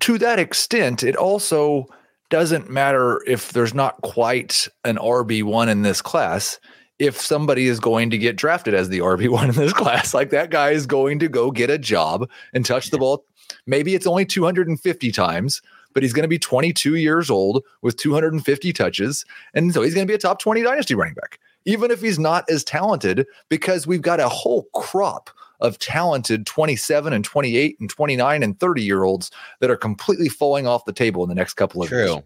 To 0.00 0.16
that 0.18 0.38
extent, 0.38 1.02
it 1.02 1.16
also 1.16 1.86
doesn't 2.30 2.70
matter 2.70 3.22
if 3.26 3.52
there's 3.52 3.74
not 3.74 4.00
quite 4.02 4.68
an 4.84 4.96
RB1 4.96 5.68
in 5.68 5.82
this 5.82 6.00
class 6.00 6.58
if 7.00 7.18
somebody 7.18 7.66
is 7.66 7.80
going 7.80 8.10
to 8.10 8.18
get 8.18 8.36
drafted 8.36 8.74
as 8.74 8.90
the 8.90 8.98
RB1 8.98 9.48
in 9.48 9.54
this 9.54 9.72
class, 9.72 10.14
like 10.14 10.30
that 10.30 10.50
guy 10.50 10.70
is 10.70 10.86
going 10.86 11.18
to 11.18 11.28
go 11.28 11.50
get 11.50 11.70
a 11.70 11.78
job 11.78 12.30
and 12.52 12.64
touch 12.64 12.90
the 12.90 12.98
ball. 12.98 13.24
Maybe 13.66 13.94
it's 13.94 14.06
only 14.06 14.26
250 14.26 15.10
times, 15.10 15.62
but 15.94 16.02
he's 16.02 16.12
going 16.12 16.22
to 16.22 16.28
be 16.28 16.38
22 16.38 16.96
years 16.96 17.30
old 17.30 17.64
with 17.80 17.96
250 17.96 18.72
touches. 18.74 19.24
And 19.54 19.72
so 19.72 19.82
he's 19.82 19.94
going 19.94 20.06
to 20.06 20.10
be 20.10 20.14
a 20.14 20.18
top 20.18 20.38
20 20.40 20.62
dynasty 20.62 20.94
running 20.94 21.14
back, 21.14 21.40
even 21.64 21.90
if 21.90 22.02
he's 22.02 22.18
not 22.18 22.48
as 22.50 22.62
talented, 22.62 23.26
because 23.48 23.86
we've 23.86 24.02
got 24.02 24.20
a 24.20 24.28
whole 24.28 24.64
crop 24.74 25.30
of 25.62 25.78
talented 25.78 26.46
27 26.46 27.12
and 27.12 27.24
28 27.24 27.76
and 27.80 27.90
29 27.90 28.42
and 28.42 28.60
30 28.60 28.82
year 28.82 29.04
olds 29.04 29.30
that 29.60 29.70
are 29.70 29.76
completely 29.76 30.28
falling 30.28 30.66
off 30.66 30.84
the 30.84 30.92
table 30.92 31.22
in 31.22 31.28
the 31.30 31.34
next 31.34 31.54
couple 31.54 31.82
of 31.82 31.88
True. 31.88 31.98
years. 31.98 32.22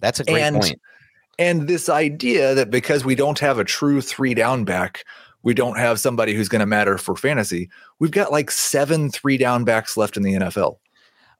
That's 0.00 0.20
a 0.20 0.24
great 0.24 0.42
and, 0.42 0.56
point 0.56 0.80
and 1.38 1.68
this 1.68 1.88
idea 1.88 2.54
that 2.54 2.70
because 2.70 3.04
we 3.04 3.14
don't 3.14 3.38
have 3.38 3.58
a 3.58 3.64
true 3.64 4.00
three 4.00 4.34
down 4.34 4.64
back, 4.64 5.04
we 5.42 5.54
don't 5.54 5.78
have 5.78 6.00
somebody 6.00 6.34
who's 6.34 6.48
going 6.48 6.60
to 6.60 6.66
matter 6.66 6.98
for 6.98 7.16
fantasy. 7.16 7.70
We've 7.98 8.10
got 8.10 8.32
like 8.32 8.50
seven 8.50 9.10
three 9.10 9.36
down 9.36 9.64
backs 9.64 9.96
left 9.96 10.16
in 10.16 10.22
the 10.22 10.34
NFL. 10.34 10.78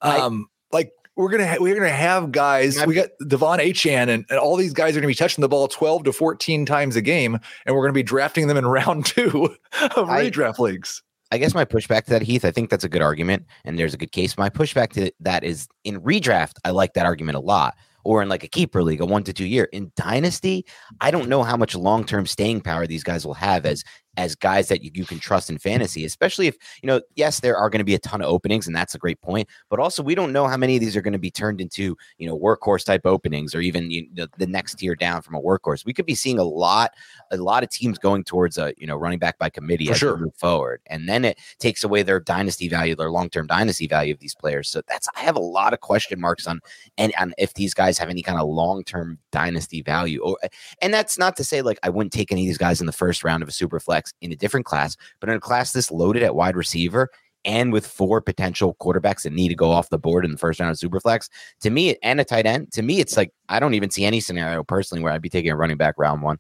Um, 0.03 0.49
I, 0.73 0.77
like 0.77 0.93
we're 1.17 1.31
gonna 1.31 1.47
ha- 1.47 1.57
we're 1.61 1.75
gonna 1.75 1.89
have 1.89 2.33
guys. 2.33 2.85
We 2.85 2.95
got 2.95 3.09
De'Von 3.23 3.59
Achane 3.59 4.09
and, 4.09 4.25
and 4.29 4.39
all 4.39 4.57
these 4.57 4.73
guys 4.73 4.97
are 4.97 5.01
gonna 5.01 5.09
be 5.09 5.15
touching 5.15 5.43
the 5.43 5.49
ball 5.49 5.69
twelve 5.69 6.05
to 6.05 6.13
fourteen 6.13 6.67
times 6.67 6.97
a 6.97 7.01
game, 7.01 7.39
and 7.65 7.75
we're 7.75 7.83
gonna 7.83 7.93
be 7.93 8.03
drafting 8.03 8.49
them 8.49 8.57
in 8.57 8.67
round 8.67 9.07
two 9.07 9.57
of 9.97 10.11
I, 10.11 10.29
redraft 10.29 10.59
leagues. 10.59 11.03
I 11.31 11.39
guess 11.39 11.55
my 11.55 11.65
pushback 11.65 12.05
to 12.05 12.11
that, 12.11 12.23
Heath, 12.23 12.45
I 12.45 12.51
think 12.51 12.71
that's 12.71 12.85
a 12.85 12.89
good 12.89 13.03
argument, 13.03 13.47
and 13.65 13.79
there's 13.79 13.95
a 13.95 13.97
good 13.97 14.13
case. 14.13 14.37
My 14.37 14.51
pushback 14.51 14.93
to 14.93 15.11
that 15.21 15.43
is 15.43 15.67
in 15.85 16.01
redraft, 16.01 16.55
I 16.65 16.71
like 16.71 16.95
that 16.95 17.07
argument 17.07 17.37
a 17.37 17.41
lot 17.41 17.75
or 18.05 18.23
in 18.23 18.29
like 18.29 18.45
a 18.45 18.49
keeper 18.49 18.83
league, 18.83 19.01
a 19.01 19.07
one 19.07 19.25
to 19.25 19.33
two 19.33 19.47
year. 19.47 19.65
In 19.73 19.91
dynasty, 19.97 20.65
I 21.01 21.11
don't 21.11 21.29
know 21.29 21.43
how 21.43 21.57
much 21.57 21.75
long 21.75 22.05
term 22.05 22.27
staying 22.27 22.61
power 22.61 22.87
these 22.87 23.03
guys 23.03 23.27
will 23.27 23.35
have 23.35 23.67
as 23.67 23.83
as 24.17 24.35
guys 24.35 24.69
that 24.69 24.83
you, 24.83 24.91
you 24.95 25.05
can 25.05 25.19
trust 25.19 25.51
in 25.51 25.59
fantasy, 25.59 26.05
especially 26.05 26.47
if, 26.47 26.57
you 26.83 26.87
know, 26.87 27.01
yes, 27.17 27.41
there 27.41 27.57
are 27.57 27.71
going 27.71 27.81
to 27.81 27.85
be 27.85 27.95
a 27.95 27.99
ton 27.99 28.21
of 28.21 28.29
openings, 28.29 28.67
and 28.67 28.75
that's 28.75 28.95
a 28.95 28.99
great 28.99 29.21
point. 29.21 29.49
But 29.71 29.81
also, 29.81 30.03
we 30.03 30.15
don't 30.15 30.33
know 30.33 30.47
how 30.47 30.57
many 30.57 30.77
of 30.77 30.81
these 30.81 30.97
are 30.97 31.03
going 31.03 31.13
to 31.13 31.19
be 31.19 31.31
turned 31.31 31.61
into, 31.61 31.97
you 32.19 32.29
know, 32.29 32.39
workhorse 32.39 32.85
type 32.85 33.03
openings 33.05 33.55
or 33.55 33.61
even 33.61 33.91
you 33.91 34.07
know, 34.15 34.27
the 34.39 34.47
next 34.47 34.75
tier 34.77 34.95
down 34.95 35.23
from 35.23 35.35
a 35.35 35.41
workhorse. 35.41 35.85
We 35.85 35.93
could 35.93 36.07
be 36.07 36.15
seeing 36.15 36.39
a 36.39 36.45
lot, 36.45 36.93
a 37.31 37.37
lot 37.37 37.63
of 37.63 37.71
teams 37.71 37.99
going 37.99 38.25
towards 38.25 38.59
a, 38.59 38.75
you 38.77 38.87
know, 38.87 38.97
running 38.97 39.19
back 39.19 39.39
by 39.39 39.51
committee 39.51 39.87
For 39.87 39.93
as 39.93 39.99
sure. 39.99 40.17
move 40.17 40.35
forward. 40.37 40.81
And 40.87 41.09
then 41.09 41.25
it 41.25 41.39
takes 41.59 41.85
away 41.85 42.03
their 42.03 42.21
dynasty 42.21 42.69
value, 42.69 42.95
their 42.95 43.11
long 43.11 43.31
term 43.31 43.47
dynasty 43.47 43.87
value 43.87 44.13
of 44.13 44.21
these 44.21 44.35
players. 44.35 44.69
So 44.69 44.83
that's, 44.89 45.09
I 45.17 45.21
have 45.21 45.37
a 45.37 45.41
lot 45.41 45.73
of 45.73 45.81
question 45.81 46.21
marks 46.21 46.47
on, 46.47 46.61
and, 46.99 47.13
and 47.19 47.35
if 47.39 47.55
these 47.55 47.75
guys 47.75 47.99
have 47.99 48.09
any 48.09 48.23
kind 48.23 48.39
of 48.39 48.49
long 48.49 48.85
term 48.85 49.19
dynasty 49.33 49.83
value. 49.83 50.21
Or, 50.23 50.39
and 50.81 50.93
that's 50.93 51.19
not 51.19 51.37
to 51.37 51.45
say 51.45 51.63
like 51.63 51.79
I 51.83 51.89
wouldn't 51.89 52.13
take 52.13 52.31
any 52.31 52.43
of 52.43 52.47
these 52.47 52.59
guys 52.59 52.81
in 52.81 52.87
the 52.87 52.93
first 52.93 53.25
round 53.25 53.43
of 53.43 53.49
a 53.49 53.53
super 53.53 53.81
flex 53.81 54.04
in 54.21 54.33
a 54.33 54.37
different 54.37 54.67
class, 54.67 54.97
but 55.21 55.29
in 55.29 55.37
a 55.37 55.41
class 55.41 55.73
this 55.73 55.91
loaded 55.91 56.23
at 56.23 56.35
wide 56.35 56.57
receiver 56.57 57.11
and 57.45 57.73
with 57.73 57.87
four 57.87 58.21
potential 58.21 58.77
quarterbacks 58.81 59.23
that 59.23 59.33
need 59.33 59.49
to 59.49 59.55
go 59.55 59.71
off 59.71 59.91
the 59.91 59.99
board 59.99 60.25
in 60.25 60.31
the 60.33 60.39
first 60.39 60.61
round 60.61 60.73
of 60.73 60.79
Superflex, 60.79 61.29
to 61.61 61.71
me 61.71 61.97
and 62.03 62.21
a 62.21 62.25
tight 62.25 62.47
end, 62.47 62.73
to 62.73 62.83
me, 62.83 63.01
it's 63.01 63.17
like 63.17 63.33
I 63.49 63.61
don't 63.61 63.75
even 63.75 63.91
see 63.91 64.05
any 64.05 64.21
scenario 64.21 64.63
personally 64.65 65.03
where 65.03 65.13
I'd 65.13 65.23
be 65.23 65.29
taking 65.29 65.51
a 65.51 65.57
running 65.57 65.77
back 65.77 65.95
round 65.99 66.23
one. 66.23 66.39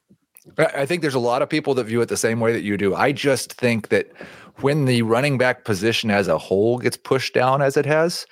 I 0.58 0.84
think 0.84 1.00
there's 1.00 1.14
a 1.14 1.18
lot 1.20 1.40
of 1.40 1.48
people 1.48 1.74
that 1.74 1.84
view 1.84 2.02
it 2.02 2.08
the 2.10 2.16
same 2.18 2.38
way 2.38 2.52
that 2.52 2.62
you 2.62 2.76
do. 2.76 2.94
I 2.94 3.12
just 3.12 3.54
think 3.54 3.88
that 3.88 4.12
when 4.60 4.84
the 4.84 5.00
running 5.02 5.38
back 5.38 5.64
position 5.64 6.10
as 6.10 6.28
a 6.28 6.36
whole 6.36 6.78
gets 6.78 6.98
pushed 6.98 7.32
down 7.32 7.62
as 7.62 7.76
it 7.78 7.86
has, 7.86 8.26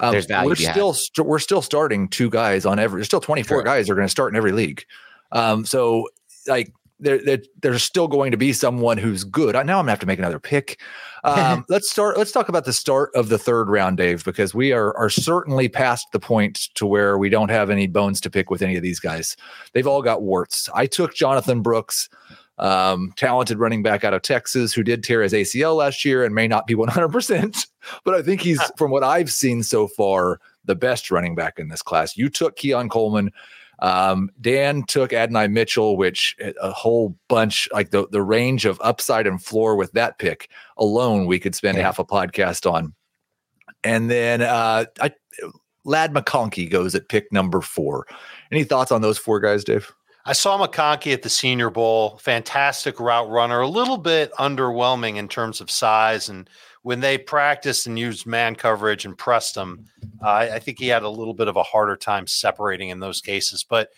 um, 0.00 0.10
There's 0.12 0.26
value 0.26 0.48
we're 0.48 0.54
to 0.56 0.60
be 0.62 0.66
had. 0.66 0.72
still 0.72 0.92
st- 0.92 1.26
we're 1.26 1.38
still 1.38 1.62
starting 1.62 2.08
two 2.08 2.28
guys 2.28 2.66
on 2.66 2.78
every. 2.80 2.98
There's 2.98 3.06
still 3.06 3.20
24 3.20 3.58
True. 3.58 3.64
guys 3.64 3.88
are 3.88 3.94
going 3.94 4.06
to 4.06 4.10
start 4.10 4.32
in 4.32 4.36
every 4.36 4.50
league. 4.52 4.84
Um, 5.30 5.64
so 5.64 6.08
like 6.48 6.72
there, 7.00 7.18
there, 7.24 7.38
there's 7.60 7.82
still 7.82 8.08
going 8.08 8.30
to 8.30 8.36
be 8.36 8.52
someone 8.52 8.98
who's 8.98 9.24
good. 9.24 9.56
I 9.56 9.62
now 9.62 9.78
I'm 9.78 9.84
gonna 9.84 9.92
have 9.92 10.00
to 10.00 10.06
make 10.06 10.18
another 10.18 10.38
pick. 10.38 10.80
Um, 11.24 11.64
let's 11.68 11.90
start. 11.90 12.16
Let's 12.16 12.32
talk 12.32 12.48
about 12.48 12.64
the 12.64 12.72
start 12.72 13.10
of 13.14 13.28
the 13.28 13.38
third 13.38 13.68
round, 13.68 13.96
Dave, 13.96 14.24
because 14.24 14.54
we 14.54 14.72
are 14.72 14.96
are 14.96 15.10
certainly 15.10 15.68
past 15.68 16.12
the 16.12 16.20
point 16.20 16.68
to 16.74 16.86
where 16.86 17.18
we 17.18 17.28
don't 17.28 17.50
have 17.50 17.70
any 17.70 17.86
bones 17.86 18.20
to 18.22 18.30
pick 18.30 18.50
with 18.50 18.62
any 18.62 18.76
of 18.76 18.82
these 18.82 19.00
guys. 19.00 19.36
They've 19.72 19.86
all 19.86 20.02
got 20.02 20.22
warts. 20.22 20.68
I 20.74 20.86
took 20.86 21.14
Jonathan 21.14 21.62
Brooks, 21.62 22.08
um, 22.58 23.12
talented 23.16 23.58
running 23.58 23.82
back 23.82 24.04
out 24.04 24.14
of 24.14 24.22
Texas, 24.22 24.72
who 24.72 24.82
did 24.82 25.02
tear 25.02 25.22
his 25.22 25.32
ACL 25.32 25.76
last 25.76 26.04
year 26.04 26.24
and 26.24 26.34
may 26.34 26.46
not 26.46 26.66
be 26.66 26.74
100, 26.74 27.08
percent 27.08 27.66
but 28.04 28.14
I 28.14 28.22
think 28.22 28.40
he's 28.40 28.62
from 28.76 28.90
what 28.90 29.02
I've 29.02 29.30
seen 29.30 29.62
so 29.62 29.88
far 29.88 30.40
the 30.64 30.74
best 30.74 31.10
running 31.10 31.34
back 31.34 31.58
in 31.58 31.68
this 31.68 31.82
class. 31.82 32.16
You 32.16 32.30
took 32.30 32.56
Keon 32.56 32.88
Coleman. 32.88 33.30
Um, 33.84 34.30
Dan 34.40 34.84
took 34.84 35.12
Adonai 35.12 35.46
Mitchell, 35.48 35.98
which 35.98 36.34
a 36.40 36.70
whole 36.70 37.14
bunch, 37.28 37.68
like 37.70 37.90
the, 37.90 38.08
the 38.10 38.22
range 38.22 38.64
of 38.64 38.80
upside 38.82 39.26
and 39.26 39.42
floor 39.42 39.76
with 39.76 39.92
that 39.92 40.18
pick 40.18 40.48
alone, 40.78 41.26
we 41.26 41.38
could 41.38 41.54
spend 41.54 41.76
Yeah. 41.76 41.84
half 41.84 41.98
a 41.98 42.04
podcast 42.04 42.70
on. 42.70 42.94
And 43.82 44.10
then 44.10 44.40
uh, 44.40 44.86
I, 45.02 45.12
Ladd 45.84 46.14
McConkey 46.14 46.70
goes 46.70 46.94
at 46.94 47.10
pick 47.10 47.30
number 47.30 47.60
four. 47.60 48.06
Any 48.50 48.64
thoughts 48.64 48.90
on 48.90 49.02
those 49.02 49.18
four 49.18 49.38
guys, 49.38 49.64
Dave? 49.64 49.92
I 50.24 50.32
saw 50.32 50.56
McConkey 50.66 51.12
at 51.12 51.20
the 51.20 51.28
Senior 51.28 51.68
Bowl. 51.68 52.16
Fantastic 52.16 52.98
route 52.98 53.28
runner. 53.28 53.60
A 53.60 53.68
little 53.68 53.98
bit 53.98 54.32
underwhelming 54.38 55.16
in 55.16 55.28
terms 55.28 55.60
of 55.60 55.70
size. 55.70 56.30
And 56.30 56.48
when 56.84 57.00
they 57.00 57.16
practiced 57.16 57.86
and 57.86 57.98
used 57.98 58.26
man 58.26 58.54
coverage 58.54 59.06
and 59.06 59.16
pressed 59.16 59.56
him, 59.56 59.86
uh, 60.22 60.28
I 60.52 60.58
think 60.58 60.78
he 60.78 60.86
had 60.88 61.02
a 61.02 61.08
little 61.08 61.32
bit 61.32 61.48
of 61.48 61.56
a 61.56 61.62
harder 61.62 61.96
time 61.96 62.26
separating 62.26 62.90
in 62.90 63.00
those 63.00 63.22
cases. 63.22 63.64
But 63.66 63.88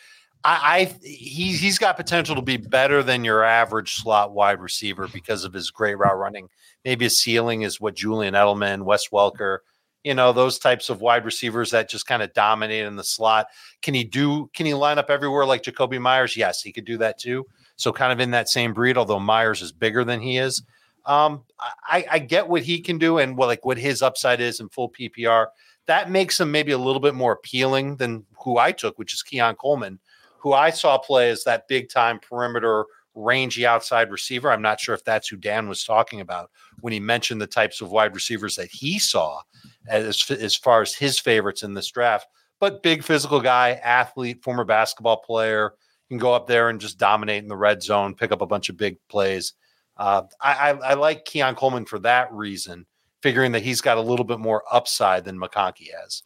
I, 0.45 0.61
I 0.63 0.85
he, 1.05 1.53
he's 1.53 1.79
got 1.79 1.97
potential 1.97 2.37
to 2.37 2.43
be 2.43 2.57
better 2.57 3.03
than 3.03 3.25
your 3.25 3.43
average 3.43 3.95
slot 3.95 4.33
wide 4.33 4.61
receiver 4.61 5.09
because 5.09 5.43
of 5.43 5.53
his 5.53 5.73
great 5.73 5.97
route 5.97 6.17
running. 6.17 6.49
Maybe 6.85 7.07
his 7.07 7.21
ceiling 7.21 7.63
is 7.63 7.81
what 7.81 7.97
Julian 7.97 8.35
Edelman, 8.35 8.85
Wes 8.85 9.09
Welker, 9.09 9.59
you 10.05 10.15
know, 10.15 10.33
those 10.33 10.61
types 10.61 10.89
of 10.89 11.01
wide 11.01 11.25
receivers 11.25 11.73
that 11.73 11.91
just 11.91 12.07
kind 12.07 12.23
of 12.23 12.33
dominate 12.35 12.85
in 12.85 12.95
the 12.95 13.03
slot. 13.03 13.49
Can 13.83 13.95
he 13.95 14.05
do? 14.05 14.49
Can 14.55 14.65
he 14.65 14.75
line 14.75 14.99
up 14.99 15.11
everywhere 15.11 15.45
like 15.45 15.65
Jakobi 15.65 16.01
Meyers? 16.01 16.37
Yes, 16.37 16.63
he 16.63 16.71
could 16.71 16.85
do 16.85 16.99
that 16.99 17.19
too. 17.19 17.47
So 17.75 17.93
kind 17.93 18.13
of 18.13 18.21
in 18.21 18.31
that 18.31 18.49
same 18.49 18.73
breed, 18.73 18.97
although 18.97 19.19
Myers 19.19 19.61
is 19.61 19.73
bigger 19.73 20.05
than 20.05 20.21
he 20.21 20.39
is. 20.39 20.63
Um, 21.07 21.45
I, 21.89 22.05
I 22.11 22.19
get 22.19 22.49
what 22.49 22.63
he 22.63 22.81
can 22.81 22.99
do 22.99 23.19
and 23.19 23.37
what 23.37 23.47
like 23.47 23.65
what 23.65 23.79
his 23.79 24.03
upside 24.03 24.41
is 24.41 24.61
in 24.61 24.69
full 24.69 24.91
PPR. 24.91 25.47
That 25.87 26.11
makes 26.11 26.41
him 26.41 26.51
maybe 26.51 26.73
a 26.73 26.79
little 26.79 27.01
bit 27.01 27.15
more 27.15 27.33
appealing 27.33 27.97
than 27.97 28.25
who 28.43 28.59
I 28.59 28.73
took, 28.73 28.99
which 28.99 29.15
is 29.15 29.23
Keon 29.23 29.55
Coleman, 29.55 30.01
who 30.39 30.53
I 30.53 30.71
saw 30.71 30.99
play 30.99 31.31
as 31.31 31.45
that 31.45 31.69
big 31.69 31.89
time 31.89 32.19
perimeter 32.19 32.87
rangy 33.15 33.65
outside 33.65 34.11
receiver. 34.11 34.51
I'm 34.51 34.63
not 34.63 34.81
sure 34.81 34.95
if 34.95 35.05
that's 35.05 35.29
who 35.29 35.37
Dan 35.37 35.69
was 35.69 35.85
talking 35.85 36.21
about 36.21 36.51
when 36.81 36.93
he 36.93 37.01
mentioned 37.01 37.41
the 37.41 37.47
types 37.47 37.81
of 37.81 37.91
wide 37.91 38.15
receivers 38.15 38.57
that 38.57 38.69
he 38.71 38.99
saw 38.99 39.41
as 39.89 40.29
as 40.31 40.57
far 40.57 40.83
as 40.83 40.95
his 40.95 41.19
favorites 41.19 41.63
in 41.63 41.75
this 41.75 41.91
draft. 41.91 42.27
But 42.59 42.83
big 42.83 43.05
physical 43.05 43.41
guy, 43.41 43.73
athlete, 43.83 44.43
former 44.43 44.65
basketball 44.65 45.19
player, 45.19 45.75
can 46.09 46.19
go 46.19 46.33
up 46.33 46.47
there 46.47 46.69
and 46.69 46.81
just 46.81 46.99
dominate 46.99 47.43
in 47.43 47.49
the 47.49 47.57
red 47.57 47.83
zone, 47.83 48.15
pick 48.15 48.33
up 48.33 48.43
a 48.43 48.47
bunch 48.47 48.69
of 48.69 48.77
big 48.77 48.97
plays. 49.09 49.55
Uh, 49.97 50.23
I, 50.41 50.53
I, 50.53 50.71
I 50.71 50.95
like 50.95 51.25
Keon 51.25 51.55
Coleman 51.55 51.87
for 51.87 51.99
that 52.01 52.33
reason, 52.33 52.87
figuring 53.23 53.53
that 53.53 53.63
he's 53.63 53.81
got 53.81 53.97
a 53.97 54.03
little 54.03 54.25
bit 54.25 54.39
more 54.39 54.63
upside 54.71 55.25
than 55.25 55.39
McConkey 55.39 55.89
has. 56.03 56.23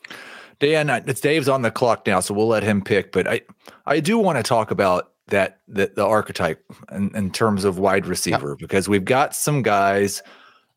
Dan, 0.59 0.91
it's 0.91 1.21
Dave's 1.21 1.49
on 1.49 1.63
the 1.63 1.71
clock 1.71 2.07
now, 2.07 2.21
so 2.21 2.35
we'll 2.35 2.49
let 2.49 2.63
him 2.63 2.83
pick. 2.83 3.13
But 3.13 3.27
I, 3.27 3.41
I 3.87 4.01
do 4.01 4.19
want 4.19 4.37
to 4.37 4.43
talk 4.43 4.71
about 4.71 5.13
that 5.29 5.61
the, 5.69 5.91
the 5.95 6.05
archetype 6.05 6.63
in, 6.93 7.15
in 7.17 7.31
terms 7.31 7.65
of 7.65 7.79
wide 7.79 8.07
receiver 8.07 8.57
because 8.57 8.89
we've 8.89 9.05
got 9.05 9.35
some 9.35 9.63
guys, 9.63 10.23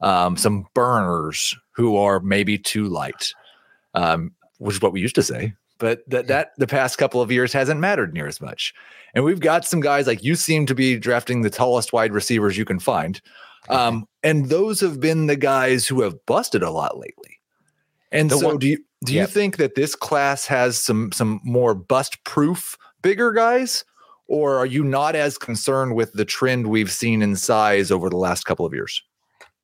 um, 0.02 0.38
some 0.38 0.66
burners 0.74 1.56
who 1.72 1.98
are 1.98 2.20
maybe 2.20 2.58
too 2.58 2.86
light, 2.86 3.34
um, 3.94 4.32
which 4.60 4.76
is 4.76 4.82
what 4.82 4.94
we 4.94 5.02
used 5.02 5.16
to 5.16 5.24
say. 5.24 5.54
But 5.84 6.02
that 6.08 6.28
that 6.28 6.52
the 6.58 6.66
past 6.66 6.98
couple 6.98 7.20
of 7.20 7.30
years 7.30 7.52
hasn't 7.52 7.82
mattered 7.82 8.14
near 8.14 8.26
as 8.26 8.40
much. 8.40 8.74
And 9.14 9.26
we've 9.26 9.42
got 9.42 9.66
some 9.66 9.82
guys 9.82 10.08
like 10.08 10.24
you 10.24 10.36
seem 10.36 10.66
to 10.68 10.74
be 10.74 10.98
drafting 10.98 11.42
the 11.42 11.50
tallest 11.50 11.92
wide 11.92 12.14
receivers 12.14 12.58
you 12.58 12.64
can 12.64 12.80
find. 12.80 13.20
Um, 13.68 14.08
and 14.24 14.48
those 14.48 14.80
have 14.80 15.02
been 15.02 15.28
the 15.28 15.36
guys 15.36 15.86
who 15.86 16.02
have 16.02 16.26
busted 16.26 16.64
a 16.64 16.72
lot 16.72 16.98
lately. 16.98 17.38
And 18.14 18.32
The 18.32 18.38
so 18.38 18.48
one- 18.48 18.60
do 18.60 18.68
you 18.68 18.78
do 19.04 19.14
you 19.14 19.28
think 19.28 19.58
that 19.58 19.76
this 19.76 19.94
class 19.94 20.46
has 20.46 20.82
some 20.82 21.12
some 21.12 21.42
more 21.44 21.76
bust 21.76 22.24
proof 22.24 22.78
bigger 23.02 23.34
guys? 23.34 23.84
Or 24.28 24.56
are 24.56 24.66
you 24.66 24.86
not 24.86 25.18
as 25.18 25.38
concerned 25.38 25.96
with 25.96 26.14
the 26.14 26.24
trend 26.24 26.68
we've 26.68 26.94
seen 26.94 27.22
in 27.22 27.36
size 27.36 27.92
over 27.92 28.10
the 28.10 28.16
last 28.16 28.46
couple 28.46 28.66
of 28.66 28.74
years? 28.74 29.04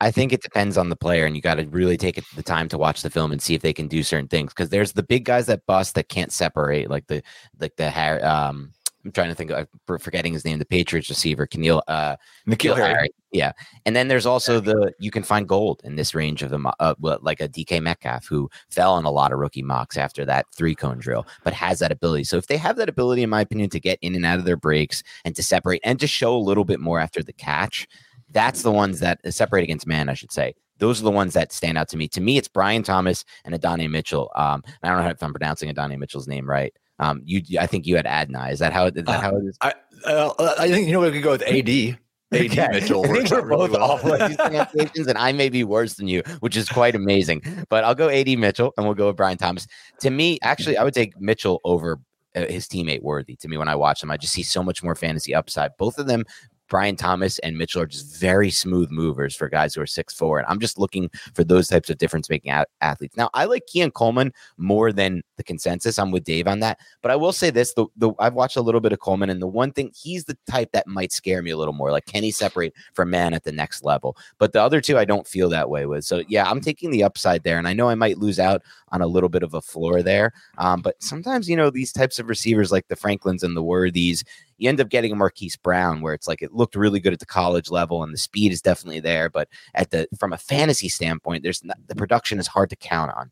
I 0.01 0.11
think 0.11 0.31
it 0.31 0.41
depends 0.41 0.77
on 0.77 0.89
the 0.89 0.95
player, 0.95 1.25
and 1.25 1.35
you 1.35 1.41
got 1.41 1.55
to 1.55 1.65
really 1.65 1.97
take 1.97 2.23
the 2.35 2.43
time 2.43 2.69
to 2.69 2.77
watch 2.77 3.01
the 3.01 3.09
film 3.09 3.31
and 3.31 3.41
see 3.41 3.53
if 3.53 3.61
they 3.61 3.73
can 3.73 3.87
do 3.87 4.03
certain 4.03 4.27
things. 4.27 4.53
Because 4.53 4.69
there's 4.69 4.93
the 4.93 5.03
big 5.03 5.25
guys 5.25 5.45
that 5.47 5.65
bust 5.65 5.95
that 5.95 6.09
can't 6.09 6.31
separate, 6.31 6.89
like 6.89 7.07
the 7.07 7.21
like 7.59 7.75
the 7.75 7.89
Har- 7.89 8.23
um. 8.23 8.73
I'm 9.05 9.13
trying 9.13 9.29
to 9.29 9.35
think. 9.35 9.49
of 9.51 9.65
I'm 9.87 9.97
forgetting 9.97 10.33
his 10.33 10.43
name. 10.43 10.59
The 10.59 10.65
Patriots 10.65 11.07
receiver, 11.09 11.47
Keneal, 11.47 11.81
uh, 11.87 12.17
Nikhil 12.45 12.73
Nikhil 12.73 12.75
Harry. 12.75 12.95
Harry. 12.95 13.09
Yeah, 13.31 13.53
and 13.85 13.95
then 13.95 14.09
there's 14.09 14.25
also 14.25 14.59
the 14.59 14.91
you 14.99 15.09
can 15.09 15.23
find 15.23 15.47
gold 15.47 15.79
in 15.85 15.95
this 15.95 16.13
range 16.13 16.43
of 16.43 16.49
the 16.49 16.73
uh, 16.81 16.95
like 16.99 17.39
a 17.39 17.47
DK 17.47 17.81
Metcalf 17.81 18.25
who 18.27 18.49
fell 18.69 18.97
in 18.97 19.05
a 19.05 19.11
lot 19.11 19.31
of 19.31 19.39
rookie 19.39 19.61
mocks 19.63 19.95
after 19.95 20.25
that 20.25 20.47
three 20.53 20.75
cone 20.75 20.97
drill, 20.97 21.25
but 21.45 21.53
has 21.53 21.79
that 21.79 21.93
ability. 21.93 22.25
So 22.25 22.35
if 22.35 22.47
they 22.47 22.57
have 22.57 22.75
that 22.75 22.89
ability, 22.89 23.23
in 23.23 23.29
my 23.29 23.39
opinion, 23.39 23.69
to 23.69 23.79
get 23.79 23.99
in 24.01 24.15
and 24.15 24.25
out 24.25 24.37
of 24.37 24.43
their 24.43 24.57
breaks 24.57 25.01
and 25.23 25.33
to 25.37 25.43
separate 25.43 25.79
and 25.85 25.97
to 26.01 26.07
show 26.07 26.35
a 26.35 26.37
little 26.37 26.65
bit 26.65 26.81
more 26.81 26.99
after 26.99 27.23
the 27.23 27.33
catch, 27.33 27.87
that's 28.31 28.61
the 28.61 28.71
ones 28.71 28.99
that 28.99 29.19
uh, 29.25 29.31
separate 29.31 29.63
against 29.63 29.87
man, 29.87 30.09
I 30.09 30.13
should 30.13 30.31
say. 30.31 30.53
Those 30.77 31.01
are 31.01 31.03
the 31.03 31.11
ones 31.11 31.33
that 31.33 31.51
stand 31.51 31.77
out 31.77 31.89
to 31.89 31.97
me. 31.97 32.07
To 32.09 32.21
me, 32.21 32.37
it's 32.37 32.47
Brian 32.47 32.83
Thomas 32.83 33.25
and 33.43 33.53
Adonai 33.53 33.87
Mitchell. 33.87 34.31
Um, 34.35 34.63
I 34.81 34.87
don't 34.89 35.03
know 35.03 35.09
if 35.09 35.21
I'm 35.21 35.33
pronouncing 35.33 35.69
Adonai 35.69 35.97
Mitchell's 35.97 36.27
name 36.27 36.49
right. 36.49 36.73
Um, 36.99 37.21
you, 37.25 37.41
I 37.59 37.65
think 37.67 37.85
you 37.85 37.95
had 37.95 38.05
Adonai. 38.05 38.51
Is 38.51 38.59
that 38.59 38.71
how? 38.73 38.85
Is 38.87 38.93
that 38.93 39.07
Uh, 39.09 39.19
how 39.21 39.35
it 39.37 39.45
is? 39.45 39.57
I 39.61 39.73
uh, 40.05 40.53
I 40.57 40.69
think 40.69 40.87
you 40.87 40.93
know 40.93 41.01
we 41.01 41.11
could 41.11 41.23
go 41.23 41.31
with 41.31 41.41
AD. 41.43 41.69
AD 41.69 41.97
Okay. 42.31 42.67
Mitchell. 42.71 43.03
I 43.05 43.07
think 43.07 43.31
we're 43.31 43.41
really 43.45 43.67
both 43.69 43.71
well. 43.71 43.91
awful 43.91 44.13
at 44.13 44.27
these 44.27 44.37
pronunciations, 44.37 45.07
and 45.07 45.17
I 45.17 45.31
may 45.31 45.49
be 45.49 45.63
worse 45.63 45.95
than 45.95 46.07
you, 46.07 46.21
which 46.41 46.55
is 46.55 46.69
quite 46.69 46.93
amazing. 46.93 47.41
But 47.69 47.83
I'll 47.83 47.95
go 47.95 48.07
AD 48.07 48.27
Mitchell, 48.37 48.71
and 48.77 48.85
we'll 48.85 48.93
go 48.95 49.07
with 49.07 49.15
Brian 49.17 49.37
Thomas. 49.39 49.65
To 50.01 50.11
me, 50.11 50.37
actually, 50.43 50.77
I 50.77 50.83
would 50.83 50.93
take 50.93 51.19
Mitchell 51.19 51.59
over 51.63 51.99
uh, 52.35 52.45
his 52.45 52.67
teammate 52.67 53.01
Worthy. 53.01 53.35
To 53.37 53.47
me, 53.47 53.57
when 53.57 53.67
I 53.67 53.75
watch 53.75 54.01
them, 54.01 54.11
I 54.11 54.17
just 54.17 54.31
see 54.33 54.43
so 54.43 54.61
much 54.61 54.83
more 54.83 54.93
fantasy 54.93 55.33
upside. 55.33 55.71
Both 55.77 55.97
of 55.97 56.05
them. 56.05 56.23
Brian 56.69 56.95
Thomas 56.95 57.39
and 57.39 57.57
Mitchell 57.57 57.81
are 57.81 57.87
just 57.87 58.19
very 58.19 58.49
smooth 58.51 58.91
movers 58.91 59.35
for 59.35 59.49
guys 59.49 59.73
who 59.73 59.81
are 59.81 59.87
six 59.87 60.13
four, 60.13 60.39
and 60.39 60.47
I'm 60.47 60.59
just 60.59 60.77
looking 60.77 61.09
for 61.33 61.43
those 61.43 61.67
types 61.67 61.89
of 61.89 61.97
difference 61.97 62.29
making 62.29 62.51
athletes. 62.81 63.17
Now, 63.17 63.29
I 63.33 63.45
like 63.45 63.65
Keon 63.65 63.91
Coleman 63.91 64.33
more 64.57 64.91
than 64.91 65.23
the 65.37 65.43
consensus. 65.43 65.97
I'm 65.97 66.11
with 66.11 66.23
Dave 66.23 66.47
on 66.47 66.59
that, 66.59 66.79
but 67.01 67.11
I 67.11 67.15
will 67.15 67.31
say 67.31 67.49
this: 67.49 67.73
the, 67.73 67.87
the 67.97 68.11
I've 68.19 68.33
watched 68.33 68.57
a 68.57 68.61
little 68.61 68.81
bit 68.81 68.93
of 68.93 68.99
Coleman, 68.99 69.29
and 69.29 69.41
the 69.41 69.47
one 69.47 69.71
thing 69.71 69.91
he's 69.95 70.25
the 70.25 70.37
type 70.49 70.71
that 70.73 70.87
might 70.87 71.11
scare 71.11 71.41
me 71.41 71.51
a 71.51 71.57
little 71.57 71.73
more. 71.73 71.91
Like, 71.91 72.05
can 72.05 72.23
he 72.23 72.31
separate 72.31 72.73
from 72.93 73.09
man 73.09 73.33
at 73.33 73.43
the 73.43 73.51
next 73.51 73.83
level? 73.83 74.15
But 74.37 74.53
the 74.53 74.61
other 74.61 74.81
two, 74.81 74.97
I 74.97 75.05
don't 75.05 75.27
feel 75.27 75.49
that 75.49 75.69
way 75.69 75.85
with. 75.85 76.05
So 76.05 76.23
yeah, 76.27 76.49
I'm 76.49 76.61
taking 76.61 76.91
the 76.91 77.03
upside 77.03 77.43
there, 77.43 77.57
and 77.57 77.67
I 77.67 77.73
know 77.73 77.89
I 77.89 77.95
might 77.95 78.17
lose 78.19 78.39
out 78.39 78.61
on 78.91 79.01
a 79.01 79.07
little 79.07 79.29
bit 79.29 79.43
of 79.43 79.53
a 79.53 79.61
floor 79.61 80.01
there. 80.01 80.33
Um, 80.57 80.81
but 80.81 81.01
sometimes 81.01 81.49
you 81.49 81.55
know 81.55 81.69
these 81.69 81.91
types 81.91 82.19
of 82.19 82.29
receivers 82.29 82.71
like 82.71 82.87
the 82.87 82.95
Franklins 82.95 83.43
and 83.43 83.57
the 83.57 83.63
Worthies, 83.63 84.23
you 84.59 84.69
end 84.69 84.81
up 84.81 84.89
getting 84.89 85.11
a 85.11 85.15
Marquise 85.15 85.55
Brown 85.55 86.01
where 86.01 86.13
it's 86.13 86.27
like 86.27 86.41
it 86.41 86.53
looked 86.53 86.75
really 86.75 86.99
good 86.99 87.13
at 87.13 87.19
the 87.19 87.25
college 87.25 87.69
level 87.69 88.03
and 88.03 88.13
the 88.13 88.17
speed 88.17 88.51
is 88.51 88.61
definitely 88.61 88.99
there, 88.99 89.29
but 89.29 89.47
at 89.73 89.91
the 89.91 90.07
from 90.19 90.33
a 90.33 90.37
fantasy 90.37 90.89
standpoint, 90.89 91.43
there's 91.43 91.63
not, 91.63 91.77
the 91.87 91.95
production 91.95 92.39
is 92.39 92.47
hard 92.47 92.69
to 92.69 92.75
count 92.75 93.11
on. 93.15 93.31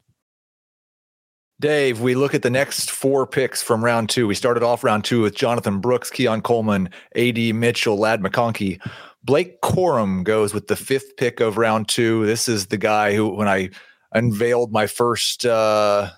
Dave, 1.60 2.02
we 2.02 2.14
look 2.14 2.36
at 2.36 2.44
the 2.44 2.52
next 2.52 2.92
four 2.92 3.26
picks 3.26 3.64
from 3.64 3.84
round 3.84 4.10
two. 4.10 4.28
We 4.28 4.36
started 4.36 4.62
off 4.62 4.84
round 4.84 5.04
two 5.04 5.22
with 5.24 5.34
Jonathan 5.34 5.80
Brooks, 5.80 6.12
Keon 6.12 6.42
Coleman, 6.42 6.90
AD 7.16 7.38
Mitchell, 7.56 7.98
Ladd 7.98 8.22
McConkey. 8.22 8.80
Blake 9.24 9.60
Corum 9.62 10.24
goes 10.24 10.54
with 10.54 10.68
the 10.68 10.76
fifth 10.76 11.18
pick 11.18 11.40
of 11.40 11.58
round 11.58 11.90
two. 11.90 12.28
This 12.28 12.48
is 12.48 12.68
the 12.68 12.78
guy 12.78 13.16
who, 13.16 13.28
when 13.30 13.48
I 13.48 13.72
unveiled 14.14 14.72
my 14.72 14.86
first 14.86 15.46
uh, 15.48 16.12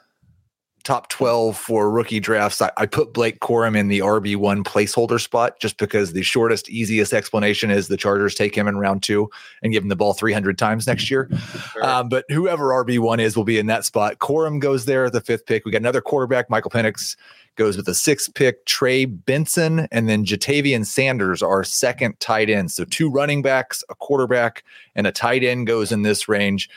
top 0.89 1.07
12 1.09 1.55
for 1.55 1.91
rookie 1.91 2.19
drafts, 2.19 2.63
I, 2.63 2.71
I 2.77 2.87
put 2.87 3.13
Blake 3.13 3.41
Corum 3.41 3.77
in 3.77 3.89
the 3.89 3.99
RB1 3.99 4.63
placeholder 4.63 5.21
spot 5.21 5.59
just 5.59 5.77
because 5.77 6.13
the 6.13 6.23
shortest, 6.23 6.67
easiest 6.67 7.13
explanation 7.13 7.69
is 7.69 7.89
the 7.89 7.95
Chargers 7.95 8.33
take 8.33 8.55
him 8.55 8.67
in 8.67 8.75
round 8.75 9.03
two 9.03 9.29
and 9.61 9.71
give 9.71 9.83
him 9.83 9.89
the 9.89 9.95
ball 9.95 10.13
300 10.13 10.57
times 10.57 10.87
next 10.87 11.11
year. 11.11 11.29
Um, 11.83 12.09
but 12.09 12.25
whoever 12.29 12.69
RB1 12.83 13.19
is 13.19 13.37
will 13.37 13.43
be 13.43 13.59
in 13.59 13.67
that 13.67 13.85
spot. 13.85 14.17
Corum 14.17 14.59
goes 14.59 14.85
there 14.85 15.05
at 15.05 15.13
the 15.13 15.21
fifth 15.21 15.45
pick. 15.45 15.63
We 15.63 15.71
got 15.71 15.77
another 15.77 16.01
quarterback, 16.01 16.49
Michael 16.49 16.71
Penix 16.71 17.15
goes 17.55 17.77
with 17.77 17.85
the 17.85 17.93
sixth 17.93 18.33
pick, 18.33 18.65
Trey 18.65 19.05
Benson, 19.05 19.87
and 19.91 20.09
then 20.09 20.25
Ja'Tavion 20.25 20.85
Sanders, 20.85 21.43
our 21.43 21.63
second 21.63 22.19
tight 22.19 22.49
end. 22.49 22.71
So 22.71 22.85
two 22.85 23.11
running 23.11 23.43
backs, 23.43 23.83
a 23.89 23.95
quarterback, 23.95 24.63
and 24.95 25.05
a 25.05 25.11
tight 25.11 25.43
end 25.43 25.67
goes 25.67 25.91
in 25.91 26.01
this 26.01 26.27
range. 26.27 26.69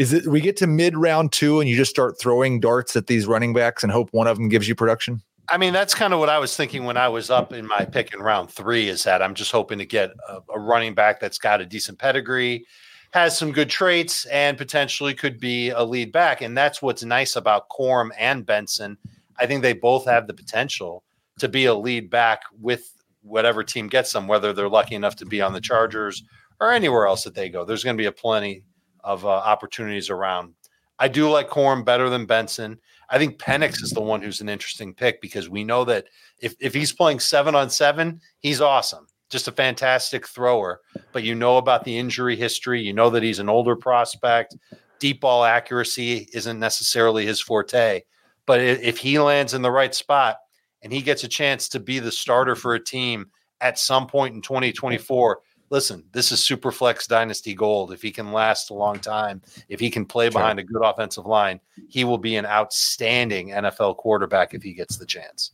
Is 0.00 0.14
it 0.14 0.26
we 0.26 0.40
get 0.40 0.56
to 0.56 0.66
mid 0.66 0.96
round 0.96 1.30
two 1.30 1.60
and 1.60 1.68
you 1.68 1.76
just 1.76 1.90
start 1.90 2.18
throwing 2.18 2.58
darts 2.58 2.96
at 2.96 3.06
these 3.06 3.26
running 3.26 3.52
backs 3.52 3.82
and 3.82 3.92
hope 3.92 4.08
one 4.12 4.26
of 4.26 4.38
them 4.38 4.48
gives 4.48 4.66
you 4.66 4.74
production? 4.74 5.20
I 5.50 5.58
mean, 5.58 5.74
that's 5.74 5.94
kind 5.94 6.14
of 6.14 6.20
what 6.20 6.30
I 6.30 6.38
was 6.38 6.56
thinking 6.56 6.84
when 6.84 6.96
I 6.96 7.10
was 7.10 7.28
up 7.28 7.52
in 7.52 7.66
my 7.66 7.84
pick 7.84 8.14
in 8.14 8.20
round 8.20 8.50
three. 8.50 8.88
Is 8.88 9.04
that 9.04 9.20
I'm 9.20 9.34
just 9.34 9.52
hoping 9.52 9.76
to 9.76 9.84
get 9.84 10.12
a, 10.26 10.38
a 10.54 10.58
running 10.58 10.94
back 10.94 11.20
that's 11.20 11.36
got 11.36 11.60
a 11.60 11.66
decent 11.66 11.98
pedigree, 11.98 12.64
has 13.10 13.36
some 13.36 13.52
good 13.52 13.68
traits, 13.68 14.24
and 14.24 14.56
potentially 14.56 15.12
could 15.12 15.38
be 15.38 15.68
a 15.68 15.82
lead 15.82 16.12
back. 16.12 16.40
And 16.40 16.56
that's 16.56 16.80
what's 16.80 17.04
nice 17.04 17.36
about 17.36 17.68
Corum 17.68 18.08
and 18.18 18.46
Benson. 18.46 18.96
I 19.38 19.44
think 19.44 19.60
they 19.60 19.74
both 19.74 20.06
have 20.06 20.26
the 20.26 20.32
potential 20.32 21.04
to 21.40 21.48
be 21.48 21.66
a 21.66 21.74
lead 21.74 22.08
back 22.08 22.40
with 22.58 22.90
whatever 23.20 23.62
team 23.62 23.86
gets 23.86 24.14
them, 24.14 24.28
whether 24.28 24.54
they're 24.54 24.66
lucky 24.66 24.94
enough 24.94 25.16
to 25.16 25.26
be 25.26 25.42
on 25.42 25.52
the 25.52 25.60
Chargers 25.60 26.22
or 26.58 26.72
anywhere 26.72 27.06
else 27.06 27.24
that 27.24 27.34
they 27.34 27.50
go. 27.50 27.66
There's 27.66 27.84
going 27.84 27.98
to 27.98 28.02
be 28.02 28.06
a 28.06 28.12
plenty 28.12 28.64
of 29.04 29.24
uh, 29.24 29.28
opportunities 29.28 30.10
around. 30.10 30.54
I 30.98 31.08
do 31.08 31.30
like 31.30 31.48
Corum 31.48 31.84
better 31.84 32.10
than 32.10 32.26
Benson. 32.26 32.78
I 33.08 33.18
think 33.18 33.38
Penix 33.38 33.82
is 33.82 33.90
the 33.90 34.02
one 34.02 34.22
who's 34.22 34.40
an 34.40 34.48
interesting 34.48 34.94
pick 34.94 35.20
because 35.20 35.48
we 35.48 35.64
know 35.64 35.84
that 35.84 36.06
if, 36.38 36.54
if 36.60 36.74
he's 36.74 36.92
playing 36.92 37.20
seven 37.20 37.54
on 37.54 37.70
seven, 37.70 38.20
he's 38.38 38.60
awesome. 38.60 39.06
Just 39.30 39.48
a 39.48 39.52
fantastic 39.52 40.26
thrower. 40.26 40.80
But 41.12 41.24
you 41.24 41.34
know 41.34 41.56
about 41.56 41.84
the 41.84 41.96
injury 41.96 42.36
history. 42.36 42.82
You 42.82 42.92
know 42.92 43.10
that 43.10 43.22
he's 43.22 43.38
an 43.38 43.48
older 43.48 43.76
prospect. 43.76 44.56
Deep 44.98 45.22
ball 45.22 45.44
accuracy 45.44 46.28
isn't 46.34 46.58
necessarily 46.58 47.24
his 47.24 47.40
forte. 47.40 48.02
But 48.46 48.60
if 48.60 48.98
he 48.98 49.18
lands 49.18 49.54
in 49.54 49.62
the 49.62 49.70
right 49.70 49.94
spot 49.94 50.38
and 50.82 50.92
he 50.92 51.02
gets 51.02 51.24
a 51.24 51.28
chance 51.28 51.68
to 51.70 51.80
be 51.80 51.98
the 51.98 52.12
starter 52.12 52.54
for 52.54 52.74
a 52.74 52.84
team 52.84 53.30
at 53.60 53.78
some 53.78 54.06
point 54.06 54.34
in 54.34 54.42
2024, 54.42 55.40
listen, 55.70 56.04
this 56.12 56.32
is 56.32 56.40
Superflex 56.40 57.08
dynasty 57.08 57.54
gold. 57.54 57.92
If 57.92 58.02
he 58.02 58.10
can 58.10 58.32
last 58.32 58.70
a 58.70 58.74
long 58.74 58.98
time, 58.98 59.40
if 59.68 59.80
he 59.80 59.90
can 59.90 60.04
play 60.04 60.26
sure. 60.26 60.40
behind 60.40 60.58
a 60.58 60.64
good 60.64 60.82
offensive 60.84 61.26
line, 61.26 61.60
he 61.88 62.04
will 62.04 62.18
be 62.18 62.36
an 62.36 62.44
outstanding 62.44 63.48
NFL 63.48 63.96
quarterback 63.96 64.52
if 64.52 64.62
he 64.62 64.74
gets 64.74 64.98
the 64.98 65.06
chance. 65.06 65.52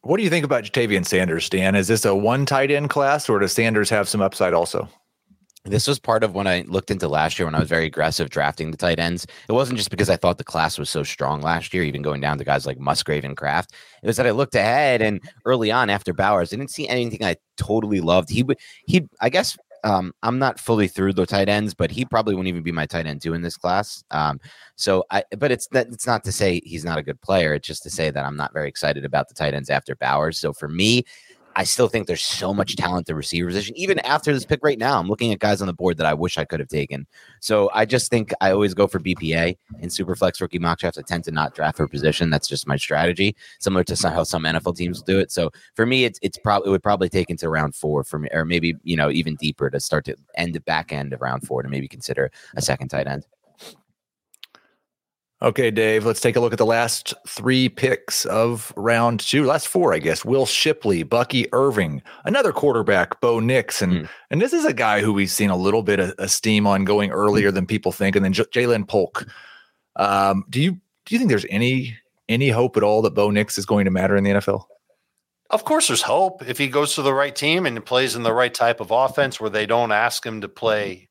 What 0.00 0.16
do 0.16 0.24
you 0.24 0.30
think 0.30 0.44
about 0.44 0.64
Ja'Tavion 0.64 1.06
Sanders, 1.06 1.48
Dan? 1.48 1.76
Is 1.76 1.86
this 1.86 2.04
a 2.04 2.14
one 2.14 2.44
tight 2.44 2.72
end 2.72 2.90
class 2.90 3.28
or 3.28 3.38
does 3.38 3.52
Sanders 3.52 3.88
have 3.90 4.08
some 4.08 4.20
upside 4.20 4.52
also? 4.52 4.88
This 5.64 5.86
was 5.86 5.98
part 5.98 6.24
of 6.24 6.34
when 6.34 6.46
I 6.46 6.64
looked 6.66 6.90
into 6.90 7.08
last 7.08 7.38
year 7.38 7.46
when 7.46 7.54
I 7.54 7.60
was 7.60 7.68
very 7.68 7.86
aggressive 7.86 8.30
drafting 8.30 8.70
the 8.70 8.76
tight 8.76 8.98
ends. 8.98 9.26
It 9.48 9.52
wasn't 9.52 9.78
just 9.78 9.90
because 9.90 10.10
I 10.10 10.16
thought 10.16 10.38
the 10.38 10.44
class 10.44 10.78
was 10.78 10.90
so 10.90 11.02
strong 11.02 11.40
last 11.40 11.72
year, 11.72 11.84
even 11.84 12.02
going 12.02 12.20
down 12.20 12.38
to 12.38 12.44
guys 12.44 12.66
like 12.66 12.78
Musgrave 12.78 13.24
and 13.24 13.36
Kraft. 13.36 13.72
It 14.02 14.06
was 14.06 14.16
that 14.16 14.26
I 14.26 14.32
looked 14.32 14.56
ahead 14.56 15.02
and 15.02 15.20
early 15.44 15.70
on 15.70 15.88
after 15.88 16.12
Bowers, 16.12 16.52
I 16.52 16.56
didn't 16.56 16.72
see 16.72 16.88
anything 16.88 17.24
I 17.24 17.36
totally 17.56 18.00
loved. 18.00 18.28
He 18.28 18.42
would, 18.42 18.58
he, 18.86 19.08
I 19.20 19.28
guess, 19.28 19.56
um, 19.84 20.12
I'm 20.22 20.38
not 20.38 20.60
fully 20.60 20.86
through 20.86 21.12
the 21.14 21.26
tight 21.26 21.48
ends, 21.48 21.74
but 21.74 21.90
he 21.90 22.04
probably 22.04 22.34
wouldn't 22.34 22.48
even 22.48 22.62
be 22.62 22.72
my 22.72 22.86
tight 22.86 23.06
end 23.06 23.20
two 23.20 23.34
in 23.34 23.42
this 23.42 23.56
class. 23.56 24.04
Um, 24.10 24.40
so 24.76 25.04
I, 25.10 25.24
but 25.38 25.50
it's 25.50 25.66
that 25.68 25.88
it's 25.88 26.06
not 26.06 26.24
to 26.24 26.32
say 26.32 26.60
he's 26.64 26.84
not 26.84 26.98
a 26.98 27.02
good 27.02 27.20
player. 27.20 27.54
It's 27.54 27.66
just 27.66 27.82
to 27.84 27.90
say 27.90 28.10
that 28.10 28.24
I'm 28.24 28.36
not 28.36 28.52
very 28.52 28.68
excited 28.68 29.04
about 29.04 29.28
the 29.28 29.34
tight 29.34 29.54
ends 29.54 29.70
after 29.70 29.96
Bowers. 29.96 30.38
So 30.38 30.52
for 30.52 30.68
me, 30.68 31.04
I 31.54 31.64
still 31.64 31.88
think 31.88 32.06
there's 32.06 32.24
so 32.24 32.54
much 32.54 32.76
talent 32.76 33.06
the 33.06 33.14
receiver 33.14 33.48
position. 33.48 33.76
Even 33.76 33.98
after 34.00 34.32
this 34.32 34.44
pick 34.44 34.60
right 34.62 34.78
now, 34.78 34.98
I'm 34.98 35.08
looking 35.08 35.32
at 35.32 35.38
guys 35.38 35.60
on 35.60 35.66
the 35.66 35.72
board 35.72 35.96
that 35.98 36.06
I 36.06 36.14
wish 36.14 36.38
I 36.38 36.44
could 36.44 36.60
have 36.60 36.68
taken. 36.68 37.06
So 37.40 37.70
I 37.74 37.84
just 37.84 38.10
think 38.10 38.32
I 38.40 38.50
always 38.52 38.74
go 38.74 38.86
for 38.86 38.98
BPA 38.98 39.56
in 39.80 39.88
Superflex 39.88 40.40
rookie 40.40 40.58
mock 40.58 40.78
drafts. 40.78 40.98
I 40.98 41.02
tend 41.02 41.24
to 41.24 41.32
not 41.32 41.54
draft 41.54 41.76
for 41.76 41.88
position. 41.88 42.30
That's 42.30 42.48
just 42.48 42.66
my 42.66 42.76
strategy, 42.76 43.36
similar 43.60 43.84
to 43.84 44.08
how 44.08 44.24
some 44.24 44.44
NFL 44.44 44.76
teams 44.76 45.02
do 45.02 45.18
it. 45.18 45.30
So 45.30 45.50
for 45.74 45.86
me, 45.86 46.04
it's 46.04 46.18
it's 46.22 46.38
probably 46.38 46.68
it 46.68 46.70
would 46.70 46.82
probably 46.82 47.08
take 47.08 47.30
into 47.30 47.48
round 47.48 47.74
four 47.74 48.04
for 48.04 48.18
me, 48.18 48.28
or 48.32 48.44
maybe 48.44 48.74
you 48.82 48.96
know 48.96 49.10
even 49.10 49.36
deeper 49.36 49.70
to 49.70 49.80
start 49.80 50.04
to 50.06 50.16
end 50.36 50.54
the 50.54 50.60
back 50.60 50.92
end 50.92 51.12
of 51.12 51.20
round 51.20 51.46
four 51.46 51.62
to 51.62 51.68
maybe 51.68 51.88
consider 51.88 52.30
a 52.56 52.62
second 52.62 52.88
tight 52.88 53.06
end. 53.06 53.26
Okay, 55.42 55.72
Dave, 55.72 56.06
let's 56.06 56.20
take 56.20 56.36
a 56.36 56.40
look 56.40 56.52
at 56.52 56.58
the 56.58 56.64
last 56.64 57.14
three 57.26 57.68
picks 57.68 58.24
of 58.26 58.72
round 58.76 59.18
two. 59.18 59.44
Last 59.44 59.66
four, 59.66 59.92
I 59.92 59.98
guess. 59.98 60.24
Will 60.24 60.46
Shipley, 60.46 61.02
Bucky 61.02 61.52
Irving, 61.52 62.00
another 62.24 62.52
quarterback, 62.52 63.20
Bo 63.20 63.40
Nix. 63.40 63.82
And, 63.82 63.92
mm. 63.92 64.08
and 64.30 64.40
this 64.40 64.52
is 64.52 64.64
a 64.64 64.72
guy 64.72 65.00
who 65.00 65.12
we've 65.12 65.32
seen 65.32 65.50
a 65.50 65.56
little 65.56 65.82
bit 65.82 65.98
of, 65.98 66.10
of 66.10 66.30
steam 66.30 66.64
on 66.64 66.84
going 66.84 67.10
earlier 67.10 67.50
than 67.50 67.66
people 67.66 67.90
think. 67.90 68.14
And 68.14 68.24
then 68.24 68.32
J- 68.32 68.44
Ja'Lynn 68.44 68.86
Polk. 68.86 69.26
Um, 69.96 70.44
do 70.48 70.62
you 70.62 70.72
do 71.06 71.14
you 71.14 71.18
think 71.18 71.28
there's 71.28 71.46
any 71.50 71.98
any 72.28 72.48
hope 72.50 72.76
at 72.76 72.84
all 72.84 73.02
that 73.02 73.14
Bo 73.14 73.30
Nix 73.30 73.58
is 73.58 73.66
going 73.66 73.84
to 73.86 73.90
matter 73.90 74.16
in 74.16 74.22
the 74.22 74.30
NFL? 74.30 74.66
Of 75.50 75.64
course, 75.64 75.88
there's 75.88 76.02
hope 76.02 76.48
if 76.48 76.56
he 76.56 76.68
goes 76.68 76.94
to 76.94 77.02
the 77.02 77.12
right 77.12 77.34
team 77.34 77.66
and 77.66 77.84
plays 77.84 78.14
in 78.14 78.22
the 78.22 78.32
right 78.32 78.54
type 78.54 78.80
of 78.80 78.92
offense 78.92 79.40
where 79.40 79.50
they 79.50 79.66
don't 79.66 79.90
ask 79.90 80.24
him 80.24 80.40
to 80.42 80.48
play 80.48 81.08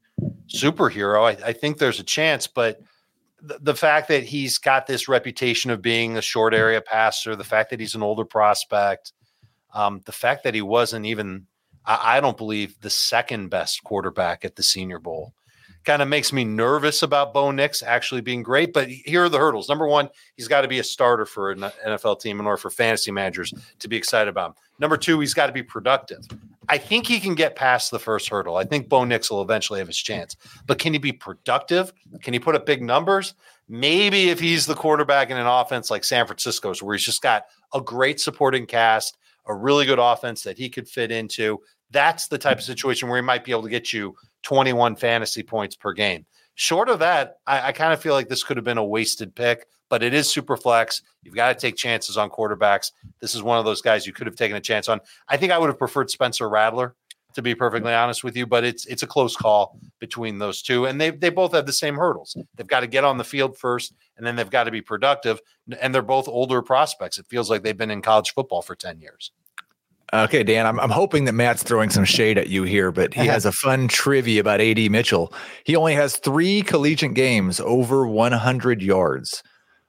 superhero. 0.47 1.25
I, 1.25 1.49
I 1.49 1.51
think 1.51 1.79
there's 1.79 1.99
a 1.99 2.03
chance, 2.03 2.47
but– 2.47 2.79
the, 3.41 3.75
fact 3.75 4.07
that 4.09 4.23
he's 4.23 4.57
got 4.57 4.87
this 4.87 5.07
reputation 5.07 5.71
of 5.71 5.81
being 5.81 6.17
a 6.17 6.21
short 6.21 6.53
area 6.53 6.81
passer, 6.81 7.35
the 7.35 7.43
fact 7.43 7.71
that 7.71 7.79
he's 7.79 7.95
an 7.95 8.03
older 8.03 8.25
prospect, 8.25 9.13
um, 9.73 10.01
the 10.05 10.11
fact 10.11 10.43
that 10.43 10.53
he 10.53 10.61
wasn't 10.61 11.05
even, 11.05 11.47
I, 11.85 12.17
I, 12.17 12.19
don't 12.21 12.37
believe, 12.37 12.79
the 12.81 12.89
second 12.89 13.49
best 13.49 13.83
quarterback 13.83 14.45
at 14.45 14.55
the 14.55 14.63
Senior 14.63 14.99
Bowl 14.99 15.33
kind 15.83 16.01
of 16.01 16.07
makes 16.07 16.31
me 16.31 16.43
nervous 16.43 17.03
about 17.03 17.33
Bo 17.33 17.51
Nix 17.51 17.81
actually 17.81 18.21
being 18.21 18.43
great. 18.43 18.73
But 18.73 18.89
here 18.89 19.23
are 19.23 19.29
the 19.29 19.39
hurdles. 19.39 19.67
Number 19.67 19.87
one, 19.87 20.09
he's 20.35 20.47
got 20.47 20.61
to 20.61 20.67
be 20.67 20.79
a 20.79 20.83
starter 20.83 21.25
for 21.25 21.51
an 21.51 21.59
NFL 21.85 22.19
team 22.19 22.39
in 22.39 22.45
order 22.45 22.57
for 22.57 22.69
fantasy 22.69 23.11
managers 23.11 23.53
to 23.79 23.87
be 23.87 23.95
excited 23.95 24.29
about 24.29 24.51
him. 24.51 24.55
Number 24.79 24.97
two, 24.97 25.19
he's 25.19 25.33
got 25.33 25.47
to 25.47 25.53
be 25.53 25.63
productive. 25.63 26.27
I 26.69 26.77
think 26.77 27.07
he 27.07 27.19
can 27.19 27.35
get 27.35 27.55
past 27.55 27.91
the 27.91 27.99
first 27.99 28.29
hurdle. 28.29 28.57
I 28.57 28.63
think 28.63 28.89
Bo 28.89 29.03
Nix 29.03 29.29
will 29.29 29.41
eventually 29.41 29.79
have 29.79 29.87
his 29.87 29.97
chance. 29.97 30.35
But 30.67 30.79
can 30.79 30.93
he 30.93 30.99
be 30.99 31.11
productive? 31.11 31.91
Can 32.21 32.33
he 32.33 32.39
put 32.39 32.55
up 32.55 32.65
big 32.65 32.81
numbers? 32.81 33.33
Maybe 33.67 34.29
if 34.29 34.39
he's 34.39 34.65
the 34.65 34.75
quarterback 34.75 35.29
in 35.29 35.37
an 35.37 35.47
offense 35.47 35.89
like 35.89 36.03
San 36.03 36.25
Francisco's, 36.27 36.81
where 36.81 36.95
he's 36.95 37.05
just 37.05 37.21
got 37.21 37.45
a 37.73 37.81
great 37.81 38.19
supporting 38.19 38.65
cast, 38.65 39.17
a 39.47 39.55
really 39.55 39.85
good 39.85 39.99
offense 39.99 40.43
that 40.43 40.57
he 40.57 40.69
could 40.69 40.87
fit 40.87 41.11
into. 41.11 41.59
That's 41.91 42.27
the 42.27 42.37
type 42.37 42.57
of 42.57 42.63
situation 42.63 43.09
where 43.09 43.17
he 43.17 43.25
might 43.25 43.43
be 43.43 43.51
able 43.51 43.63
to 43.63 43.69
get 43.69 43.93
you 43.93 44.15
21 44.43 44.95
fantasy 44.95 45.43
points 45.43 45.75
per 45.75 45.93
game. 45.93 46.25
Short 46.55 46.89
of 46.89 46.99
that, 46.99 47.37
I, 47.47 47.67
I 47.67 47.71
kind 47.71 47.93
of 47.93 48.01
feel 48.01 48.13
like 48.13 48.29
this 48.29 48.43
could 48.43 48.57
have 48.57 48.63
been 48.63 48.77
a 48.77 48.85
wasted 48.85 49.35
pick, 49.35 49.67
but 49.89 50.03
it 50.03 50.13
is 50.13 50.29
super 50.29 50.57
flex. 50.57 51.01
You've 51.23 51.35
got 51.35 51.49
to 51.49 51.55
take 51.55 51.75
chances 51.75 52.17
on 52.17 52.29
quarterbacks. 52.29 52.91
This 53.19 53.35
is 53.35 53.43
one 53.43 53.57
of 53.57 53.65
those 53.65 53.81
guys 53.81 54.05
you 54.05 54.13
could 54.13 54.27
have 54.27 54.35
taken 54.35 54.57
a 54.57 54.61
chance 54.61 54.89
on. 54.89 54.99
I 55.27 55.37
think 55.37 55.51
I 55.51 55.57
would 55.57 55.69
have 55.69 55.79
preferred 55.79 56.09
Spencer 56.09 56.49
Rattler, 56.49 56.95
to 57.33 57.41
be 57.41 57.55
perfectly 57.55 57.93
honest 57.93 58.23
with 58.23 58.35
you, 58.35 58.45
but 58.45 58.63
it's 58.63 58.85
it's 58.85 59.03
a 59.03 59.07
close 59.07 59.35
call 59.35 59.77
between 59.99 60.39
those 60.39 60.61
two. 60.61 60.85
And 60.85 60.99
they 60.99 61.11
they 61.11 61.29
both 61.29 61.53
have 61.53 61.65
the 61.65 61.73
same 61.73 61.95
hurdles. 61.95 62.35
They've 62.55 62.67
got 62.67 62.81
to 62.81 62.87
get 62.87 63.03
on 63.03 63.17
the 63.17 63.23
field 63.23 63.57
first, 63.57 63.93
and 64.17 64.25
then 64.25 64.35
they've 64.35 64.49
got 64.49 64.65
to 64.65 64.71
be 64.71 64.81
productive. 64.81 65.39
And 65.79 65.93
they're 65.93 66.01
both 66.01 66.27
older 66.27 66.61
prospects. 66.61 67.17
It 67.17 67.27
feels 67.27 67.49
like 67.49 67.63
they've 67.63 67.77
been 67.77 67.91
in 67.91 68.01
college 68.01 68.33
football 68.33 68.61
for 68.61 68.75
10 68.75 68.99
years. 68.99 69.31
Okay, 70.13 70.43
Dan, 70.43 70.67
I'm, 70.67 70.77
I'm 70.79 70.89
hoping 70.89 71.23
that 71.25 71.33
Matt's 71.33 71.63
throwing 71.63 71.89
some 71.89 72.03
shade 72.03 72.37
at 72.37 72.49
you 72.49 72.63
here, 72.63 72.91
but 72.91 73.13
he 73.13 73.27
has 73.27 73.45
a 73.45 73.51
fun 73.51 73.87
trivia 73.87 74.41
about 74.41 74.59
AD 74.59 74.91
Mitchell. 74.91 75.33
He 75.63 75.75
only 75.75 75.93
has 75.93 76.17
three 76.17 76.63
collegiate 76.63 77.13
games 77.13 77.61
over 77.61 78.05
100 78.05 78.81
yards. 78.81 79.41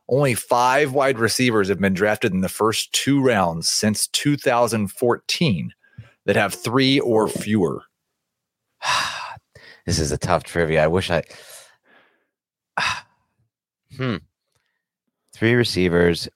Only 0.08 0.35
five 0.35 0.92
wide 0.92 1.18
receivers 1.18 1.68
have 1.68 1.80
been 1.80 1.94
drafted 1.94 2.32
in 2.32 2.40
the 2.40 2.48
first 2.48 2.92
two 2.92 3.20
rounds 3.20 3.68
since 3.68 4.06
2014 4.08 5.72
that 6.26 6.37
have 6.37 6.54
three 6.54 7.00
or 7.00 7.28
fewer. 7.28 7.82
this 9.87 9.98
is 9.98 10.12
a 10.12 10.18
tough 10.18 10.44
trivia. 10.44 10.85
I 10.85 10.87
wish 10.87 11.11
I. 11.11 11.24
hmm. 13.96 14.16
Three 15.35 15.54
receivers 15.54 16.28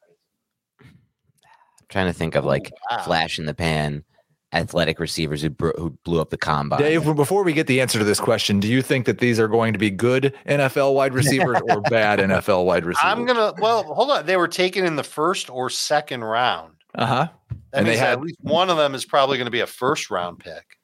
trying 1.96 2.12
to 2.12 2.12
think 2.12 2.35
of 2.35 2.44
like 2.44 2.70
wow. 2.90 3.02
flash 3.04 3.38
in 3.38 3.46
the 3.46 3.54
pan 3.54 4.04
athletic 4.52 5.00
receivers 5.00 5.40
who, 5.40 5.48
bro- 5.48 5.72
who 5.76 5.90
blew 6.04 6.20
up 6.20 6.28
the 6.28 6.37
combine. 6.37 6.78
Dave, 6.78 7.04
before 7.16 7.42
we 7.42 7.54
get 7.54 7.66
the 7.66 7.80
answer 7.80 7.98
to 7.98 8.04
this 8.04 8.20
question, 8.20 8.61
do 8.61 8.68
you 8.68 8.82
think 8.82 9.06
that 9.06 9.18
these 9.18 9.40
are 9.40 9.48
going 9.48 9.72
to 9.72 9.78
be 9.78 9.90
good 9.90 10.35
NFL 10.47 10.92
wide 10.94 11.14
receivers 11.14 11.59
or 11.70 11.80
bad 11.90 12.18
NFL 12.18 12.66
wide 12.66 12.84
receivers? 12.84 13.11
I'm 13.11 13.24
gonna. 13.24 13.55
Well, 13.59 13.82
hold 13.82 14.11
on. 14.11 14.26
They 14.26 14.36
were 14.36 14.47
taken 14.47 14.84
in 14.84 14.97
the 14.97 15.03
first 15.03 15.49
or 15.49 15.70
second 15.70 16.22
round. 16.22 16.74
Uh 16.94 17.07
huh. 17.07 17.28
and 17.72 17.86
they 17.86 17.97
had 17.97 18.12
at 18.12 18.20
least 18.20 18.38
one 18.40 18.70
of 18.70 18.78
them 18.78 18.94
is 18.94 19.05
probably 19.05 19.36
going 19.36 19.47
to 19.47 19.51
be 19.51 19.61
a 19.61 19.66
first 19.66 20.11
round 20.11 20.38
pick. 20.38 20.78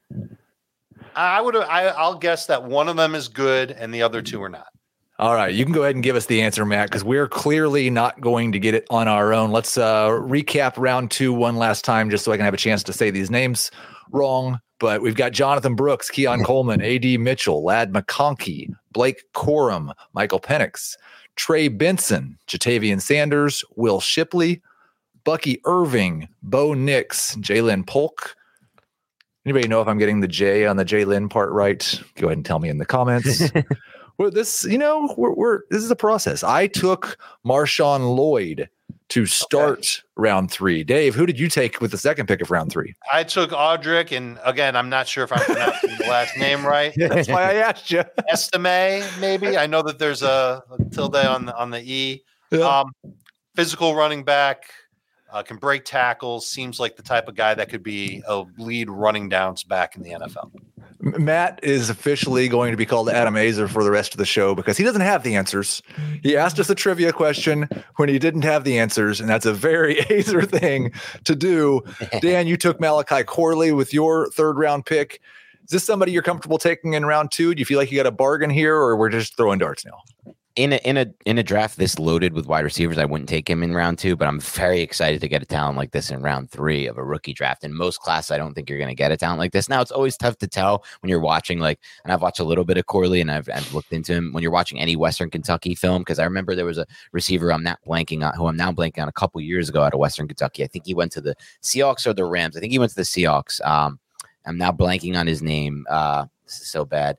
I 1.14 1.42
would. 1.42 1.56
I, 1.56 1.88
I'll 1.88 2.16
guess 2.16 2.46
that 2.46 2.64
one 2.64 2.88
of 2.88 2.96
them 2.96 3.14
is 3.14 3.28
good 3.28 3.70
and 3.70 3.92
the 3.92 4.02
other 4.02 4.22
two 4.22 4.42
are 4.42 4.48
not. 4.48 4.71
All 5.22 5.34
right, 5.34 5.54
you 5.54 5.64
can 5.64 5.72
go 5.72 5.84
ahead 5.84 5.94
and 5.94 6.02
give 6.02 6.16
us 6.16 6.26
the 6.26 6.42
answer, 6.42 6.66
Matt, 6.66 6.88
because 6.88 7.04
we're 7.04 7.28
clearly 7.28 7.90
not 7.90 8.20
going 8.20 8.50
to 8.50 8.58
get 8.58 8.74
it 8.74 8.84
on 8.90 9.06
our 9.06 9.32
own. 9.32 9.52
Let's 9.52 9.78
uh, 9.78 10.08
recap 10.08 10.72
round 10.76 11.12
two 11.12 11.32
one 11.32 11.58
last 11.58 11.84
time, 11.84 12.10
just 12.10 12.24
so 12.24 12.32
I 12.32 12.36
can 12.36 12.44
have 12.44 12.54
a 12.54 12.56
chance 12.56 12.82
to 12.82 12.92
say 12.92 13.12
these 13.12 13.30
names 13.30 13.70
wrong. 14.10 14.58
But 14.80 15.00
we've 15.00 15.14
got 15.14 15.30
Jonathan 15.30 15.76
Brooks, 15.76 16.10
Keon 16.10 16.42
Coleman, 16.42 16.82
A.D. 16.82 17.18
Mitchell, 17.18 17.62
Ladd 17.62 17.92
McConkey, 17.92 18.74
Blake 18.90 19.22
Corum, 19.32 19.92
Michael 20.12 20.40
Penix, 20.40 20.96
Trey 21.36 21.68
Benson, 21.68 22.36
Ja'Tavion 22.48 23.00
Sanders, 23.00 23.62
Will 23.76 24.00
Shipley, 24.00 24.60
Bucky 25.22 25.60
Irving, 25.66 26.26
Bo 26.42 26.74
Nix, 26.74 27.36
Ja'Lynn 27.36 27.86
Polk. 27.86 28.34
Anybody 29.46 29.68
know 29.68 29.80
if 29.80 29.86
I'm 29.86 29.98
getting 29.98 30.18
the 30.18 30.26
J 30.26 30.66
on 30.66 30.78
the 30.78 30.84
Jalen 30.84 31.30
part 31.30 31.52
right? 31.52 32.00
Go 32.16 32.26
ahead 32.26 32.38
and 32.38 32.44
tell 32.44 32.58
me 32.58 32.68
in 32.68 32.78
the 32.78 32.86
comments. 32.86 33.40
well, 34.18 34.30
this, 34.30 34.64
you 34.64 34.78
know, 34.78 35.12
we're, 35.16 35.34
we're 35.34 35.60
this 35.70 35.82
is 35.82 35.90
a 35.90 35.96
process. 35.96 36.42
I 36.42 36.66
took 36.66 37.18
Marshawn 37.46 38.16
Lloyd 38.16 38.68
to 39.08 39.26
start 39.26 39.78
okay. 39.78 40.02
round 40.16 40.50
three. 40.50 40.82
Dave, 40.84 41.14
who 41.14 41.26
did 41.26 41.38
you 41.38 41.48
take 41.48 41.80
with 41.80 41.90
the 41.90 41.98
second 41.98 42.26
pick 42.26 42.40
of 42.40 42.50
round 42.50 42.72
three? 42.72 42.94
I 43.12 43.24
took 43.24 43.50
Audric, 43.50 44.16
and 44.16 44.38
again, 44.44 44.74
I'm 44.74 44.88
not 44.88 45.06
sure 45.06 45.24
if 45.24 45.32
I'm 45.32 45.40
pronouncing 45.40 45.96
the 45.98 46.04
last 46.04 46.36
name 46.38 46.64
right. 46.64 46.94
That's 46.96 47.28
why 47.28 47.50
I 47.50 47.54
asked 47.54 47.90
you. 47.90 48.04
Estime, 48.32 49.04
maybe. 49.20 49.58
I 49.58 49.66
know 49.66 49.82
that 49.82 49.98
there's 49.98 50.22
a, 50.22 50.62
a 50.70 50.84
tilde 50.90 51.16
on 51.16 51.46
the 51.46 51.56
on 51.56 51.70
the 51.70 51.82
E. 51.82 52.24
Yeah. 52.50 52.80
Um, 52.80 52.92
physical 53.54 53.94
running 53.94 54.24
back, 54.24 54.64
uh, 55.30 55.42
can 55.42 55.56
break 55.56 55.84
tackles, 55.84 56.48
seems 56.48 56.78
like 56.80 56.96
the 56.96 57.02
type 57.02 57.28
of 57.28 57.34
guy 57.34 57.54
that 57.54 57.68
could 57.68 57.82
be 57.82 58.22
a 58.26 58.44
lead 58.58 58.88
running 58.90 59.28
downs 59.28 59.64
back 59.64 59.96
in 59.96 60.02
the 60.02 60.10
NFL. 60.10 60.50
Matt 61.02 61.58
is 61.64 61.90
officially 61.90 62.46
going 62.46 62.70
to 62.70 62.76
be 62.76 62.86
called 62.86 63.08
Adam 63.08 63.34
Aizer 63.34 63.68
for 63.68 63.82
the 63.82 63.90
rest 63.90 64.14
of 64.14 64.18
the 64.18 64.24
show 64.24 64.54
because 64.54 64.76
he 64.76 64.84
doesn't 64.84 65.00
have 65.00 65.24
the 65.24 65.34
answers. 65.34 65.82
He 66.22 66.36
asked 66.36 66.60
us 66.60 66.70
a 66.70 66.76
trivia 66.76 67.12
question 67.12 67.68
when 67.96 68.08
he 68.08 68.20
didn't 68.20 68.42
have 68.42 68.62
the 68.62 68.78
answers, 68.78 69.20
and 69.20 69.28
that's 69.28 69.44
a 69.44 69.52
very 69.52 69.96
Azer 70.10 70.48
thing 70.48 70.92
to 71.24 71.34
do. 71.34 71.82
Dan, 72.20 72.46
you 72.46 72.56
took 72.56 72.80
Malachi 72.80 73.24
Corley 73.24 73.72
with 73.72 73.92
your 73.92 74.30
third 74.30 74.56
round 74.56 74.86
pick. 74.86 75.20
Is 75.64 75.70
this 75.70 75.84
somebody 75.84 76.12
you're 76.12 76.22
comfortable 76.22 76.58
taking 76.58 76.94
in 76.94 77.04
round 77.04 77.32
two? 77.32 77.52
Do 77.54 77.60
you 77.60 77.66
feel 77.66 77.78
like 77.78 77.90
you 77.90 77.96
got 77.96 78.06
a 78.06 78.12
bargain 78.12 78.50
here, 78.50 78.76
or 78.76 78.96
we're 78.96 79.10
just 79.10 79.36
throwing 79.36 79.58
darts 79.58 79.84
now? 79.84 80.34
In 80.56 80.74
a 80.74 80.76
in 80.84 80.96
a 80.96 81.06
in 81.24 81.38
a 81.38 81.42
draft 81.42 81.78
this 81.78 81.98
loaded 81.98 82.34
with 82.34 82.46
wide 82.46 82.64
receivers, 82.64 82.98
I 82.98 83.04
wouldn't 83.04 83.28
take 83.28 83.48
him 83.48 83.62
in 83.62 83.74
round 83.74 83.98
two, 83.98 84.16
but 84.16 84.28
I'm 84.28 84.40
very 84.40 84.80
excited 84.80 85.20
to 85.20 85.28
get 85.28 85.42
a 85.42 85.46
talent 85.46 85.78
like 85.78 85.92
this 85.92 86.10
in 86.10 86.20
round 86.20 86.50
three 86.50 86.86
of 86.86 86.98
a 86.98 87.04
rookie 87.04 87.32
draft. 87.32 87.64
In 87.64 87.74
most 87.74 88.00
classes, 88.00 88.30
I 88.30 88.38
don't 88.38 88.52
think 88.52 88.68
you're 88.68 88.78
going 88.78 88.88
to 88.88 88.94
get 88.94 89.12
a 89.12 89.16
talent 89.16 89.38
like 89.38 89.52
this. 89.52 89.68
Now, 89.68 89.80
it's 89.80 89.90
always 89.90 90.16
tough 90.16 90.36
to 90.38 90.46
tell 90.46 90.84
when 91.00 91.08
you're 91.10 91.20
watching, 91.20 91.58
like, 91.58 91.80
and 92.04 92.12
I've 92.12 92.22
watched 92.22 92.40
a 92.40 92.44
little 92.44 92.64
bit 92.64 92.76
of 92.76 92.86
Corley 92.86 93.20
and 93.20 93.30
I've, 93.30 93.48
I've 93.48 93.72
looked 93.72 93.92
into 93.92 94.12
him 94.12 94.32
when 94.32 94.42
you're 94.42 94.52
watching 94.52 94.78
any 94.78 94.94
Western 94.94 95.30
Kentucky 95.30 95.74
film, 95.74 96.02
because 96.02 96.18
I 96.18 96.24
remember 96.24 96.54
there 96.54 96.66
was 96.66 96.78
a 96.78 96.86
receiver 97.12 97.52
I'm 97.52 97.62
not 97.62 97.78
blanking 97.86 98.26
on 98.26 98.34
who 98.34 98.46
I'm 98.46 98.56
now 98.56 98.72
blanking 98.72 99.02
on 99.02 99.08
a 99.08 99.12
couple 99.12 99.40
years 99.40 99.68
ago 99.68 99.82
out 99.82 99.94
of 99.94 100.00
Western 100.00 100.28
Kentucky. 100.28 100.64
I 100.64 100.66
think 100.66 100.86
he 100.86 100.94
went 100.94 101.12
to 101.12 101.20
the 101.20 101.34
Seahawks 101.62 102.06
or 102.06 102.12
the 102.12 102.24
Rams. 102.24 102.56
I 102.56 102.60
think 102.60 102.72
he 102.72 102.78
went 102.78 102.90
to 102.90 102.96
the 102.96 103.02
Seahawks. 103.02 103.64
Um, 103.66 103.98
I'm 104.44 104.58
now 104.58 104.72
blanking 104.72 105.16
on 105.16 105.26
his 105.26 105.40
name. 105.40 105.86
Uh, 105.88 106.26
this 106.44 106.60
is 106.60 106.68
so 106.68 106.84
bad 106.84 107.16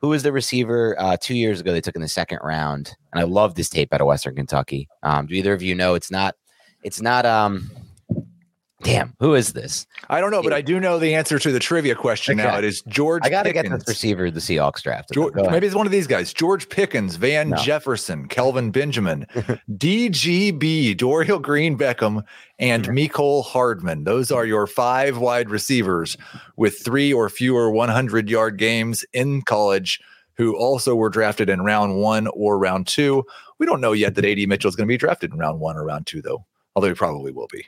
who 0.00 0.08
was 0.08 0.22
the 0.22 0.32
receiver 0.32 0.94
uh, 0.98 1.16
two 1.20 1.34
years 1.34 1.60
ago 1.60 1.72
they 1.72 1.80
took 1.80 1.96
in 1.96 2.02
the 2.02 2.08
second 2.08 2.38
round 2.42 2.94
and 3.12 3.20
i 3.20 3.24
love 3.24 3.54
this 3.54 3.68
tape 3.68 3.92
out 3.92 4.00
of 4.00 4.06
western 4.06 4.34
kentucky. 4.34 4.88
Um, 5.02 5.26
do 5.26 5.34
either 5.34 5.52
of 5.52 5.62
you 5.62 5.74
know 5.74 5.94
it's 5.94 6.10
not 6.10 6.34
it's 6.82 7.00
not 7.00 7.26
um 7.26 7.70
Damn, 8.82 9.14
who 9.20 9.34
is 9.34 9.54
this? 9.54 9.86
I 10.10 10.20
don't 10.20 10.30
know, 10.30 10.42
but 10.42 10.52
I 10.52 10.60
do 10.60 10.78
know 10.78 10.98
the 10.98 11.14
answer 11.14 11.38
to 11.38 11.50
the 11.50 11.58
trivia 11.58 11.94
question 11.94 12.38
okay. 12.38 12.48
now. 12.48 12.58
It 12.58 12.64
is 12.64 12.82
George. 12.82 13.22
I 13.24 13.30
got 13.30 13.44
to 13.44 13.52
get 13.52 13.68
this 13.70 13.88
receiver 13.88 14.30
the 14.30 14.40
Seahawks 14.40 14.82
draft. 14.82 15.12
George, 15.12 15.34
maybe 15.34 15.66
it's 15.66 15.74
one 15.74 15.86
of 15.86 15.92
these 15.92 16.06
guys: 16.06 16.34
George 16.34 16.68
Pickens, 16.68 17.16
Van 17.16 17.50
no. 17.50 17.56
Jefferson, 17.56 18.28
Kelvin 18.28 18.70
Benjamin, 18.70 19.26
DGB, 19.70 20.94
Dorial 20.94 21.40
Green 21.40 21.78
Beckham, 21.78 22.22
and 22.58 22.84
mm-hmm. 22.84 22.96
Mecole 22.96 23.44
Hardman. 23.44 24.04
Those 24.04 24.30
are 24.30 24.44
your 24.44 24.66
five 24.66 25.16
wide 25.16 25.48
receivers 25.48 26.18
with 26.56 26.78
three 26.78 27.12
or 27.12 27.30
fewer 27.30 27.70
100 27.70 28.28
yard 28.28 28.58
games 28.58 29.06
in 29.14 29.40
college 29.40 30.00
who 30.36 30.54
also 30.54 30.94
were 30.94 31.08
drafted 31.08 31.48
in 31.48 31.62
round 31.62 31.96
one 31.96 32.26
or 32.28 32.58
round 32.58 32.86
two. 32.86 33.24
We 33.58 33.64
don't 33.64 33.80
know 33.80 33.92
yet 33.92 34.14
that 34.16 34.24
AD 34.24 34.46
Mitchell 34.48 34.68
is 34.68 34.76
going 34.76 34.86
to 34.86 34.92
be 34.92 34.98
drafted 34.98 35.32
in 35.32 35.38
round 35.38 35.60
one 35.60 35.76
or 35.76 35.84
round 35.84 36.06
two, 36.06 36.20
though, 36.20 36.44
although 36.74 36.88
he 36.88 36.94
probably 36.94 37.32
will 37.32 37.48
be. 37.50 37.64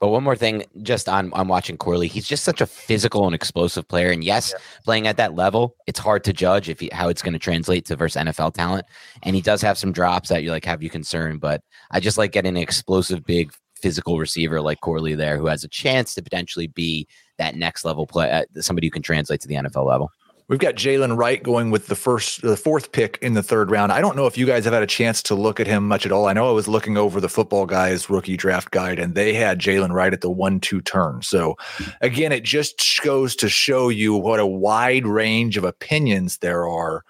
But 0.00 0.08
one 0.08 0.24
more 0.24 0.34
thing, 0.34 0.64
just 0.82 1.08
on 1.10 1.30
on 1.34 1.46
watching 1.46 1.76
Corley, 1.76 2.08
he's 2.08 2.26
just 2.26 2.42
such 2.42 2.62
a 2.62 2.66
physical 2.66 3.26
and 3.26 3.34
explosive 3.34 3.86
player. 3.86 4.10
And 4.10 4.24
yes, 4.24 4.52
yeah. 4.52 4.62
playing 4.84 5.06
at 5.06 5.18
that 5.18 5.34
level, 5.34 5.76
it's 5.86 5.98
hard 5.98 6.24
to 6.24 6.32
judge 6.32 6.70
if 6.70 6.80
he, 6.80 6.88
how 6.90 7.08
it's 7.08 7.20
going 7.20 7.34
to 7.34 7.38
translate 7.38 7.84
to 7.86 7.96
versus 7.96 8.22
NFL 8.22 8.54
talent. 8.54 8.86
And 9.22 9.36
he 9.36 9.42
does 9.42 9.60
have 9.60 9.76
some 9.76 9.92
drops 9.92 10.30
that 10.30 10.42
you 10.42 10.50
like 10.50 10.64
have 10.64 10.82
you 10.82 10.88
concerned. 10.88 11.40
But 11.42 11.62
I 11.90 12.00
just 12.00 12.16
like 12.16 12.32
getting 12.32 12.56
an 12.56 12.62
explosive, 12.62 13.24
big 13.24 13.52
physical 13.74 14.18
receiver 14.18 14.60
like 14.62 14.80
Corley 14.80 15.14
there, 15.14 15.36
who 15.36 15.46
has 15.46 15.64
a 15.64 15.68
chance 15.68 16.14
to 16.14 16.22
potentially 16.22 16.66
be 16.66 17.06
that 17.36 17.56
next 17.56 17.84
level 17.84 18.06
play, 18.06 18.30
uh, 18.30 18.44
somebody 18.60 18.86
who 18.86 18.90
can 18.90 19.02
translate 19.02 19.40
to 19.42 19.48
the 19.48 19.54
NFL 19.54 19.86
level. 19.86 20.10
We've 20.50 20.58
got 20.58 20.74
Jaylen 20.74 21.16
Wright 21.16 21.40
going 21.40 21.70
with 21.70 21.86
the 21.86 21.94
first, 21.94 22.42
the 22.42 22.56
fourth 22.56 22.90
pick 22.90 23.20
in 23.22 23.34
the 23.34 23.42
third 23.42 23.70
round. 23.70 23.92
I 23.92 24.00
don't 24.00 24.16
know 24.16 24.26
if 24.26 24.36
you 24.36 24.46
guys 24.46 24.64
have 24.64 24.74
had 24.74 24.82
a 24.82 24.86
chance 24.86 25.22
to 25.22 25.36
look 25.36 25.60
at 25.60 25.68
him 25.68 25.86
much 25.86 26.04
at 26.04 26.10
all. 26.10 26.26
I 26.26 26.32
know 26.32 26.48
I 26.48 26.52
was 26.52 26.66
looking 26.66 26.96
over 26.96 27.20
the 27.20 27.28
football 27.28 27.66
guys 27.66 28.10
rookie 28.10 28.36
draft 28.36 28.72
guide, 28.72 28.98
and 28.98 29.14
they 29.14 29.32
had 29.32 29.60
Jaylen 29.60 29.92
Wright 29.92 30.12
at 30.12 30.22
the 30.22 30.28
one-two 30.30 30.80
turn. 30.80 31.22
So, 31.22 31.56
again, 32.00 32.32
it 32.32 32.42
just 32.42 33.00
goes 33.04 33.36
to 33.36 33.48
show 33.48 33.90
you 33.90 34.16
what 34.16 34.40
a 34.40 34.46
wide 34.46 35.06
range 35.06 35.56
of 35.56 35.62
opinions 35.62 36.38
there 36.38 36.66
are 36.68 37.04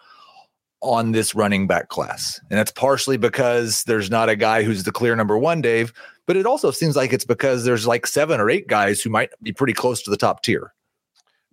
on 0.83 1.13
this 1.13 1.35
running 1.35 1.67
back 1.67 1.89
class, 1.89 2.39
and 2.51 2.59
that's 2.59 2.73
partially 2.73 3.17
because 3.17 3.85
there's 3.85 4.11
not 4.11 4.29
a 4.29 4.37
guy 4.37 4.65
who's 4.65 4.85
the 4.85 4.93
clear 4.93 5.17
number 5.17 5.39
one, 5.39 5.63
Dave. 5.63 5.95
But 6.27 6.37
it 6.37 6.45
also 6.45 6.71
seems 6.71 6.95
like 6.95 7.15
it's 7.15 7.25
because 7.25 7.65
there's 7.65 7.87
like 7.87 8.07
seven 8.07 8.39
or 8.39 8.51
eight 8.51 8.67
guys 8.67 9.01
who 9.01 9.09
might 9.09 9.31
be 9.43 9.53
pretty 9.53 9.73
close 9.73 10.03
to 10.03 10.11
the 10.11 10.19
top 10.19 10.43
tier. 10.43 10.75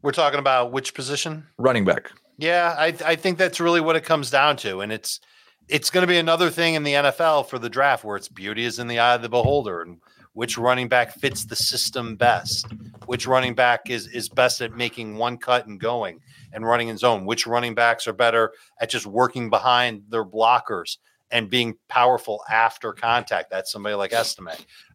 We're 0.02 0.12
talking 0.12 0.40
about 0.40 0.72
which 0.72 0.94
position? 0.94 1.48
Running 1.58 1.86
back. 1.86 2.12
Yeah, 2.38 2.76
I 2.78 2.96
I 3.04 3.16
think 3.16 3.38
that's 3.38 3.60
really 3.60 3.82
what 3.82 3.96
it 3.96 4.04
comes 4.04 4.30
down 4.30 4.58
to, 4.58 4.82
and 4.82 4.92
it's 4.92 5.20
it's 5.68 5.90
going 5.90 6.04
to 6.04 6.08
be 6.08 6.18
another 6.18 6.50
thing 6.50 6.76
in 6.76 6.84
the 6.84 6.94
NFL 6.94 7.48
for 7.48 7.60
the 7.60 7.70
draft 7.70 8.04
where 8.04 8.16
its 8.16 8.30
beauty 8.30 8.64
is 8.64 8.80
in 8.80 8.88
the 8.88 9.00
eye 9.00 9.16
of 9.16 9.22
the 9.22 9.30
beholder, 9.30 9.82
and 9.82 9.98
which 10.34 10.58
running 10.58 10.88
back 10.88 11.14
fits 11.14 11.46
the 11.46 11.56
system 11.56 12.16
best, 12.16 12.68
which 13.08 13.26
running 13.26 13.56
back 13.56 13.90
is 13.90 14.08
is 14.08 14.30
best 14.30 14.62
at 14.62 14.76
making 14.76 15.18
one 15.18 15.38
cut 15.38 15.66
and 15.66 15.80
going 15.80 16.20
and 16.54 16.66
running 16.66 16.90
in 16.90 16.98
zone, 16.98 17.26
which 17.26 17.48
running 17.48 17.74
backs 17.74 18.08
are 18.08 18.14
better 18.14 18.54
at 18.80 18.90
just 18.90 19.08
working 19.08 19.50
behind 19.50 20.04
their 20.10 20.24
blockers 20.24 20.98
and 21.32 21.50
being 21.50 21.76
powerful 21.90 22.42
after 22.50 22.94
contact. 22.94 23.50
That's 23.50 23.72
somebody 23.72 23.96
like 23.96 24.14
Estime. 24.14 24.50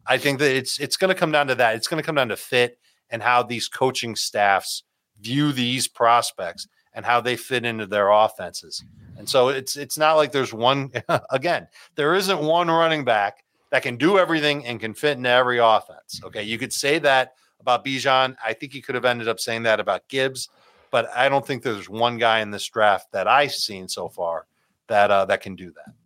I 0.07 0.17
think 0.17 0.39
that 0.39 0.55
it's 0.55 0.79
it's 0.79 0.95
going 0.95 1.13
to 1.13 1.19
come 1.19 1.31
down 1.31 1.47
to 1.47 1.55
that. 1.55 1.75
It's 1.75 1.87
going 1.87 2.01
to 2.01 2.05
come 2.05 2.15
down 2.15 2.29
to 2.29 2.37
fit 2.37 2.79
and 3.09 3.21
how 3.21 3.43
these 3.43 3.67
coaching 3.67 4.15
staffs 4.15 4.83
view 5.23 5.51
these 5.51 5.87
prospects 5.87 6.67
and 6.93 7.05
how 7.05 7.21
they 7.21 7.35
fit 7.35 7.65
into 7.65 7.85
their 7.85 8.09
offenses. 8.09 8.83
And 9.17 9.27
so 9.27 9.49
it's 9.49 9.77
it's 9.77 9.97
not 9.97 10.13
like 10.13 10.31
there's 10.31 10.53
one 10.53 10.91
again, 11.31 11.67
there 11.95 12.15
isn't 12.15 12.39
one 12.39 12.69
running 12.69 13.03
back 13.03 13.43
that 13.71 13.83
can 13.83 13.97
do 13.97 14.19
everything 14.19 14.65
and 14.65 14.79
can 14.79 14.93
fit 14.93 15.17
into 15.17 15.29
every 15.29 15.59
offense. 15.59 16.21
Okay. 16.23 16.43
You 16.43 16.57
could 16.57 16.73
say 16.73 16.99
that 16.99 17.33
about 17.59 17.85
Bijan. 17.85 18.35
I 18.43 18.53
think 18.53 18.73
he 18.73 18.81
could 18.81 18.95
have 18.95 19.05
ended 19.05 19.27
up 19.27 19.39
saying 19.39 19.63
that 19.63 19.79
about 19.79 20.07
Gibbs, 20.09 20.49
but 20.91 21.09
I 21.15 21.29
don't 21.29 21.45
think 21.45 21.63
there's 21.63 21.89
one 21.89 22.17
guy 22.17 22.39
in 22.39 22.51
this 22.51 22.67
draft 22.67 23.11
that 23.13 23.27
I've 23.27 23.53
seen 23.53 23.87
so 23.87 24.09
far 24.09 24.45
that 24.87 25.09
uh, 25.09 25.25
that 25.25 25.41
can 25.41 25.55
do 25.55 25.71
that 25.71 26.02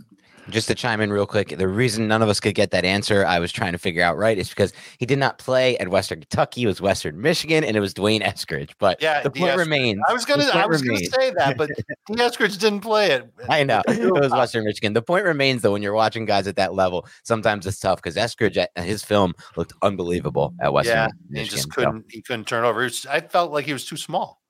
just 0.49 0.67
to 0.67 0.75
chime 0.75 1.01
in 1.01 1.11
real 1.11 1.25
quick, 1.25 1.57
the 1.57 1.67
reason 1.67 2.07
none 2.07 2.21
of 2.21 2.29
us 2.29 2.39
could 2.39 2.55
get 2.55 2.71
that 2.71 2.85
answer 2.85 3.25
I 3.25 3.39
was 3.39 3.51
trying 3.51 3.73
to 3.73 3.77
figure 3.77 4.03
out 4.03 4.17
right 4.17 4.37
is 4.37 4.49
because 4.49 4.73
he 4.97 5.05
did 5.05 5.19
not 5.19 5.37
play 5.37 5.77
at 5.77 5.89
Western 5.89 6.19
Kentucky, 6.19 6.63
it 6.63 6.67
was 6.67 6.81
Western 6.81 7.21
Michigan, 7.21 7.63
and 7.63 7.75
it 7.75 7.79
was 7.79 7.93
D'Wayne 7.93 8.21
Eskridge. 8.21 8.71
But 8.79 9.01
yeah, 9.01 9.21
the 9.21 9.31
point 9.31 9.57
remains. 9.57 9.99
I 10.07 10.13
was 10.13 10.25
gonna 10.25 10.45
I 10.45 10.65
was 10.65 10.81
gonna 10.81 10.97
say 10.99 11.31
that, 11.37 11.57
but 11.57 11.69
Eskridge 12.11 12.59
didn't 12.59 12.81
play 12.81 13.11
it. 13.11 13.31
I 13.49 13.63
know 13.63 13.81
it 13.87 14.11
was 14.11 14.31
Western 14.31 14.65
Michigan. 14.65 14.93
The 14.93 15.01
point 15.01 15.25
remains 15.25 15.61
though, 15.61 15.73
when 15.73 15.81
you're 15.81 15.93
watching 15.93 16.25
guys 16.25 16.47
at 16.47 16.55
that 16.55 16.73
level, 16.73 17.07
sometimes 17.23 17.65
it's 17.65 17.79
tough 17.79 18.01
because 18.01 18.15
Eskridge 18.15 18.57
at 18.57 18.71
his 18.77 19.03
film 19.03 19.33
looked 19.55 19.73
unbelievable 19.81 20.53
at 20.61 20.73
Western. 20.73 20.95
Yeah, 20.95 21.07
Michigan, 21.29 21.43
he 21.43 21.49
just 21.49 21.71
couldn't 21.71 22.01
so. 22.03 22.07
he 22.09 22.21
couldn't 22.21 22.47
turn 22.47 22.63
over. 22.63 22.81
Was, 22.81 23.05
I 23.05 23.21
felt 23.21 23.51
like 23.51 23.65
he 23.65 23.73
was 23.73 23.85
too 23.85 23.97
small. 23.97 24.41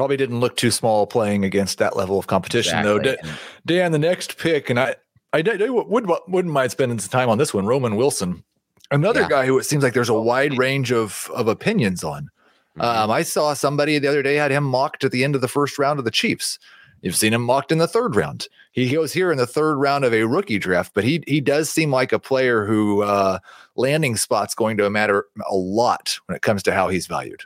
Probably 0.00 0.16
didn't 0.16 0.40
look 0.40 0.56
too 0.56 0.70
small 0.70 1.06
playing 1.06 1.44
against 1.44 1.76
that 1.76 1.94
level 1.94 2.18
of 2.18 2.26
competition, 2.26 2.78
exactly. 2.78 3.18
though. 3.22 3.36
Dan, 3.66 3.92
the 3.92 3.98
next 3.98 4.38
pick, 4.38 4.70
and 4.70 4.80
I, 4.80 4.94
I, 5.34 5.40
I 5.40 5.68
would 5.68 6.08
wouldn't 6.26 6.54
mind 6.54 6.70
spending 6.70 6.98
some 6.98 7.10
time 7.10 7.28
on 7.28 7.36
this 7.36 7.52
one. 7.52 7.66
Roman 7.66 7.96
Wilson, 7.96 8.42
another 8.90 9.20
yeah. 9.20 9.28
guy 9.28 9.44
who 9.44 9.58
it 9.58 9.64
seems 9.64 9.82
like 9.82 9.92
there's 9.92 10.08
a 10.08 10.14
wide 10.14 10.56
range 10.56 10.90
of 10.90 11.30
of 11.34 11.48
opinions 11.48 12.02
on. 12.02 12.30
Mm-hmm. 12.78 12.80
Um, 12.80 13.10
I 13.10 13.20
saw 13.20 13.52
somebody 13.52 13.98
the 13.98 14.08
other 14.08 14.22
day 14.22 14.36
had 14.36 14.50
him 14.50 14.64
mocked 14.64 15.04
at 15.04 15.12
the 15.12 15.22
end 15.22 15.34
of 15.34 15.42
the 15.42 15.48
first 15.48 15.78
round 15.78 15.98
of 15.98 16.06
the 16.06 16.10
Chiefs. 16.10 16.58
You've 17.02 17.14
seen 17.14 17.34
him 17.34 17.42
mocked 17.42 17.70
in 17.70 17.76
the 17.76 17.86
third 17.86 18.16
round. 18.16 18.48
He 18.72 18.88
goes 18.88 19.12
here 19.12 19.30
in 19.30 19.36
the 19.36 19.46
third 19.46 19.74
round 19.74 20.06
of 20.06 20.14
a 20.14 20.24
rookie 20.24 20.58
draft, 20.58 20.92
but 20.94 21.04
he 21.04 21.22
he 21.26 21.42
does 21.42 21.68
seem 21.68 21.90
like 21.90 22.12
a 22.12 22.18
player 22.18 22.64
who 22.64 23.02
uh, 23.02 23.38
landing 23.76 24.16
spot's 24.16 24.54
going 24.54 24.78
to 24.78 24.88
matter 24.88 25.26
a 25.46 25.54
lot 25.54 26.18
when 26.24 26.36
it 26.36 26.40
comes 26.40 26.62
to 26.62 26.72
how 26.72 26.88
he's 26.88 27.06
valued. 27.06 27.42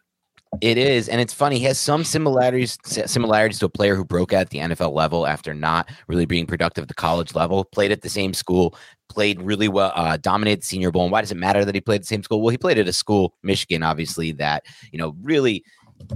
It 0.61 0.79
is, 0.79 1.09
and 1.09 1.21
it's 1.21 1.33
funny. 1.33 1.59
He 1.59 1.65
has 1.65 1.79
some 1.79 2.05
similarities 2.05 2.79
similarities 2.85 3.59
to 3.61 3.67
a 3.67 3.69
player 3.69 3.97
who 3.97 4.05
broke 4.05 4.33
out 4.33 4.43
at 4.43 4.51
the 4.51 4.59
NFL 4.59 4.93
level 4.93 5.27
after 5.27 5.55
not 5.55 5.91
really 6.09 6.27
being 6.27 6.47
productive 6.47 6.83
at 6.83 6.89
the 6.89 6.95
college 6.95 7.35
level. 7.35 7.65
Played 7.65 7.93
at 7.93 8.03
the 8.03 8.09
same 8.09 8.35
school, 8.35 8.77
played 9.09 9.41
really 9.41 9.69
well, 9.69 9.93
uh, 9.95 10.17
dominated 10.17 10.65
Senior 10.65 10.91
Bowl. 10.91 11.05
And 11.05 11.13
why 11.13 11.21
does 11.21 11.33
it 11.33 11.37
matter 11.37 11.65
that 11.65 11.75
he 11.75 11.81
played 11.81 11.97
at 11.97 12.03
the 12.03 12.09
same 12.09 12.23
school? 12.23 12.41
Well, 12.41 12.51
he 12.51 12.59
played 12.59 12.79
at 12.79 12.89
a 12.89 12.93
school, 12.93 13.35
Michigan, 13.43 13.83
obviously, 13.83 14.33
that 14.33 14.65
you 14.93 14.99
know 14.99 15.15
really 15.23 15.65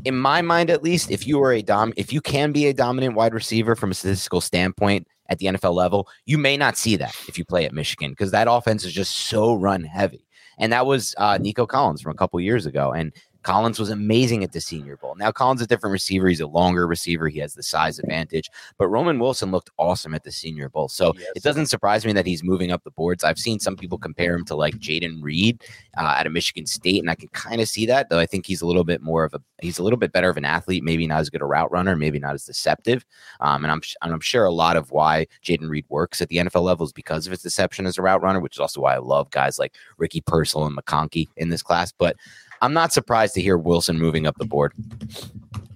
in 0.05 0.19
my 0.19 0.43
mind 0.43 0.71
at 0.71 0.83
least 0.83 1.11
if 1.11 1.27
you 1.27 1.41
are 1.43 1.53
a 1.53 1.63
dom 1.63 1.93
if 1.97 2.13
you 2.13 2.21
can 2.21 2.51
be 2.51 2.67
a 2.67 2.75
dominant 2.75 3.15
wide 3.15 3.33
receiver 3.33 3.77
from 3.77 3.93
a 3.93 3.95
statistical 3.95 4.41
standpoint 4.41 5.07
at 5.29 5.39
the 5.39 5.47
NFL 5.47 5.75
level, 5.75 6.09
you 6.27 6.39
may 6.39 6.57
not 6.57 6.77
see 6.77 6.97
that 6.97 7.15
if 7.29 7.39
you 7.39 7.45
play 7.45 7.65
at 7.65 7.73
Michigan 7.73 8.11
because 8.11 8.31
that 8.31 8.49
offense 8.51 8.85
is 8.85 8.93
just 8.93 9.15
so 9.15 9.55
run 9.55 9.85
heavy. 9.85 10.27
And 10.59 10.73
that 10.73 10.87
was 10.87 11.15
uh, 11.19 11.39
Nico 11.39 11.67
Collins 11.67 12.03
from 12.03 12.13
a 12.13 12.17
couple 12.17 12.41
years 12.41 12.67
ago. 12.67 12.93
And 12.93 13.13
Collins 13.49 13.79
was 13.79 13.89
amazing 13.89 14.45
at 14.45 14.53
the 14.53 14.61
Senior 14.61 14.99
Bowl. 14.99 15.15
Now 15.15 15.33
Collins 15.33 15.63
is 15.63 15.65
a 15.65 15.69
different 15.69 15.93
receiver. 15.93 16.29
He's 16.29 16.43
a 16.43 16.47
longer 16.47 16.87
receiver. 16.87 17.29
He 17.29 17.39
has 17.39 17.55
the 17.55 17.63
size 17.63 17.99
advantage. 17.99 18.51
But 18.77 18.89
Roman 18.89 19.19
Wilson 19.19 19.51
looked 19.51 19.71
awesome 19.79 20.13
at 20.13 20.23
the 20.23 20.31
Senior 20.31 20.69
Bowl. 20.69 20.89
So 20.91 21.15
yes. 21.17 21.29
it 21.35 21.43
doesn't 21.43 21.65
surprise 21.65 22.05
me 22.05 22.13
that 22.13 22.27
he's 22.27 22.45
moving 22.45 22.73
up 22.73 22.85
the 22.85 22.91
boards. 22.91 23.25
I've 23.25 23.39
seen 23.39 23.59
some 23.59 23.75
people 23.75 23.97
compare 23.97 24.35
him 24.35 24.45
to 24.45 24.55
like 24.55 24.75
Jayden 24.77 25.23
Reed 25.23 25.65
uh, 25.97 26.03
out 26.03 26.27
of 26.27 26.33
Michigan 26.35 26.67
State, 26.67 27.01
and 27.01 27.11
I 27.11 27.15
can 27.15 27.29
kind 27.29 27.63
of 27.63 27.71
see 27.71 27.87
that. 27.87 28.11
Though 28.11 28.19
I 28.19 28.27
think 28.27 28.45
he's 28.45 28.61
a 28.61 28.67
little 28.67 28.85
bit 28.85 29.01
more 29.01 29.25
of 29.25 29.33
a 29.33 29.41
he's 29.63 29.79
a 29.79 29.83
little 29.83 29.99
bit 29.99 30.13
better 30.13 30.29
of 30.29 30.37
an 30.37 30.45
athlete. 30.45 30.85
Maybe 30.85 31.07
not 31.07 31.21
as 31.21 31.31
good 31.31 31.41
a 31.41 31.47
route 31.47 31.73
runner. 31.73 31.97
Maybe 31.97 32.19
not 32.19 32.35
as 32.35 32.45
deceptive. 32.45 33.07
Um, 33.41 33.65
and 33.65 33.73
I'm 33.73 33.81
and 34.03 34.13
I'm 34.13 34.21
sure 34.21 34.45
a 34.45 34.53
lot 34.53 34.77
of 34.77 34.91
why 34.91 35.27
Jayden 35.43 35.71
Reed 35.71 35.87
works 35.89 36.21
at 36.21 36.29
the 36.29 36.37
NFL 36.37 36.65
level 36.65 36.85
is 36.85 36.93
because 36.93 37.27
of 37.27 37.31
his 37.31 37.41
deception 37.41 37.87
as 37.87 37.97
a 37.97 38.03
route 38.03 38.21
runner, 38.21 38.41
which 38.41 38.57
is 38.57 38.61
also 38.61 38.83
why 38.83 38.97
I 38.97 38.99
love 38.99 39.31
guys 39.31 39.59
like 39.59 39.75
Ricky 39.97 40.21
Pearsall 40.21 40.67
and 40.67 40.77
McConkey 40.77 41.29
in 41.39 41.49
this 41.49 41.63
class. 41.63 41.93
But 41.93 42.15
I'm 42.61 42.73
not 42.73 42.93
surprised 42.93 43.35
to 43.35 43.43
hear 43.43 43.57
Wilson 43.57 43.99
moving 43.99 44.27
up 44.27 44.37
the 44.39 44.45
board. 44.45 44.73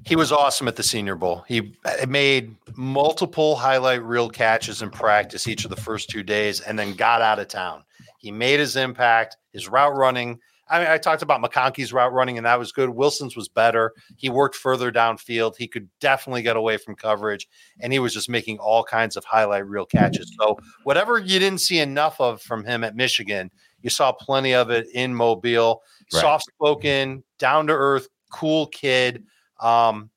He 0.05 0.17
was 0.17 0.33
awesome 0.33 0.69
at 0.69 0.77
the 0.77 0.83
Senior 0.83 1.15
Bowl. 1.15 1.45
He 1.47 1.75
made 2.09 2.55
multiple 2.75 3.57
highlight 3.57 4.03
reel 4.03 4.29
catches 4.29 4.83
in 4.83 4.91
practice 4.91 5.47
each 5.47 5.65
of 5.65 5.71
the 5.71 5.77
first 5.77 6.11
two 6.11 6.23
days 6.23 6.61
and 6.61 6.79
then 6.79 6.95
got 6.95 7.23
out 7.23 7.39
of 7.39 7.49
town. 7.49 7.85
He 8.19 8.31
made 8.31 8.61
his 8.61 8.77
impact, 8.77 9.37
his 9.53 9.69
route 9.69 9.97
running. 9.97 10.41
I 10.69 10.79
mean, 10.79 10.89
I 10.89 10.97
talked 10.97 11.23
about 11.23 11.43
McConkey's 11.43 11.93
route 11.93 12.13
running, 12.13 12.39
and 12.39 12.47
that 12.47 12.59
was 12.59 12.73
good. 12.73 12.91
Wilson's 12.91 13.37
was 13.37 13.49
better. 13.49 13.93
He 14.17 14.31
worked 14.31 14.57
further 14.57 14.91
downfield. 14.91 15.57
He 15.57 15.69
could 15.69 15.89
definitely 16.01 16.43
get 16.43 16.57
away 16.57 16.79
from 16.79 16.95
coverage, 16.95 17.47
and 17.81 17.93
he 17.93 17.99
was 17.99 18.15
just 18.15 18.31
making 18.31 18.59
all 18.59 18.83
kinds 18.83 19.17
of 19.17 19.25
highlight 19.25 19.67
reel 19.67 19.85
catches. 19.85 20.33
So, 20.41 20.59
whatever 20.85 21.19
you 21.19 21.39
didn't 21.39 21.61
see 21.61 21.79
enough 21.79 22.21
of 22.21 22.41
from 22.41 22.65
him 22.65 22.85
at 22.85 22.97
Michigan, 22.97 23.51
you 23.83 23.91
saw 23.91 24.13
plenty 24.13 24.55
of 24.55 24.71
it 24.71 24.89
in 24.95 25.15
Mobile. 25.15 25.83
Right. 26.13 26.21
Soft 26.21 26.45
spoken, 26.45 27.23
down 27.39 27.67
to 27.67 27.73
earth, 27.73 28.09
cool 28.31 28.67
kid. 28.67 29.25
Um, 29.61 30.11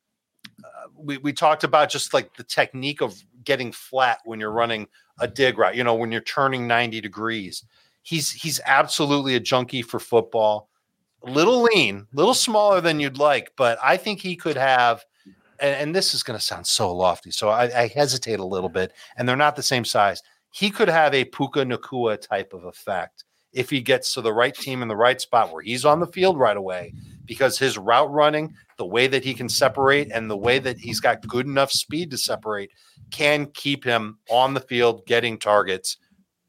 uh, 0.63 0.87
we, 0.95 1.17
we 1.17 1.33
talked 1.33 1.63
about 1.63 1.89
just 1.89 2.13
like 2.13 2.35
the 2.35 2.43
technique 2.43 3.01
of 3.01 3.15
getting 3.43 3.71
flat 3.71 4.19
when 4.25 4.39
you're 4.39 4.51
running 4.51 4.87
a 5.19 5.27
dig 5.27 5.57
route, 5.57 5.75
you 5.75 5.83
know, 5.83 5.95
when 5.95 6.11
you're 6.11 6.21
turning 6.21 6.67
90 6.67 7.01
degrees. 7.01 7.63
He's 8.01 8.31
he's 8.31 8.59
absolutely 8.65 9.35
a 9.35 9.39
junkie 9.39 9.81
for 9.81 9.99
football. 9.99 10.69
A 11.25 11.31
little 11.31 11.63
lean, 11.63 12.05
a 12.13 12.15
little 12.15 12.35
smaller 12.35 12.81
than 12.81 12.99
you'd 12.99 13.17
like, 13.17 13.51
but 13.57 13.79
I 13.83 13.97
think 13.97 14.21
he 14.21 14.35
could 14.35 14.57
have 14.57 15.03
and, 15.59 15.75
and 15.75 15.95
this 15.95 16.13
is 16.13 16.23
going 16.23 16.37
to 16.37 16.43
sound 16.43 16.67
so 16.67 16.93
lofty, 16.93 17.31
so 17.31 17.49
I, 17.49 17.83
I 17.83 17.87
hesitate 17.87 18.39
a 18.39 18.45
little 18.45 18.69
bit, 18.69 18.93
and 19.17 19.27
they're 19.27 19.35
not 19.35 19.55
the 19.55 19.63
same 19.63 19.85
size. 19.85 20.21
He 20.51 20.69
could 20.69 20.87
have 20.87 21.13
a 21.13 21.25
Puka 21.25 21.59
Nacua 21.61 22.19
type 22.19 22.53
of 22.53 22.65
effect 22.65 23.23
if 23.55 23.69
he 23.69 23.81
gets 23.81 24.13
to 24.13 24.21
the 24.21 24.33
right 24.33 24.53
team 24.53 24.81
in 24.81 24.87
the 24.87 24.95
right 24.95 25.19
spot 25.19 25.51
where 25.51 25.63
he's 25.63 25.85
on 25.85 25.99
the 25.99 26.07
field 26.07 26.37
right 26.37 26.57
away 26.57 26.93
because 27.25 27.57
his 27.57 27.77
route 27.77 28.11
running, 28.11 28.53
the 28.77 28.85
way 28.85 29.07
that 29.07 29.23
he 29.23 29.33
can 29.33 29.49
separate 29.49 30.11
and 30.11 30.29
the 30.29 30.37
way 30.37 30.59
that 30.59 30.77
he's 30.77 30.99
got 30.99 31.25
good 31.27 31.47
enough 31.47 31.71
speed 31.71 32.11
to 32.11 32.17
separate 32.17 32.69
can 33.11 33.47
keep 33.47 33.83
him 33.83 34.19
on 34.29 34.53
the 34.53 34.59
field 34.59 35.05
getting 35.07 35.37
targets 35.37 35.97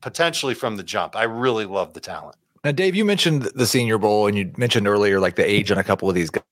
potentially 0.03 0.53
from 0.53 0.77
the 0.77 0.83
jump. 0.83 1.17
I 1.17 1.23
really 1.23 1.65
love 1.65 1.95
the 1.95 2.01
talent. 2.01 2.37
Now, 2.65 2.73
Dave, 2.73 2.97
you 2.97 3.05
mentioned 3.05 3.43
the 3.55 3.67
Senior 3.67 3.97
Bowl 3.97 4.27
and 4.27 4.37
you 4.37 4.53
mentioned 4.57 4.89
earlier 4.89 5.21
like 5.21 5.37
the 5.37 5.49
age 5.49 5.71
on 5.71 5.79
a 5.79 5.85
couple 5.85 6.09
of 6.09 6.15
these 6.15 6.31
guys. 6.31 6.43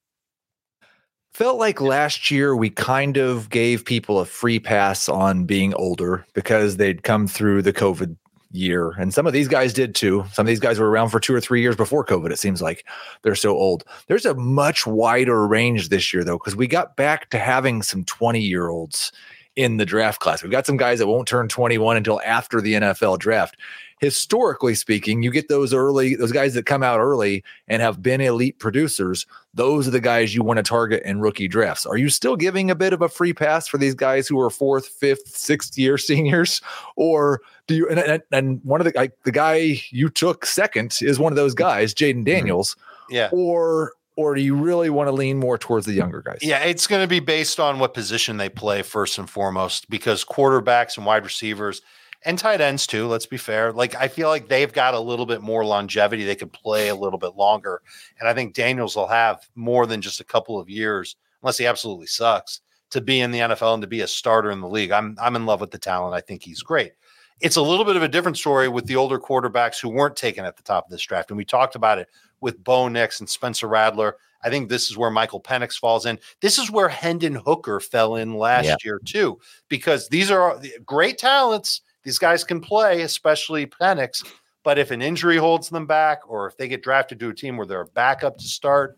Felt 1.33 1.59
like 1.59 1.81
last 1.81 2.31
year 2.31 2.55
we 2.55 2.71
kind 2.71 3.17
of 3.17 3.51
gave 3.51 3.85
people 3.85 4.21
a 4.21 4.25
free 4.25 4.61
pass 4.61 5.09
on 5.09 5.47
being 5.47 5.75
older 5.75 6.25
because 6.33 6.77
they'd 6.77 7.03
come 7.03 7.27
through 7.27 7.63
the 7.63 7.73
COVID 7.73 8.17
year. 8.55 8.91
And 8.93 9.13
some 9.13 9.27
of 9.27 9.33
these 9.33 9.49
guys 9.49 9.73
did 9.73 9.95
too. 9.95 10.25
Some 10.33 10.45
of 10.45 10.49
these 10.49 10.61
guys 10.61 10.79
were 10.79 10.91
around 10.91 11.11
for 11.11 11.21
two 11.21 11.35
or 11.35 11.41
three 11.41 11.61
years 11.61 11.77
before 11.77 12.05
COVID. 12.05 12.31
It 12.31 12.39
seems 12.39 12.63
like 12.63 12.87
they're 13.23 13.35
so 13.35 13.57
old. 13.57 13.85
There's 14.07 14.27
a 14.27 14.35
much 14.35 14.87
wider 14.87 15.47
range 15.47 15.89
this 15.89 16.13
year, 16.13 16.25
though, 16.25 16.39
because 16.39 16.57
we 16.57 16.67
got 16.67 16.97
back 16.97 17.31
to 17.31 17.39
having 17.39 17.83
some 17.83 18.05
20 18.05 18.41
year 18.41 18.69
olds 18.69 19.13
in 19.57 19.77
the 19.77 19.87
draft 19.87 20.21
class. 20.21 20.43
We've 20.43 20.53
got 20.53 20.67
some 20.67 20.77
guys 20.77 20.99
that 20.99 21.07
won't 21.07 21.29
turn 21.29 21.49
21 21.49 21.97
until 21.97 22.21
after 22.25 22.61
the 22.61 22.75
NFL 22.75 23.19
draft 23.19 23.57
historically 24.05 24.75
speaking, 24.75 25.23
you 25.23 25.31
get 25.31 25.49
those 25.49 25.73
early, 25.73 26.15
those 26.15 26.31
guys 26.31 26.53
that 26.53 26.67
come 26.67 26.83
out 26.83 27.01
early 27.01 27.43
and 27.69 27.81
have 27.81 28.03
been 28.03 28.21
elite 28.21 28.59
producers. 28.59 29.27
Those 29.55 29.89
are 29.89 29.93
the 29.93 30.01
guys 30.01 30.35
you 30.35 30.43
want 30.43 30.59
to 30.59 30.63
target 30.63 31.03
in 31.05 31.21
rookie 31.21 31.49
drafts. 31.49 31.87
Are 31.87 31.97
you 31.97 32.11
still 32.11 32.37
giving 32.37 32.71
a 32.71 32.75
bit 32.75 32.93
of 32.93 33.01
a 33.01 33.09
free 33.09 33.33
pass 33.33 33.67
for 33.67 33.79
these 33.79 33.95
guys 33.95 34.29
who 34.29 34.39
are 34.41 34.51
fourth, 34.51 34.87
fifth, 34.89 35.29
sixth 35.29 35.79
year 35.79 35.97
seniors, 35.99 36.61
or 36.97 37.41
do 37.67 37.75
you? 37.75 37.89
And, 37.89 38.23
and 38.33 38.61
one 38.65 38.81
of 38.81 38.85
the 38.85 38.93
like, 38.95 39.13
the 39.25 39.33
guy 39.33 39.81
you 39.91 40.09
took 40.09 40.47
second 40.47 40.99
is 41.01 41.19
one 41.19 41.33
of 41.33 41.37
those 41.37 41.55
guys, 41.55 41.95
Jayden 41.95 42.17
mm-hmm. 42.17 42.25
Daniels. 42.25 42.77
Yeah. 43.11 43.29
Or 43.33 43.93
or 44.17 44.35
do 44.35 44.41
you 44.41 44.55
really 44.55 44.91
want 44.91 45.09
to 45.09 45.13
lean 45.13 45.39
more 45.39 45.59
towards 45.59 45.87
the 45.87 45.93
younger 45.93 46.23
guys? 46.23 46.39
Yeah, 46.41 46.61
it's 46.61 46.87
going 46.87 47.03
to 47.03 47.09
be 47.09 47.21
based 47.21 47.59
on 47.59 47.79
what 47.79 47.95
position 47.95 48.37
they 48.37 48.49
play 48.49 48.83
first 48.83 49.19
and 49.19 49.29
foremost, 49.29 49.91
because 49.91 50.25
quarterbacks 50.25 50.97
and 50.97 51.05
wide 51.05 51.25
receivers 51.25 51.83
and 52.25 52.39
tight 52.39 52.61
ends 52.61 52.87
too. 52.87 53.07
Let's 53.07 53.27
be 53.27 53.37
fair. 53.37 53.73
Like 53.73 53.95
I 53.95 54.09
feel 54.09 54.29
like 54.29 54.49
they've 54.49 54.73
got 54.73 54.95
a 54.95 55.01
little 55.01 55.27
bit 55.27 55.43
more 55.43 55.65
longevity. 55.65 56.25
They 56.25 56.37
could 56.37 56.53
play 56.53 56.89
a 56.89 56.95
little 56.95 57.19
bit 57.19 57.37
longer, 57.37 57.83
and 58.19 58.29
I 58.29 58.35
think 58.35 58.55
Daniels 58.55 58.97
will 58.97 59.09
have 59.09 59.49
more 59.55 59.87
than 59.87 60.01
just 60.01 60.21
a 60.21 60.25
couple 60.25 60.59
of 60.59 60.71
years, 60.71 61.17
unless 61.43 61.59
he 61.59 61.67
absolutely 61.67 62.07
sucks, 62.07 62.61
to 62.91 63.01
be 63.01 63.21
in 63.21 63.31
the 63.31 63.41
NFL 63.41 63.75
and 63.75 63.83
to 63.83 63.89
be 63.89 64.01
a 64.01 64.07
starter 64.07 64.51
in 64.51 64.61
the 64.61 64.69
league. 64.69 64.93
I'm 64.93 65.17
I'm 65.21 65.37
in 65.37 65.47
love 65.47 65.61
with 65.61 65.71
the 65.71 65.79
talent. 65.79 66.15
I 66.15 66.21
think 66.21 66.43
he's 66.43 66.63
great. 66.63 66.93
It's 67.41 67.57
a 67.57 67.63
little 67.63 67.85
bit 67.85 67.97
of 67.97 68.03
a 68.03 68.09
different 68.09 68.39
story 68.39 68.69
with 68.69 68.87
the 68.87 68.97
older 68.97 69.19
quarterbacks 69.19 69.81
who 69.81 69.89
weren't 69.89 70.17
taken 70.17 70.45
at 70.45 70.57
the 70.57 70.63
top 70.63 70.87
of 70.87 70.91
this 70.91 71.03
draft, 71.03 71.31
and 71.31 71.37
we 71.37 71.45
talked 71.45 71.75
about 71.75 71.99
it 71.99 72.09
with 72.41 72.63
Bo 72.63 72.89
Nix 72.89 73.21
and 73.21 73.29
Spencer 73.29 73.69
Rattler. 73.69 74.17
I 74.43 74.51
think 74.51 74.69
this 74.69 74.91
is 74.91 74.97
where 74.97 75.11
Michael 75.11 75.41
Penix 75.41 75.79
falls 75.79 76.07
in. 76.07 76.19
This 76.41 76.59
is 76.59 76.71
where 76.71 76.89
Hendon 76.89 77.35
Hooker 77.35 77.81
fell 77.81 78.17
in 78.17 78.35
last 78.35 78.67
yeah. 78.67 78.77
year 78.85 79.01
too, 79.05 79.39
because 79.69 80.09
these 80.09 80.31
are 80.31 80.61
great 80.85 81.19
talents 81.19 81.81
these 82.05 82.19
guys 82.19 82.45
can 82.45 82.61
play, 82.61 83.01
especially 83.01 83.67
Penix. 83.67 84.25
But 84.63 84.79
if 84.79 84.91
an 84.91 85.03
injury 85.03 85.37
holds 85.37 85.69
them 85.69 85.87
back, 85.87 86.21
or 86.29 86.47
if 86.47 86.57
they 86.57 86.69
get 86.69 86.83
drafted 86.83 87.19
to 87.21 87.31
a 87.31 87.35
team 87.35 87.57
where 87.57 87.67
they're 87.67 87.81
a 87.81 87.87
backup 87.87 88.39
to 88.39 88.45
start, 88.45 88.97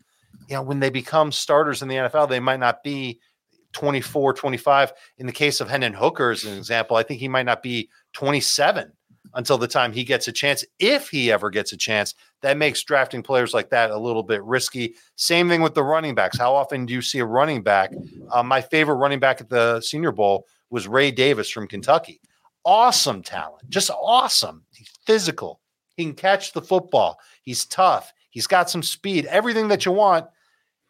you 0.49 0.55
know, 0.55 0.62
when 0.62 0.80
they 0.80 0.91
become 0.91 1.32
starters 1.32 1.82
in 1.82 1.89
the 1.89 1.95
NFL, 1.97 2.28
they 2.28 2.41
might 2.41 2.61
not 2.61 2.82
be 2.82 3.20
24, 3.77 4.33
25. 4.35 4.93
In 5.18 5.27
the 5.27 5.33
case 5.33 5.61
of 5.61 5.70
Hendon 5.70 5.93
Hooker, 5.93 6.31
as 6.31 6.45
an 6.45 6.57
example, 6.59 6.97
I 6.97 7.03
think 7.03 7.20
he 7.20 7.29
might 7.29 7.47
not 7.47 7.62
be 7.62 7.89
27 8.14 8.93
until 9.35 9.59
the 9.59 9.68
time 9.68 9.93
he 9.93 10.03
gets 10.03 10.29
a 10.29 10.33
chance. 10.33 10.64
If 10.79 11.09
he 11.09 11.31
ever 11.31 11.51
gets 11.51 11.72
a 11.72 11.77
chance, 11.77 12.14
that 12.43 12.57
makes 12.57 12.83
drafting 12.83 13.22
players 13.22 13.53
like 13.53 13.70
that 13.70 13.91
a 13.91 13.99
little 13.99 14.22
bit 14.22 14.43
risky. 14.45 14.95
Same 15.16 15.49
thing 15.49 15.61
with 15.61 15.74
the 15.74 15.83
running 15.83 16.14
backs. 16.14 16.39
How 16.39 16.55
often 16.55 16.87
do 16.87 16.95
you 16.95 17.03
see 17.03 17.18
a 17.18 17.24
running 17.24 17.62
back? 17.62 17.93
Um, 18.33 18.47
my 18.47 18.61
favorite 18.61 18.97
running 18.97 19.20
back 19.20 19.41
at 19.41 19.51
the 19.51 19.81
Senior 19.81 20.12
Bowl 20.12 20.47
was 20.70 20.89
Ray 20.89 21.11
Davis 21.11 21.51
from 21.51 21.68
Kentucky 21.68 22.20
awesome 22.66 23.22
talent, 23.22 23.70
just 23.70 23.91
awesome. 23.91 24.64
He's 24.74 24.91
physical. 25.07 25.61
He 25.97 26.05
can 26.05 26.14
catch 26.14 26.53
the 26.53 26.61
football. 26.61 27.18
He's 27.43 27.64
tough. 27.64 28.12
He's 28.29 28.49
got 28.49 28.68
some 28.68 28.83
speed, 28.83 29.24
everything 29.27 29.68
that 29.68 29.87
you 29.87 29.93
want. 29.93 30.27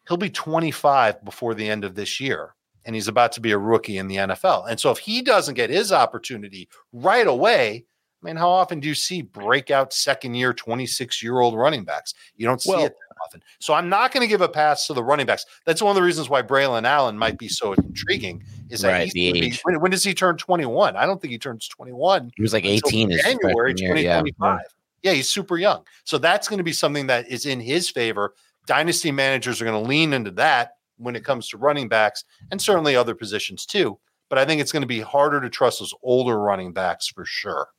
He'll 0.07 0.17
be 0.17 0.29
25 0.29 1.23
before 1.23 1.53
the 1.53 1.69
end 1.69 1.85
of 1.85 1.95
this 1.95 2.19
year, 2.19 2.55
and 2.87 2.95
he's 2.95 3.07
about 3.07 3.33
to 3.33 3.41
be 3.41 3.51
a 3.51 3.57
rookie 3.57 3.99
in 3.99 4.07
the 4.07 4.15
NFL. 4.15 4.67
And 4.69 4.79
so, 4.79 4.89
if 4.89 4.97
he 4.97 5.21
doesn't 5.21 5.53
get 5.53 5.69
his 5.69 5.91
opportunity 5.91 6.67
right 6.91 7.27
away, 7.27 7.85
I 8.23 8.25
mean, 8.25 8.35
how 8.35 8.49
often 8.49 8.79
do 8.79 8.87
you 8.87 8.95
see 8.95 9.21
breakout 9.21 9.93
second 9.93 10.33
year, 10.33 10.53
26 10.53 11.21
year 11.21 11.39
old 11.39 11.55
running 11.55 11.83
backs? 11.83 12.15
You 12.35 12.47
don't 12.47 12.61
see 12.61 12.71
well, 12.71 12.85
it 12.85 12.95
often. 13.23 13.43
So 13.59 13.73
I'm 13.73 13.89
not 13.89 14.11
going 14.11 14.21
to 14.21 14.27
give 14.27 14.41
a 14.41 14.49
pass 14.49 14.87
to 14.87 14.93
the 14.93 15.03
running 15.03 15.27
backs. 15.27 15.45
That's 15.65 15.81
one 15.81 15.91
of 15.91 15.95
the 15.95 16.01
reasons 16.01 16.29
why 16.29 16.41
Braelon 16.41 16.85
Allen 16.85 17.17
might 17.17 17.37
be 17.37 17.47
so 17.47 17.73
intriguing. 17.73 18.43
Is 18.69 18.81
that 18.81 18.91
right, 18.91 19.11
the 19.11 19.27
age. 19.27 19.33
Be, 19.33 19.59
when, 19.63 19.81
when, 19.81 19.91
does 19.91 20.03
he 20.03 20.15
turn 20.15 20.37
21? 20.37 20.95
I 20.95 21.05
don't 21.05 21.21
think 21.21 21.31
he 21.31 21.37
turns 21.37 21.67
21. 21.67 22.31
He 22.35 22.41
was 22.41 22.53
like 22.53 22.65
18 22.65 23.11
in 23.11 23.19
January 23.19 23.73
2025. 23.73 24.33
Yeah. 24.39 24.59
yeah, 25.03 25.15
he's 25.15 25.29
super 25.29 25.57
young. 25.57 25.83
So 26.03 26.17
that's 26.17 26.47
going 26.47 26.57
to 26.57 26.63
be 26.63 26.73
something 26.73 27.07
that 27.07 27.29
is 27.29 27.45
in 27.45 27.59
his 27.59 27.89
favor. 27.89 28.33
Dynasty 28.65 29.11
managers 29.11 29.61
are 29.61 29.65
going 29.65 29.81
to 29.81 29.87
lean 29.87 30.13
into 30.13 30.31
that 30.31 30.77
when 30.97 31.15
it 31.15 31.23
comes 31.23 31.47
to 31.49 31.57
running 31.57 31.87
backs 31.87 32.23
and 32.51 32.61
certainly 32.61 32.95
other 32.95 33.15
positions 33.15 33.65
too. 33.65 33.97
But 34.29 34.37
I 34.37 34.45
think 34.45 34.61
it's 34.61 34.71
going 34.71 34.81
to 34.81 34.87
be 34.87 35.01
harder 35.01 35.39
to 35.41 35.49
trust 35.49 35.79
those 35.79 35.93
older 36.03 36.39
running 36.39 36.73
backs 36.73 37.07
for 37.07 37.25
sure. 37.25 37.69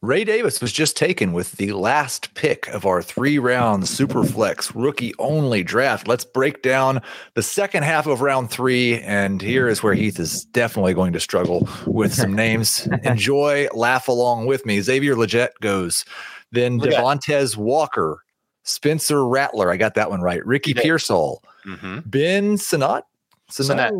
Ray 0.00 0.22
Davis 0.22 0.60
was 0.60 0.70
just 0.70 0.96
taken 0.96 1.32
with 1.32 1.52
the 1.52 1.72
last 1.72 2.32
pick 2.34 2.68
of 2.68 2.86
our 2.86 3.02
three 3.02 3.36
round 3.36 3.82
Superflex 3.82 4.70
rookie 4.72 5.12
only 5.18 5.64
draft. 5.64 6.06
Let's 6.06 6.24
break 6.24 6.62
down 6.62 7.02
the 7.34 7.42
second 7.42 7.82
half 7.82 8.06
of 8.06 8.20
round 8.20 8.48
three. 8.48 9.00
And 9.00 9.42
here 9.42 9.66
is 9.66 9.82
where 9.82 9.94
Heath 9.94 10.20
is 10.20 10.44
definitely 10.44 10.94
going 10.94 11.12
to 11.14 11.20
struggle 11.20 11.68
with 11.84 12.14
some 12.14 12.32
names. 12.36 12.86
Enjoy, 13.02 13.66
laugh 13.74 14.06
along 14.06 14.46
with 14.46 14.64
me. 14.64 14.80
Xavier 14.80 15.16
Legette 15.16 15.58
goes. 15.60 16.04
Then 16.52 16.78
Devontez 16.78 17.56
Walker, 17.56 18.22
Spencer 18.62 19.26
Rattler. 19.26 19.72
I 19.72 19.76
got 19.76 19.94
that 19.94 20.10
one 20.10 20.20
right. 20.20 20.46
Ricky 20.46 20.74
Pearsall, 20.74 21.42
mm-hmm. 21.68 21.98
Ben 22.06 22.56
Sinnott. 22.56 23.04
Sinnott. 23.50 23.92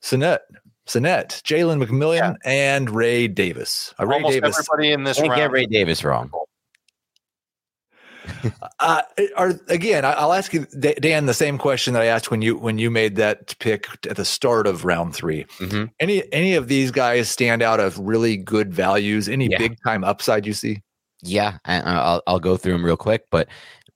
Sinnott. 0.00 0.42
Sinet, 0.86 1.42
Jalen 1.42 1.84
McMillan, 1.84 2.36
and 2.44 2.88
Ray 2.90 3.26
Davis. 3.26 3.92
Uh, 3.98 4.06
Ray 4.06 4.16
Almost 4.16 4.34
Davis. 4.34 4.56
everybody 4.70 4.92
in 4.92 5.02
this 5.02 5.16
Can't 5.16 5.30
round. 5.30 5.40
get 5.40 5.50
Ray 5.50 5.66
Davis 5.66 6.04
wrong. 6.04 6.30
Uh, 8.80 9.02
are 9.36 9.52
again, 9.68 10.04
I- 10.04 10.12
I'll 10.12 10.32
ask 10.32 10.52
you, 10.52 10.66
Dan, 11.00 11.26
the 11.26 11.34
same 11.34 11.58
question 11.58 11.94
that 11.94 12.02
I 12.02 12.06
asked 12.06 12.30
when 12.30 12.42
you 12.42 12.56
when 12.56 12.76
you 12.78 12.90
made 12.90 13.16
that 13.16 13.56
pick 13.60 13.86
at 14.08 14.16
the 14.16 14.24
start 14.24 14.66
of 14.66 14.84
round 14.84 15.14
3 15.14 15.44
Mhm. 15.58 15.90
Any 16.00 16.32
any 16.32 16.54
of 16.54 16.66
these 16.68 16.90
guys 16.90 17.28
stand 17.28 17.62
out 17.62 17.78
of 17.80 17.98
really 17.98 18.36
good 18.36 18.72
values? 18.74 19.28
Any 19.28 19.48
Yeah. 19.50 19.58
big 19.58 19.76
time 19.84 20.02
upside 20.04 20.44
you 20.46 20.52
see? 20.52 20.82
Yeah, 21.22 21.58
I, 21.64 21.80
I'll 21.80 22.22
I'll 22.26 22.40
go 22.40 22.56
through 22.56 22.72
them 22.72 22.84
real 22.84 22.96
quick. 22.96 23.24
But 23.30 23.48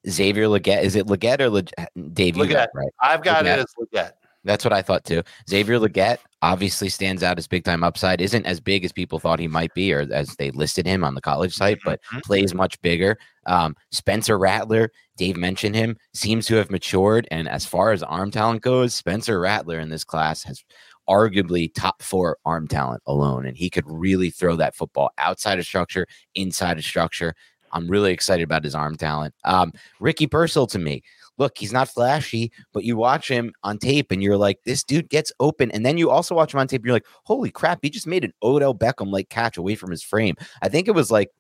Xavier 0.09 0.47
Legette, 0.47 0.83
is 0.83 0.97
it 0.97 1.07
Leggett 1.09 1.41
or 1.41 1.51
Leg- 1.51 1.73
Dave? 2.13 2.37
Leggett. 2.37 2.71
right. 2.75 2.89
I've 3.01 3.23
got 3.23 3.45
Leggett. 3.45 3.59
it 3.61 3.63
as 3.63 3.75
Leggett. 3.93 4.15
That's 4.43 4.65
what 4.65 4.73
I 4.73 4.81
thought 4.81 5.05
too. 5.05 5.23
Xavier 5.51 5.79
Legette 5.79 6.17
obviously 6.41 6.89
stands 6.89 7.23
out 7.23 7.37
as 7.37 7.47
big 7.47 7.63
time 7.63 7.85
upside. 7.85 8.23
Isn't 8.23 8.47
as 8.47 8.59
big 8.59 8.87
as 8.87 8.93
people 8.93 9.19
thought 9.19 9.39
he 9.39 9.49
might 9.49 9.75
be, 9.75 9.93
or 9.93 10.09
as 10.11 10.35
they 10.37 10.51
listed 10.53 10.87
him 10.87 11.05
on 11.05 11.15
the 11.15 11.21
college 11.21 11.55
site, 11.55 11.79
but 11.85 12.01
Mhm. 12.11 12.23
plays 12.23 12.55
much 12.55 12.81
bigger. 12.81 13.19
Um, 13.45 13.77
Spencer 13.91 14.39
Rattler, 14.39 14.91
Dave 15.19 15.37
mentioned 15.37 15.75
him, 15.75 15.99
seems 16.15 16.47
to 16.47 16.55
have 16.55 16.71
matured. 16.71 17.29
And 17.31 17.47
as 17.51 17.67
far 17.67 17.93
as 17.93 18.03
arm 18.03 18.31
talent 18.31 18.63
goes, 18.63 18.95
Spencer 18.95 19.39
Rattler 19.39 19.79
in 19.79 19.91
this 19.91 20.05
class 20.05 20.43
has 20.45 20.65
arguably 21.07 21.71
top 21.75 22.01
four 22.03 22.39
arm 22.47 22.67
talent 22.67 23.03
alone, 23.07 23.45
and 23.45 23.59
he 23.59 23.69
could 23.69 23.85
really 23.87 24.31
throw 24.31 24.57
that 24.57 24.75
football 24.75 25.11
outside 25.19 25.59
of 25.59 25.67
structure, 25.67 26.07
inside 26.35 26.79
of 26.79 26.85
structure. 26.85 27.35
I'm 27.73 27.89
really 27.89 28.13
excited 28.13 28.43
about 28.43 28.65
his 28.65 28.75
arm 28.75 28.97
talent. 28.97 29.35
Um, 29.45 29.73
Ricky 30.01 30.27
Pearsall 30.27 30.67
to 30.69 30.79
me, 30.79 31.03
look, 31.39 31.57
he's 31.57 31.73
not 31.73 31.89
flashy, 31.89 32.53
but 32.73 32.85
you 32.85 32.97
watch 32.97 33.27
him 33.29 33.53
on 33.65 33.79
tape 33.79 34.13
and 34.13 34.23
you're 34.23 34.37
like, 34.37 34.59
this 34.65 34.85
dude 34.85 35.09
gets 35.09 35.33
open. 35.41 35.71
And 35.71 35.85
then 35.87 35.97
you 35.97 36.11
also 36.11 36.35
watch 36.35 36.53
him 36.53 36.61
on 36.61 36.69
tape 36.69 36.83
and 36.83 36.87
you're 36.87 36.97
like, 36.97 37.07
holy 37.25 37.51
crap, 37.51 37.79
he 37.83 37.89
just 37.89 38.07
made 38.07 38.25
an 38.25 38.35
Odell 38.43 38.75
Beckham 38.75 39.11
like 39.11 39.31
catch 39.31 39.57
away 39.57 39.75
from 39.75 39.91
his 39.91 40.03
frame. 40.03 40.37
I 40.63 40.69
think 40.69 40.87
it 40.87 40.95
was 40.95 41.11
like 41.11 41.31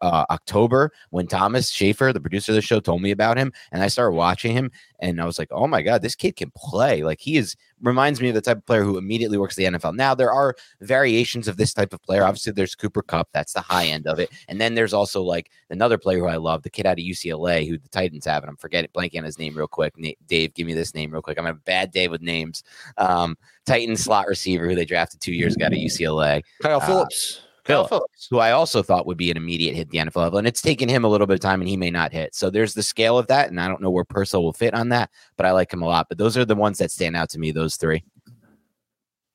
uh, 0.00 0.24
October 0.30 0.92
when 1.10 1.26
Thomas 1.26 1.70
Schaefer, 1.70 2.12
the 2.12 2.20
producer 2.20 2.52
of 2.52 2.56
the 2.56 2.62
show, 2.62 2.80
told 2.80 3.02
me 3.02 3.10
about 3.10 3.36
him, 3.38 3.52
and 3.72 3.82
I 3.82 3.88
started 3.88 4.16
watching 4.16 4.52
him, 4.52 4.70
and 5.00 5.20
I 5.20 5.24
was 5.24 5.38
like, 5.38 5.48
"Oh 5.50 5.66
my 5.66 5.82
god, 5.82 6.02
this 6.02 6.14
kid 6.14 6.36
can 6.36 6.50
play! 6.56 7.02
Like 7.02 7.20
he 7.20 7.36
is 7.36 7.56
reminds 7.80 8.20
me 8.20 8.28
of 8.28 8.34
the 8.34 8.40
type 8.40 8.58
of 8.58 8.66
player 8.66 8.82
who 8.82 8.98
immediately 8.98 9.38
works 9.38 9.56
the 9.56 9.64
NFL." 9.64 9.94
Now 9.94 10.14
there 10.14 10.32
are 10.32 10.54
variations 10.80 11.48
of 11.48 11.56
this 11.56 11.72
type 11.74 11.92
of 11.92 12.02
player. 12.02 12.24
Obviously, 12.24 12.52
there's 12.52 12.74
Cooper 12.74 13.02
Kupp, 13.02 13.28
that's 13.32 13.52
the 13.52 13.60
high 13.60 13.86
end 13.86 14.06
of 14.06 14.18
it, 14.18 14.30
and 14.48 14.60
then 14.60 14.74
there's 14.74 14.92
also 14.94 15.22
like 15.22 15.50
another 15.70 15.98
player 15.98 16.18
who 16.18 16.26
I 16.26 16.36
love, 16.36 16.62
the 16.62 16.70
kid 16.70 16.86
out 16.86 16.98
of 16.98 17.04
UCLA 17.04 17.68
who 17.68 17.78
the 17.78 17.88
Titans 17.88 18.26
have, 18.26 18.42
and 18.42 18.50
I'm 18.50 18.56
forgetting 18.56 18.90
blanking 18.94 19.18
on 19.18 19.24
his 19.24 19.38
name 19.38 19.56
real 19.56 19.68
quick. 19.68 19.94
Na- 19.96 20.10
Dave, 20.26 20.54
give 20.54 20.66
me 20.66 20.74
this 20.74 20.94
name 20.94 21.10
real 21.12 21.22
quick. 21.22 21.38
I'm 21.38 21.44
having 21.44 21.60
a 21.60 21.64
bad 21.64 21.90
day 21.90 22.08
with 22.08 22.20
names. 22.22 22.62
Um, 22.96 23.36
Titans 23.66 24.02
slot 24.04 24.26
receiver 24.28 24.66
who 24.68 24.74
they 24.74 24.84
drafted 24.84 25.20
two 25.20 25.32
years 25.32 25.54
ago 25.54 25.66
of 25.66 25.72
UCLA 25.72 26.42
Kyle 26.62 26.80
Uh, 26.80 26.86
Phillips. 26.86 27.42
Kyle 27.68 27.86
Phillips, 27.86 28.26
who 28.30 28.38
I 28.38 28.52
also 28.52 28.82
thought 28.82 29.06
would 29.06 29.18
be 29.18 29.30
an 29.30 29.36
immediate 29.36 29.74
hit 29.74 29.82
at 29.82 29.90
the 29.90 29.98
NFL 29.98 30.16
level. 30.16 30.38
And 30.38 30.48
it's 30.48 30.62
taken 30.62 30.88
him 30.88 31.04
a 31.04 31.08
little 31.08 31.26
bit 31.26 31.34
of 31.34 31.40
time 31.40 31.60
and 31.60 31.68
he 31.68 31.76
may 31.76 31.90
not 31.90 32.12
hit. 32.12 32.34
So 32.34 32.50
there's 32.50 32.74
the 32.74 32.82
scale 32.82 33.18
of 33.18 33.26
that. 33.26 33.48
And 33.48 33.60
I 33.60 33.68
don't 33.68 33.82
know 33.82 33.90
where 33.90 34.04
Pearsall 34.04 34.42
will 34.42 34.52
fit 34.52 34.74
on 34.74 34.88
that, 34.88 35.10
but 35.36 35.44
I 35.44 35.52
like 35.52 35.72
him 35.72 35.82
a 35.82 35.86
lot. 35.86 36.06
But 36.08 36.18
those 36.18 36.36
are 36.36 36.44
the 36.44 36.56
ones 36.56 36.78
that 36.78 36.90
stand 36.90 37.14
out 37.14 37.28
to 37.30 37.38
me, 37.38 37.50
those 37.50 37.76
three. 37.76 38.02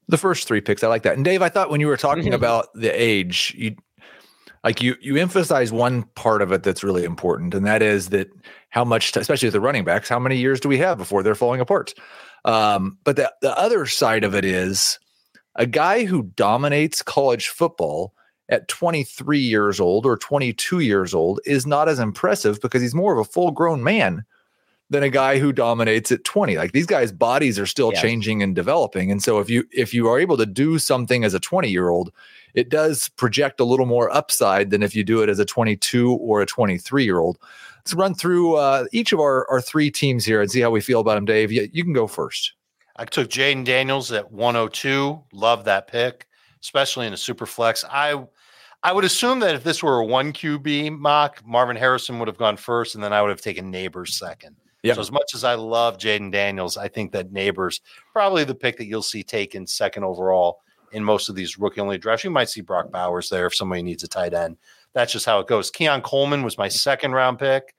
The 0.07 0.17
first 0.17 0.47
three 0.47 0.61
picks, 0.61 0.83
I 0.83 0.87
like 0.87 1.03
that. 1.03 1.15
And 1.15 1.23
Dave, 1.23 1.41
I 1.41 1.49
thought 1.49 1.69
when 1.69 1.79
you 1.79 1.87
were 1.87 1.97
talking 1.97 2.33
about 2.33 2.73
the 2.73 2.89
age, 2.89 3.55
you 3.57 3.75
like 4.63 4.81
you 4.81 4.95
you 5.01 5.17
emphasize 5.17 5.71
one 5.71 6.03
part 6.15 6.41
of 6.41 6.51
it 6.51 6.63
that's 6.63 6.83
really 6.83 7.03
important, 7.03 7.53
and 7.53 7.65
that 7.65 7.81
is 7.81 8.09
that 8.09 8.29
how 8.69 8.83
much, 8.83 9.11
t- 9.11 9.19
especially 9.19 9.47
with 9.47 9.53
the 9.53 9.61
running 9.61 9.83
backs, 9.83 10.09
how 10.09 10.19
many 10.19 10.37
years 10.37 10.59
do 10.59 10.69
we 10.69 10.77
have 10.77 10.97
before 10.97 11.21
they're 11.21 11.35
falling 11.35 11.61
apart? 11.61 11.93
Um, 12.45 12.97
but 13.03 13.15
the 13.15 13.33
the 13.41 13.57
other 13.57 13.85
side 13.85 14.23
of 14.23 14.35
it 14.35 14.45
is 14.45 14.99
a 15.55 15.65
guy 15.65 16.05
who 16.05 16.23
dominates 16.23 17.01
college 17.01 17.49
football 17.49 18.13
at 18.53 18.67
23 18.67 19.39
years 19.39 19.79
old 19.79 20.05
or 20.05 20.15
22 20.15 20.79
years 20.79 21.13
old 21.13 21.39
is 21.45 21.65
not 21.65 21.89
as 21.89 21.97
impressive 21.99 22.61
because 22.61 22.81
he's 22.81 22.93
more 22.95 23.11
of 23.11 23.19
a 23.19 23.29
full 23.29 23.49
grown 23.51 23.83
man 23.83 24.23
than 24.89 25.01
a 25.01 25.09
guy 25.09 25.39
who 25.39 25.51
dominates 25.51 26.11
at 26.11 26.23
20 26.23 26.55
like 26.55 26.71
these 26.71 26.85
guys 26.85 27.11
bodies 27.11 27.57
are 27.57 27.65
still 27.65 27.91
Yes. 27.91 28.01
changing 28.01 28.43
and 28.43 28.53
developing 28.55 29.09
and 29.11 29.23
so 29.23 29.39
if 29.39 29.49
you 29.49 29.63
if 29.71 29.91
you 29.93 30.07
are 30.07 30.19
able 30.19 30.37
to 30.37 30.45
do 30.45 30.77
something 30.77 31.23
as 31.23 31.33
a 31.33 31.39
20 31.39 31.67
year 31.69 31.89
old 31.89 32.11
it 32.53 32.69
does 32.69 33.09
project 33.09 33.59
a 33.59 33.63
little 33.63 33.87
more 33.87 34.13
upside 34.13 34.69
than 34.69 34.83
if 34.83 34.95
you 34.95 35.03
do 35.03 35.23
it 35.23 35.29
as 35.29 35.39
a 35.39 35.45
22 35.45 36.13
or 36.13 36.41
a 36.41 36.45
23 36.45 37.03
year 37.03 37.17
old 37.17 37.39
let's 37.77 37.95
run 37.95 38.13
through 38.13 38.55
uh, 38.55 38.85
each 38.91 39.11
of 39.11 39.19
our, 39.19 39.49
our 39.49 39.61
three 39.61 39.89
teams 39.89 40.23
here 40.25 40.41
and 40.41 40.51
see 40.51 40.61
how 40.61 40.69
we 40.69 40.81
feel 40.81 40.99
about 40.99 41.15
them 41.15 41.25
dave 41.25 41.51
you, 41.51 41.67
you 41.73 41.83
can 41.83 41.93
go 41.93 42.05
first 42.05 42.53
I 42.95 43.05
took 43.05 43.27
Jayden 43.29 43.65
Daniels 43.65 44.11
at 44.11 44.31
102. 44.31 45.19
Love 45.33 45.65
that 45.65 45.87
pick, 45.87 46.27
especially 46.61 47.07
in 47.07 47.13
a 47.13 47.17
super 47.17 47.47
flex. 47.47 47.83
I 47.89 48.23
I 48.83 48.91
would 48.91 49.05
assume 49.05 49.39
that 49.39 49.55
if 49.55 49.63
this 49.63 49.81
were 49.81 49.99
a 49.99 50.05
one 50.05 50.33
QB 50.33 50.99
mock, 50.99 51.41
Marvin 51.45 51.77
Harrison 51.77 52.19
would 52.19 52.27
have 52.27 52.37
gone 52.37 52.57
first, 52.57 52.95
and 52.95 53.03
then 53.03 53.13
I 53.13 53.21
would 53.21 53.29
have 53.29 53.41
taken 53.41 53.71
Nabers 53.71 54.09
second. 54.09 54.57
Yep. 54.83 54.95
So 54.95 55.01
as 55.01 55.11
much 55.11 55.33
as 55.33 55.45
I 55.45 55.55
love 55.55 55.97
Jayden 55.97 56.31
Daniels, 56.31 56.75
I 56.75 56.89
think 56.89 57.13
that 57.13 57.31
Nabers 57.31 57.79
probably 58.11 58.43
the 58.43 58.53
pick 58.53 58.77
that 58.77 58.85
you'll 58.85 59.01
see 59.01 59.23
taken 59.23 59.65
second 59.65 60.03
overall 60.03 60.59
in 60.91 61.03
most 61.03 61.29
of 61.29 61.35
these 61.35 61.57
rookie 61.57 61.79
only 61.79 61.97
drafts. 61.97 62.25
You 62.25 62.29
might 62.31 62.49
see 62.49 62.59
Brock 62.59 62.91
Bowers 62.91 63.29
there 63.29 63.47
if 63.47 63.55
somebody 63.55 63.81
needs 63.81 64.03
a 64.03 64.07
tight 64.07 64.33
end. 64.33 64.57
That's 64.91 65.13
just 65.13 65.25
how 65.25 65.39
it 65.39 65.47
goes. 65.47 65.71
Keon 65.71 66.01
Coleman 66.01 66.43
was 66.43 66.57
my 66.57 66.67
second 66.67 67.13
round 67.13 67.39
pick. 67.39 67.73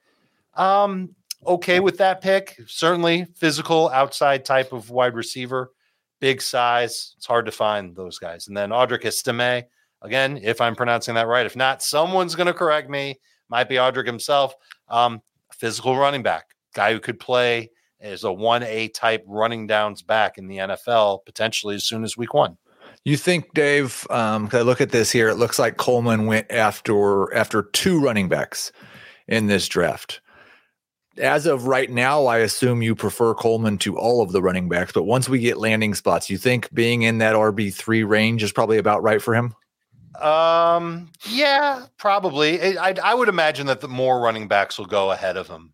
Um, 0.54 1.14
okay 1.46 1.80
with 1.80 1.98
that 1.98 2.22
pick. 2.22 2.58
Certainly 2.66 3.26
physical 3.34 3.90
outside 3.90 4.44
type 4.44 4.72
of 4.72 4.90
wide 4.90 5.14
receiver, 5.14 5.72
big 6.20 6.40
size. 6.40 7.14
It's 7.18 7.26
hard 7.26 7.46
to 7.46 7.52
find 7.52 7.94
those 7.94 8.18
guys. 8.18 8.48
And 8.48 8.56
then 8.56 8.70
Audric 8.70 9.04
Estime, 9.04 9.64
again, 10.04 10.38
if 10.42 10.60
I'm 10.60 10.76
pronouncing 10.76 11.14
that 11.14 11.26
right. 11.26 11.46
If 11.46 11.56
not, 11.56 11.82
someone's 11.82 12.34
going 12.36 12.46
to 12.46 12.54
correct 12.54 12.88
me. 12.88 13.18
Might 13.48 13.68
be 13.68 13.76
Audric 13.76 14.06
himself. 14.06 14.54
Um, 14.88 15.20
physical 15.52 15.96
running 15.96 16.22
back, 16.22 16.54
guy 16.74 16.92
who 16.92 17.00
could 17.00 17.18
play 17.18 17.70
as 18.00 18.22
a 18.22 18.28
1A 18.28 18.92
type 18.92 19.24
running 19.26 19.66
downs 19.66 20.02
back 20.02 20.38
in 20.38 20.46
the 20.46 20.58
NFL 20.58 21.24
potentially 21.24 21.74
as 21.74 21.84
soon 21.84 22.04
as 22.04 22.16
week 22.16 22.34
one. 22.34 22.58
You 23.04 23.16
think, 23.16 23.52
Dave? 23.54 24.06
Um, 24.10 24.48
I 24.52 24.60
look 24.60 24.80
at 24.80 24.90
this 24.90 25.10
here. 25.10 25.28
It 25.28 25.36
looks 25.36 25.58
like 25.58 25.76
Coleman 25.76 26.26
went 26.26 26.50
after 26.50 27.34
after 27.34 27.62
two 27.62 28.00
running 28.00 28.28
backs 28.28 28.72
in 29.26 29.46
this 29.46 29.68
draft. 29.68 30.20
As 31.18 31.46
of 31.46 31.66
right 31.66 31.90
now, 31.90 32.26
I 32.26 32.38
assume 32.38 32.82
you 32.82 32.94
prefer 32.94 33.34
Coleman 33.34 33.78
to 33.78 33.96
all 33.96 34.20
of 34.20 34.32
the 34.32 34.42
running 34.42 34.68
backs. 34.68 34.92
But 34.92 35.04
once 35.04 35.28
we 35.28 35.38
get 35.38 35.58
landing 35.58 35.94
spots, 35.94 36.28
you 36.28 36.38
think 36.38 36.72
being 36.74 37.02
in 37.02 37.18
that 37.18 37.36
RB 37.36 37.72
three 37.72 38.04
range 38.04 38.42
is 38.42 38.52
probably 38.52 38.78
about 38.78 39.02
right 39.02 39.22
for 39.22 39.34
him? 39.34 39.54
Um, 40.20 41.10
yeah, 41.28 41.86
probably. 41.98 42.76
I, 42.76 42.90
I, 42.90 42.94
I 43.02 43.14
would 43.14 43.28
imagine 43.28 43.66
that 43.66 43.80
the 43.80 43.88
more 43.88 44.20
running 44.20 44.48
backs 44.48 44.78
will 44.78 44.86
go 44.86 45.10
ahead 45.10 45.36
of 45.36 45.48
him. 45.48 45.72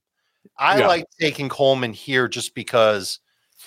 I 0.59 0.78
Yeah. 0.78 0.86
like 0.86 1.05
taking 1.20 1.49
Coleman 1.49 1.93
here 1.93 2.28
just 2.28 2.55
because 2.55 3.18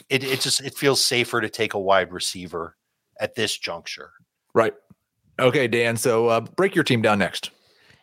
it, 0.10 0.24
it 0.24 0.42
just 0.42 0.62
it 0.62 0.76
feels 0.76 1.02
safer 1.02 1.42
to 1.42 1.50
take 1.50 1.74
a 1.74 1.80
wide 1.80 2.12
receiver 2.12 2.76
at 3.20 3.36
this 3.36 3.58
juncture. 3.58 4.12
Right. 4.54 4.74
Okay, 5.40 5.68
Dan. 5.68 5.98
So 5.98 6.28
uh, 6.28 6.42
break 6.42 6.76
your 6.76 6.84
team 6.84 7.02
down 7.02 7.20
next. 7.20 7.52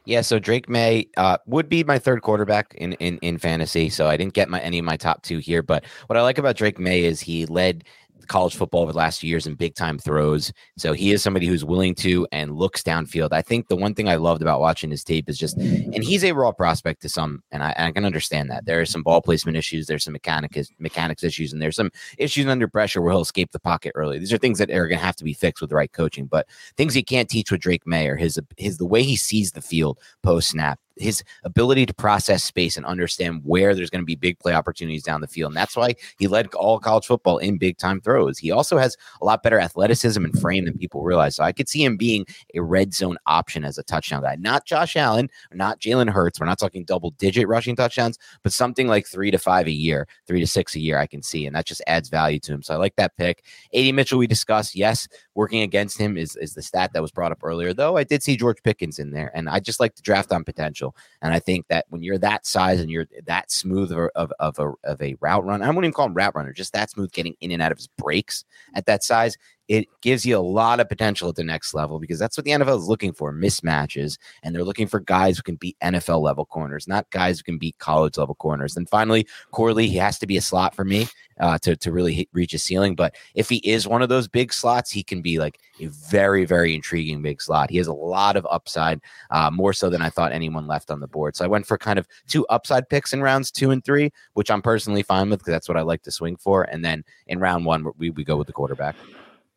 Yeah, 0.07 0.23
so 0.23 0.39
Drake 0.39 0.69
Maye 0.69 1.09
uh, 1.19 1.37
would 1.47 1.69
be 1.69 1.85
my 1.85 1.99
third 1.99 2.23
quarterback 2.23 2.75
in, 2.75 2.95
in 2.95 3.19
in 3.19 3.39
fantasy. 3.39 3.91
So 3.91 4.09
I 4.09 4.17
didn't 4.17 4.33
get 4.33 4.49
my 4.49 4.59
any 4.61 4.79
of 4.79 4.85
my 4.85 4.97
top 4.97 5.23
two 5.23 5.39
here, 5.39 5.63
but 5.63 5.85
what 6.07 6.17
I 6.17 6.23
like 6.23 6.39
about 6.39 6.57
Drake 6.57 6.79
Maye 6.79 7.05
is 7.05 7.21
he 7.21 7.47
led 7.47 7.85
college 8.31 8.55
football 8.55 8.83
over 8.83 8.93
the 8.93 8.99
last 8.99 9.21
few 9.21 9.29
years 9.29 9.47
in 9.47 9.57
big 9.57 9.75
time 9.75 9.99
throws. 9.99 10.53
So 10.79 10.93
he 10.93 11.11
is 11.11 11.21
somebody 11.21 11.47
who's 11.47 11.65
willing 11.65 11.97
to 11.97 12.29
and 12.31 12.55
looks 12.55 12.81
downfield. 12.81 13.33
I 13.33 13.43
think 13.43 13.67
the 13.67 13.77
one 13.77 13.93
thing 13.93 14.09
I 14.09 14.15
loved 14.15 14.41
about 14.41 14.61
watching 14.61 14.91
his 14.91 15.03
tape 15.03 15.29
is 15.29 15.37
just, 15.37 15.57
and 15.59 16.05
he's 16.05 16.23
a 16.23 16.33
raw 16.33 16.53
prospect 16.53 17.03
to 17.03 17.09
some, 17.09 17.43
and 17.51 17.65
I, 17.65 17.71
and 17.77 17.89
I 17.89 17.91
can 17.91 18.05
understand 18.05 18.49
that 18.51 18.67
there 18.67 18.81
are 18.81 18.87
some 18.87 19.03
ball 19.03 19.21
placement 19.21 19.57
issues, 19.57 19.89
there's 19.89 20.05
some 20.05 20.13
mechanics 20.13 20.71
mechanics 20.79 21.25
issues, 21.25 21.53
and 21.53 21.61
there's 21.61 21.77
some 21.77 21.91
issues 22.19 22.47
under 22.47 22.69
pressure 22.69 23.03
where 23.03 23.13
he'll 23.13 23.21
escape 23.21 23.51
the 23.51 23.59
pocket 23.59 23.93
early. 23.97 24.21
These 24.21 24.33
are 24.33 24.39
things 24.39 24.59
that 24.59 24.71
are 24.71 24.87
going 24.87 25.01
to 25.01 25.05
have 25.05 25.17
to 25.17 25.25
be 25.25 25.35
fixed 25.35 25.61
with 25.61 25.71
the 25.71 25.77
right 25.77 25.93
coaching, 25.93 26.27
but 26.27 26.47
things 26.77 26.95
he 26.95 27.03
can't 27.03 27.29
teach 27.29 27.51
with 27.51 27.61
Drake 27.61 27.85
Maye 27.85 28.07
or 28.07 28.17
his 28.17 28.39
his 28.57 28.79
the 28.79 28.87
way 28.87 29.03
he 29.03 29.17
sees 29.17 29.53
the 29.53 29.61
field 29.61 29.99
post 30.23 30.51
snap 30.51 30.79
his 31.01 31.23
ability 31.45 31.87
to 31.87 31.95
process 31.95 32.45
space 32.45 32.77
and 32.77 32.87
understand 32.87 33.43
where 33.45 33.75
there's 33.75 33.91
going 33.91 34.03
to 34.03 34.07
be 34.07 34.17
big 34.17 34.39
play 34.39 34.55
opportunities 34.55 35.03
down 35.03 35.21
the 35.21 35.27
field. 35.27 35.51
And 35.51 35.57
that's 35.57 35.77
why 35.77 35.95
he 36.19 36.27
led 36.27 36.53
all 36.55 36.79
college 36.79 37.07
football 37.07 37.39
in 37.39 37.59
big 37.59 37.79
time 37.79 38.01
throws. 38.01 38.39
He 38.39 38.51
also 38.51 38.79
has 38.79 38.97
a 39.21 39.25
lot 39.25 39.43
better 39.43 39.59
athleticism 39.59 40.25
and 40.25 40.39
frame 40.41 40.65
than 40.65 40.79
people 40.79 41.03
realize. 41.03 41.37
So 41.37 41.45
I 41.45 41.53
could 41.53 41.69
see 41.69 41.85
him 41.85 41.97
being 41.97 42.27
a 42.55 42.61
red 42.61 42.95
zone 42.95 43.17
option 43.27 43.65
as 43.65 43.79
a 43.79 43.83
touchdown 43.83 44.23
guy. 44.23 44.37
Not 44.37 44.67
Josh 44.67 44.97
Allen, 44.97 45.29
not 45.53 45.81
Jalen 45.81 46.11
Hurts. 46.11 46.41
We're 46.41 46.47
not 46.47 46.59
talking 46.59 46.85
double 46.85 47.11
digit 47.13 47.49
rushing 47.49 47.77
touchdowns, 47.77 48.19
but 48.43 48.53
something 48.53 48.87
like 48.87 49.07
three 49.07 49.31
to 49.31 49.39
five 49.39 49.67
a 49.67 49.73
year, 49.73 50.07
three 50.27 50.41
to 50.41 50.47
six 50.47 50.75
a 50.75 50.81
year, 50.81 50.99
I 50.99 51.07
can 51.07 51.23
see. 51.23 51.47
And 51.47 51.57
that 51.57 51.67
just 51.67 51.83
adds 51.87 52.09
value 52.09 52.39
to 52.41 52.53
him. 52.53 52.63
So 52.63 52.75
I 52.75 52.77
like 52.77 52.97
that 52.97 53.17
pick. 53.17 53.45
AD 53.75 53.95
Mitchell, 53.95 54.19
we 54.19 54.27
discussed. 54.27 54.75
Yes, 54.75 55.09
working 55.35 55.63
against 55.63 55.99
him 55.99 56.17
is, 56.17 56.37
is 56.37 56.55
the 56.55 56.63
stat 56.63 56.93
that 56.93 57.03
was 57.03 57.11
brought 57.11 57.33
up 57.33 57.43
earlier, 57.43 57.73
though. 57.73 57.97
I 57.97 58.05
did 58.05 58.23
see 58.23 58.37
George 58.37 58.63
Pickens 58.63 58.99
in 58.99 59.11
there. 59.11 59.31
And 59.35 59.49
I 59.49 59.61
just 59.61 59.81
like 59.81 59.95
to 59.95 60.03
draft 60.03 60.33
on 60.33 60.45
potential. 60.45 60.90
And 61.23 61.33
I 61.33 61.39
think 61.39 61.67
that 61.69 61.87
when 61.89 62.03
you're 62.03 62.19
that 62.19 62.47
size 62.47 62.81
and 62.81 62.91
you're 62.91 63.07
that 63.25 63.51
smooth 63.51 63.93
of 63.93 63.99
a, 63.99 64.11
of, 64.15 64.33
of 64.39 64.59
a, 64.59 64.73
of 64.85 65.03
a 65.03 65.17
route 65.21 65.45
run, 65.45 65.63
I 65.63 65.67
wouldn't 65.69 65.85
even 65.85 65.93
call 65.93 66.07
him 66.07 66.15
route 66.15 66.35
runner, 66.35 66.53
just 66.53 66.73
that 66.73 66.91
smooth 66.91 67.13
getting 67.13 67.37
in 67.41 67.51
and 67.51 67.63
out 67.63 67.73
of 67.73 67.79
his 67.79 67.89
breaks 67.89 68.45
at 68.75 68.87
that 68.87 69.03
size 69.03 69.37
it 69.71 69.87
gives 70.01 70.27
you 70.27 70.37
a 70.37 70.41
lot 70.41 70.81
of 70.81 70.89
potential 70.89 71.29
at 71.29 71.37
the 71.37 71.45
next 71.45 71.75
level 71.75 72.01
because 72.01 72.19
that's 72.19 72.37
what 72.37 72.45
the 72.45 72.51
NFL 72.51 72.77
is 72.77 72.89
looking 72.89 73.13
for 73.13 73.33
mismatches. 73.33 74.19
And 74.43 74.53
they're 74.53 74.65
looking 74.65 74.89
for 74.89 74.99
guys 74.99 75.37
who 75.37 75.45
can 75.45 75.55
beat 75.55 75.79
NFL 75.81 76.21
level 76.23 76.45
corners, 76.45 76.89
not 76.89 77.09
guys 77.11 77.39
who 77.39 77.45
can 77.45 77.57
beat 77.57 77.79
college 77.79 78.19
level 78.19 78.35
corners. 78.35 78.77
And 78.77 78.89
finally, 78.89 79.29
Corley, 79.53 79.87
he 79.87 79.97
has 79.99 80.19
to 80.19 80.27
be 80.27 80.37
a 80.37 80.41
slot 80.41 80.75
for 80.75 80.85
me 80.85 81.07
uh, 81.39 81.57
to, 81.59 81.77
to 81.77 81.93
really 81.93 82.15
hit, 82.15 82.29
reach 82.33 82.53
a 82.53 82.59
ceiling. 82.59 82.97
But 82.97 83.15
if 83.37 83.49
he 83.49 83.59
is 83.59 83.87
one 83.87 84.03
of 84.03 84.09
those 84.09 84.27
big 84.27 84.53
slots, 84.53 84.91
he 84.91 85.05
can 85.05 85.23
be 85.23 85.39
like 85.39 85.61
a 85.79 85.87
very, 85.87 86.45
very 86.45 86.75
intriguing 86.75 87.23
big 87.23 87.41
slot. 87.41 87.71
He 87.71 87.77
has 87.77 87.87
a 87.87 87.93
lot 87.93 88.35
of 88.35 88.45
upside, 88.51 89.01
uh, 89.31 89.53
more 89.53 89.73
so 89.73 89.89
than 89.89 90.03
I 90.03 90.11
thought 90.11 90.33
anyone 90.33 90.67
left 90.67 90.91
on 90.91 90.99
the 90.99 91.07
board. 91.07 91.37
So 91.37 91.45
I 91.45 91.49
went 91.49 91.65
for 91.65 91.79
kind 91.79 91.99
of 92.01 92.09
two 92.27 92.45
upside 92.49 92.89
picks 92.89 93.13
in 93.13 93.23
rounds 93.23 93.53
two 93.53 93.71
and 93.71 93.85
three, 93.85 94.11
which 94.35 94.51
I'm 94.51 94.63
personally 94.63 95.05
fine 95.05 95.31
with 95.31 95.39
because 95.39 95.53
that's 95.53 95.69
what 95.69 95.79
I 95.79 95.83
like 95.83 96.03
to 96.03 96.11
swing 96.11 96.35
for. 96.35 96.65
And 96.65 96.85
then 96.85 97.05
in 97.29 97.39
round 97.39 97.67
one, 97.67 97.87
we, 97.97 98.11
we 98.11 98.25
go 98.25 98.37
with 98.37 98.49
the 98.49 98.53
quarterback. 98.53 98.97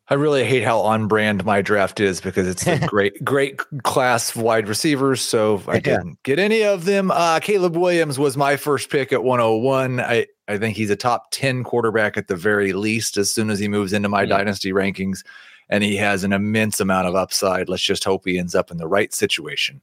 I 0.08 0.14
really 0.14 0.44
hate 0.44 0.64
how 0.64 0.80
on 0.80 1.08
brand 1.08 1.46
my 1.46 1.62
draft 1.62 1.98
is 1.98 2.20
because 2.20 2.46
it's 2.46 2.66
a 2.66 2.78
great, 2.86 3.24
great 3.24 3.58
class 3.84 4.36
wide 4.36 4.68
receivers. 4.68 5.22
So 5.22 5.62
I 5.66 5.78
didn't 5.78 6.22
get 6.24 6.38
any 6.38 6.62
of 6.62 6.84
them. 6.84 7.10
Uh, 7.10 7.40
Caleb 7.40 7.76
Williams 7.76 8.18
was 8.18 8.36
my 8.36 8.56
first 8.56 8.90
pick 8.90 9.14
at 9.14 9.24
101. 9.24 10.00
I, 10.00 10.26
I 10.46 10.58
think 10.58 10.76
he's 10.76 10.90
a 10.90 10.96
top 10.96 11.30
10 11.30 11.64
quarterback 11.64 12.18
at 12.18 12.28
the 12.28 12.36
very 12.36 12.74
least 12.74 13.16
as 13.16 13.30
soon 13.30 13.48
as 13.48 13.58
he 13.58 13.66
moves 13.66 13.94
into 13.94 14.10
my 14.10 14.22
yeah. 14.22 14.36
dynasty 14.36 14.72
rankings. 14.72 15.24
And 15.70 15.82
he 15.82 15.96
has 15.96 16.22
an 16.22 16.34
immense 16.34 16.80
amount 16.80 17.08
of 17.08 17.14
upside. 17.14 17.70
Let's 17.70 17.82
just 17.82 18.04
hope 18.04 18.26
he 18.26 18.38
ends 18.38 18.54
up 18.54 18.70
in 18.70 18.76
the 18.76 18.86
right 18.86 19.14
situation. 19.14 19.80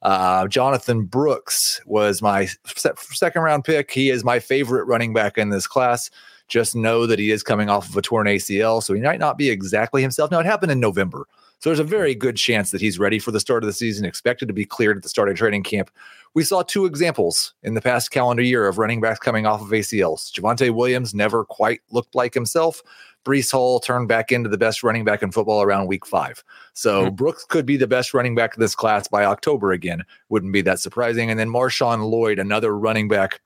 Uh, 0.00 0.48
Jonathan 0.48 1.04
Brooks 1.04 1.82
was 1.84 2.22
my 2.22 2.48
second 2.64 3.42
round 3.42 3.64
pick. 3.64 3.90
He 3.90 4.08
is 4.08 4.24
my 4.24 4.38
favorite 4.38 4.84
running 4.84 5.12
back 5.12 5.36
in 5.36 5.50
this 5.50 5.66
class. 5.66 6.08
Just 6.48 6.74
know 6.74 7.06
that 7.06 7.18
he 7.18 7.30
is 7.30 7.42
coming 7.42 7.68
off 7.68 7.88
of 7.88 7.96
a 7.96 8.02
torn 8.02 8.26
ACL, 8.26 8.82
so 8.82 8.94
he 8.94 9.00
might 9.00 9.20
not 9.20 9.38
be 9.38 9.50
exactly 9.50 10.02
himself. 10.02 10.30
Now, 10.30 10.40
it 10.40 10.46
happened 10.46 10.72
in 10.72 10.80
November. 10.80 11.26
So 11.60 11.70
there's 11.70 11.80
a 11.80 11.84
very 11.84 12.14
good 12.14 12.36
chance 12.36 12.70
that 12.70 12.80
he's 12.80 12.98
ready 13.00 13.18
for 13.18 13.32
the 13.32 13.40
start 13.40 13.64
of 13.64 13.66
the 13.66 13.72
season, 13.72 14.04
expected 14.04 14.46
to 14.46 14.54
be 14.54 14.64
cleared 14.64 14.96
at 14.96 15.02
the 15.02 15.08
start 15.08 15.28
of 15.28 15.36
training 15.36 15.64
camp. 15.64 15.90
We 16.34 16.44
saw 16.44 16.62
two 16.62 16.86
examples 16.86 17.54
in 17.64 17.74
the 17.74 17.80
past 17.80 18.12
calendar 18.12 18.42
year 18.42 18.68
of 18.68 18.78
running 18.78 19.00
backs 19.00 19.18
coming 19.18 19.44
off 19.44 19.60
of 19.60 19.68
ACLs. 19.68 20.32
Javonte 20.32 20.70
Williams 20.70 21.14
never 21.14 21.44
quite 21.44 21.80
looked 21.90 22.14
like 22.14 22.32
himself. 22.32 22.80
Breece 23.24 23.50
Hall 23.50 23.80
turned 23.80 24.08
back 24.08 24.30
into 24.30 24.48
the 24.48 24.56
best 24.56 24.82
running 24.84 25.04
back 25.04 25.22
in 25.22 25.32
football 25.32 25.62
around 25.62 25.88
week 25.88 26.06
five. 26.06 26.44
So 26.74 27.06
mm-hmm. 27.06 27.16
Brooks 27.16 27.44
could 27.44 27.66
be 27.66 27.76
the 27.76 27.88
best 27.88 28.14
running 28.14 28.36
back 28.36 28.54
of 28.54 28.60
this 28.60 28.76
class 28.76 29.08
by 29.08 29.24
October 29.24 29.72
again. 29.72 30.04
Wouldn't 30.28 30.52
be 30.52 30.62
that 30.62 30.78
surprising. 30.78 31.28
And 31.28 31.38
then 31.38 31.48
Marshawn 31.48 32.08
Lloyd, 32.08 32.38
another 32.38 32.76
running 32.78 33.08
back 33.08 33.40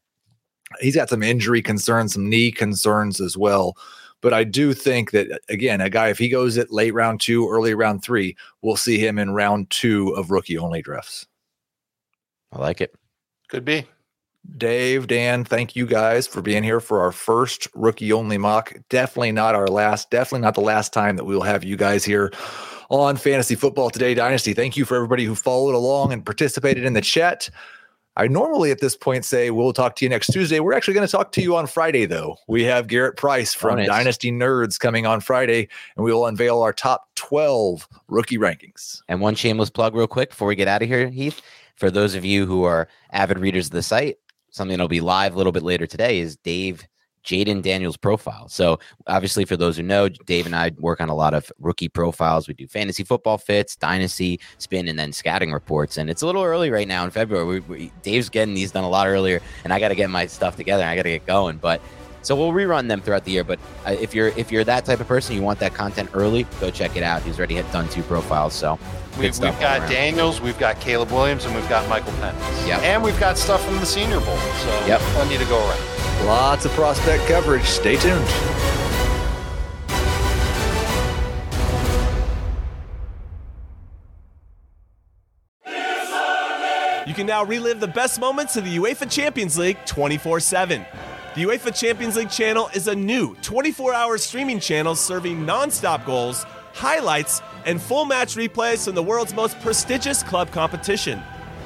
he's 0.81 0.97
got 0.97 1.09
some 1.09 1.23
injury 1.23 1.62
concerns, 1.62 2.14
some 2.14 2.29
knee 2.29 2.51
concerns 2.51 3.20
as 3.20 3.37
well. 3.37 3.77
But 4.20 4.33
I 4.33 4.45
do 4.45 4.73
think 4.73 5.11
that 5.11 5.41
again, 5.49 5.81
a 5.81 5.91
guy 5.91 6.09
if 6.09 6.18
he 6.18 6.29
goes 6.29 6.57
at 6.57 6.73
late 6.73 6.95
round 6.95 7.20
two, 7.20 7.49
early 7.49 7.75
round 7.75 8.03
three, 8.03 8.37
we'll 8.62 8.77
see 8.77 8.99
him 8.99 9.18
in 9.18 9.35
round 9.35 9.70
two 9.70 10.11
of 10.11 10.31
rookie 10.31 10.59
only 10.59 10.81
drafts. 10.81 11.27
I 12.53 12.61
like 12.61 12.81
it. 12.81 12.95
Could 13.49 13.64
be. 13.64 13.87
Dave, 14.57 15.07
Dan, 15.07 15.45
thank 15.45 15.77
you 15.77 15.87
guys 15.87 16.27
for 16.27 16.43
being 16.43 16.64
here 16.64 16.81
for 16.81 17.01
our 17.01 17.12
first 17.12 17.68
rookie 17.75 18.12
only 18.12 18.39
mock. 18.39 18.75
Definitely 18.89 19.33
not 19.33 19.55
our 19.55 19.68
last. 19.68 20.11
Definitely 20.11 20.41
not 20.41 20.55
the 20.55 20.61
last 20.61 20.93
time 20.93 21.16
that 21.16 21.25
we 21.25 21.35
will 21.35 21.43
have 21.43 21.62
you 21.62 21.77
guys 21.77 22.05
here 22.05 22.33
on 22.91 23.16
Fantasy 23.16 23.55
Football 23.55 23.91
Today 23.91 24.14
Dynasty. 24.14 24.53
Thank 24.53 24.77
you 24.77 24.85
for 24.85 24.97
everybody 24.97 25.25
who 25.25 25.35
followed 25.35 25.75
along 25.75 26.12
and 26.12 26.25
participated 26.25 26.85
in 26.85 26.93
the 26.93 27.01
chat. 27.01 27.49
I 28.16 28.26
normally 28.28 28.70
at 28.70 28.80
this 28.80 28.94
point 28.94 29.24
say 29.24 29.50
we'll 29.50 29.72
talk 29.72 29.96
to 29.96 30.04
you 30.04 30.08
next 30.10 30.26
Tuesday. 30.28 30.60
We're 30.60 30.74
actually 30.74 30.94
going 30.94 31.06
to 31.06 31.10
talk 31.10 31.32
to 31.32 31.42
you 31.42 31.56
on 31.56 31.66
Friday, 31.66 32.04
though. 32.04 32.36
We 32.46 32.62
have 32.64 32.86
Garrett 32.86 33.16
Price 33.16 33.54
from 33.54 33.78
oh, 33.78 33.86
Dynasty 33.86 34.30
Nerds 34.30 34.78
coming 34.78 35.06
on 35.06 35.20
Friday, 35.20 35.68
and 35.96 36.04
we 36.04 36.12
will 36.12 36.26
unveil 36.26 36.60
our 36.60 36.74
top 36.74 37.08
12 37.14 37.88
rookie 38.08 38.36
rankings. 38.36 39.00
And 39.08 39.20
one 39.20 39.34
shameless 39.34 39.70
plug, 39.70 39.94
real 39.94 40.06
quick, 40.06 40.30
before 40.30 40.48
we 40.48 40.56
get 40.56 40.68
out 40.68 40.82
of 40.82 40.88
here, 40.88 41.08
Heath. 41.08 41.40
For 41.76 41.90
those 41.90 42.14
of 42.14 42.24
you 42.24 42.44
who 42.44 42.64
are 42.64 42.86
avid 43.12 43.38
readers 43.38 43.66
of 43.66 43.72
the 43.72 43.82
site, 43.82 44.18
something 44.50 44.76
that'll 44.76 44.88
be 44.88 45.00
live 45.00 45.34
a 45.34 45.38
little 45.38 45.52
bit 45.52 45.62
later 45.62 45.86
today 45.86 46.18
is 46.18 46.36
Dave 46.36 46.86
Jayden 47.25 47.62
Daniels 47.62 47.97
profile. 47.97 48.49
So 48.49 48.79
obviously, 49.07 49.45
for 49.45 49.57
those 49.57 49.77
who 49.77 49.83
know, 49.83 50.09
Dave 50.09 50.47
and 50.47 50.55
I 50.55 50.73
work 50.79 51.01
on 51.01 51.09
a 51.09 51.14
lot 51.14 51.35
of 51.35 51.51
rookie 51.61 51.89
profiles. 51.89 52.49
We 52.49 52.55
do 52.55 52.66
fantasy 52.66 53.05
football 53.05 53.39
fits, 53.39 53.77
dynasty 53.77 54.41
spin, 54.59 54.89
and 54.89 54.99
then 54.99 55.12
scouting 55.12 55.53
reports. 55.53 55.97
And 55.97 56.11
it's 56.11 56.23
a 56.23 56.27
little 56.27 56.43
early 56.43 56.70
right 56.70 56.89
now 56.89 57.05
in 57.05 57.11
February. 57.11 57.47
We, 57.47 57.61
we, 57.61 57.93
Dave's 58.03 58.29
getting 58.29 58.55
these 58.55 58.73
done 58.73 58.85
a 58.85 58.89
lot 58.89 59.07
earlier, 59.07 59.41
and 59.64 59.73
I 59.73 59.79
got 59.79 59.89
to 59.89 59.95
get 59.95 60.11
my 60.11 60.27
stuff 60.27 60.57
together. 60.57 60.85
I 60.85 60.97
got 60.97 61.03
to 61.03 61.11
get 61.11 61.27
going, 61.27 61.59
but. 61.59 61.81
So 62.25 62.37
we'll 62.37 62.53
rerun 62.53 62.87
them 62.87 63.01
throughout 63.01 63.25
the 63.25 63.33
year, 63.33 63.43
but 63.43 63.59
uh, 63.85 63.97
if 64.01 64.14
you're 64.14 64.29
if 64.29 64.53
you're 64.53 64.62
that 64.62 64.85
type 64.85 65.01
of 65.01 65.09
person, 65.09 65.35
you 65.35 65.43
want 65.43 65.59
that 65.59 65.75
content 65.75 66.09
early, 66.14 66.45
go 66.61 66.70
check 66.70 66.97
it 66.97 67.03
out. 67.03 67.20
He's 67.23 67.37
already 67.37 67.57
had 67.57 67.68
done 67.73 67.89
two 67.89 68.05
profiles, 68.05 68.55
so 68.55 68.79
we've, 69.18 69.37
we've 69.41 69.59
got 69.59 69.91
Daniels, 69.91 70.41
we've 70.41 70.57
got 70.57 70.79
Caleb 70.79 71.11
Williams, 71.11 71.47
and 71.47 71.53
we've 71.53 71.68
got 71.68 71.89
Michael 71.89 72.12
Penix. 72.12 72.68
Yeah, 72.68 72.79
and 72.79 73.03
we've 73.03 73.18
got 73.18 73.39
stuff 73.39 73.64
from 73.64 73.75
the 73.79 73.87
Senior 73.87 74.20
Bowl. 74.20 74.37
So 74.37 74.87
yep. 74.87 75.01
plenty 75.01 75.37
to 75.37 75.45
go 75.47 75.59
around. 75.59 76.01
Lots 76.25 76.64
of 76.64 76.70
prospect 76.73 77.27
coverage. 77.27 77.64
Stay 77.64 77.97
tuned. 77.97 78.27
You 87.05 87.14
can 87.14 87.27
now 87.27 87.45
relive 87.45 87.81
the 87.81 87.89
best 87.89 88.20
moments 88.20 88.57
of 88.57 88.64
the 88.64 88.77
UEFA 88.79 89.11
Champions 89.11 89.59
League 89.59 89.77
24 89.85 90.39
7. 90.41 90.87
The 91.35 91.43
UEFA 91.43 91.75
Champions 91.79 92.16
League 92.16 92.31
channel 92.31 92.70
is 92.73 92.87
a 92.89 92.95
new 92.95 93.35
24 93.43 93.93
hour 93.93 94.16
streaming 94.16 94.61
channel 94.61 94.95
serving 94.95 95.45
non 95.45 95.70
stop 95.70 96.07
goals, 96.07 96.45
highlights, 96.73 97.43
and 97.66 97.83
full 97.83 98.05
match 98.05 98.37
replays 98.37 98.85
from 98.85 98.95
the 98.95 99.03
world's 99.03 99.35
most 99.35 99.59
prestigious 99.61 100.23
club 100.23 100.53
competition. 100.53 101.20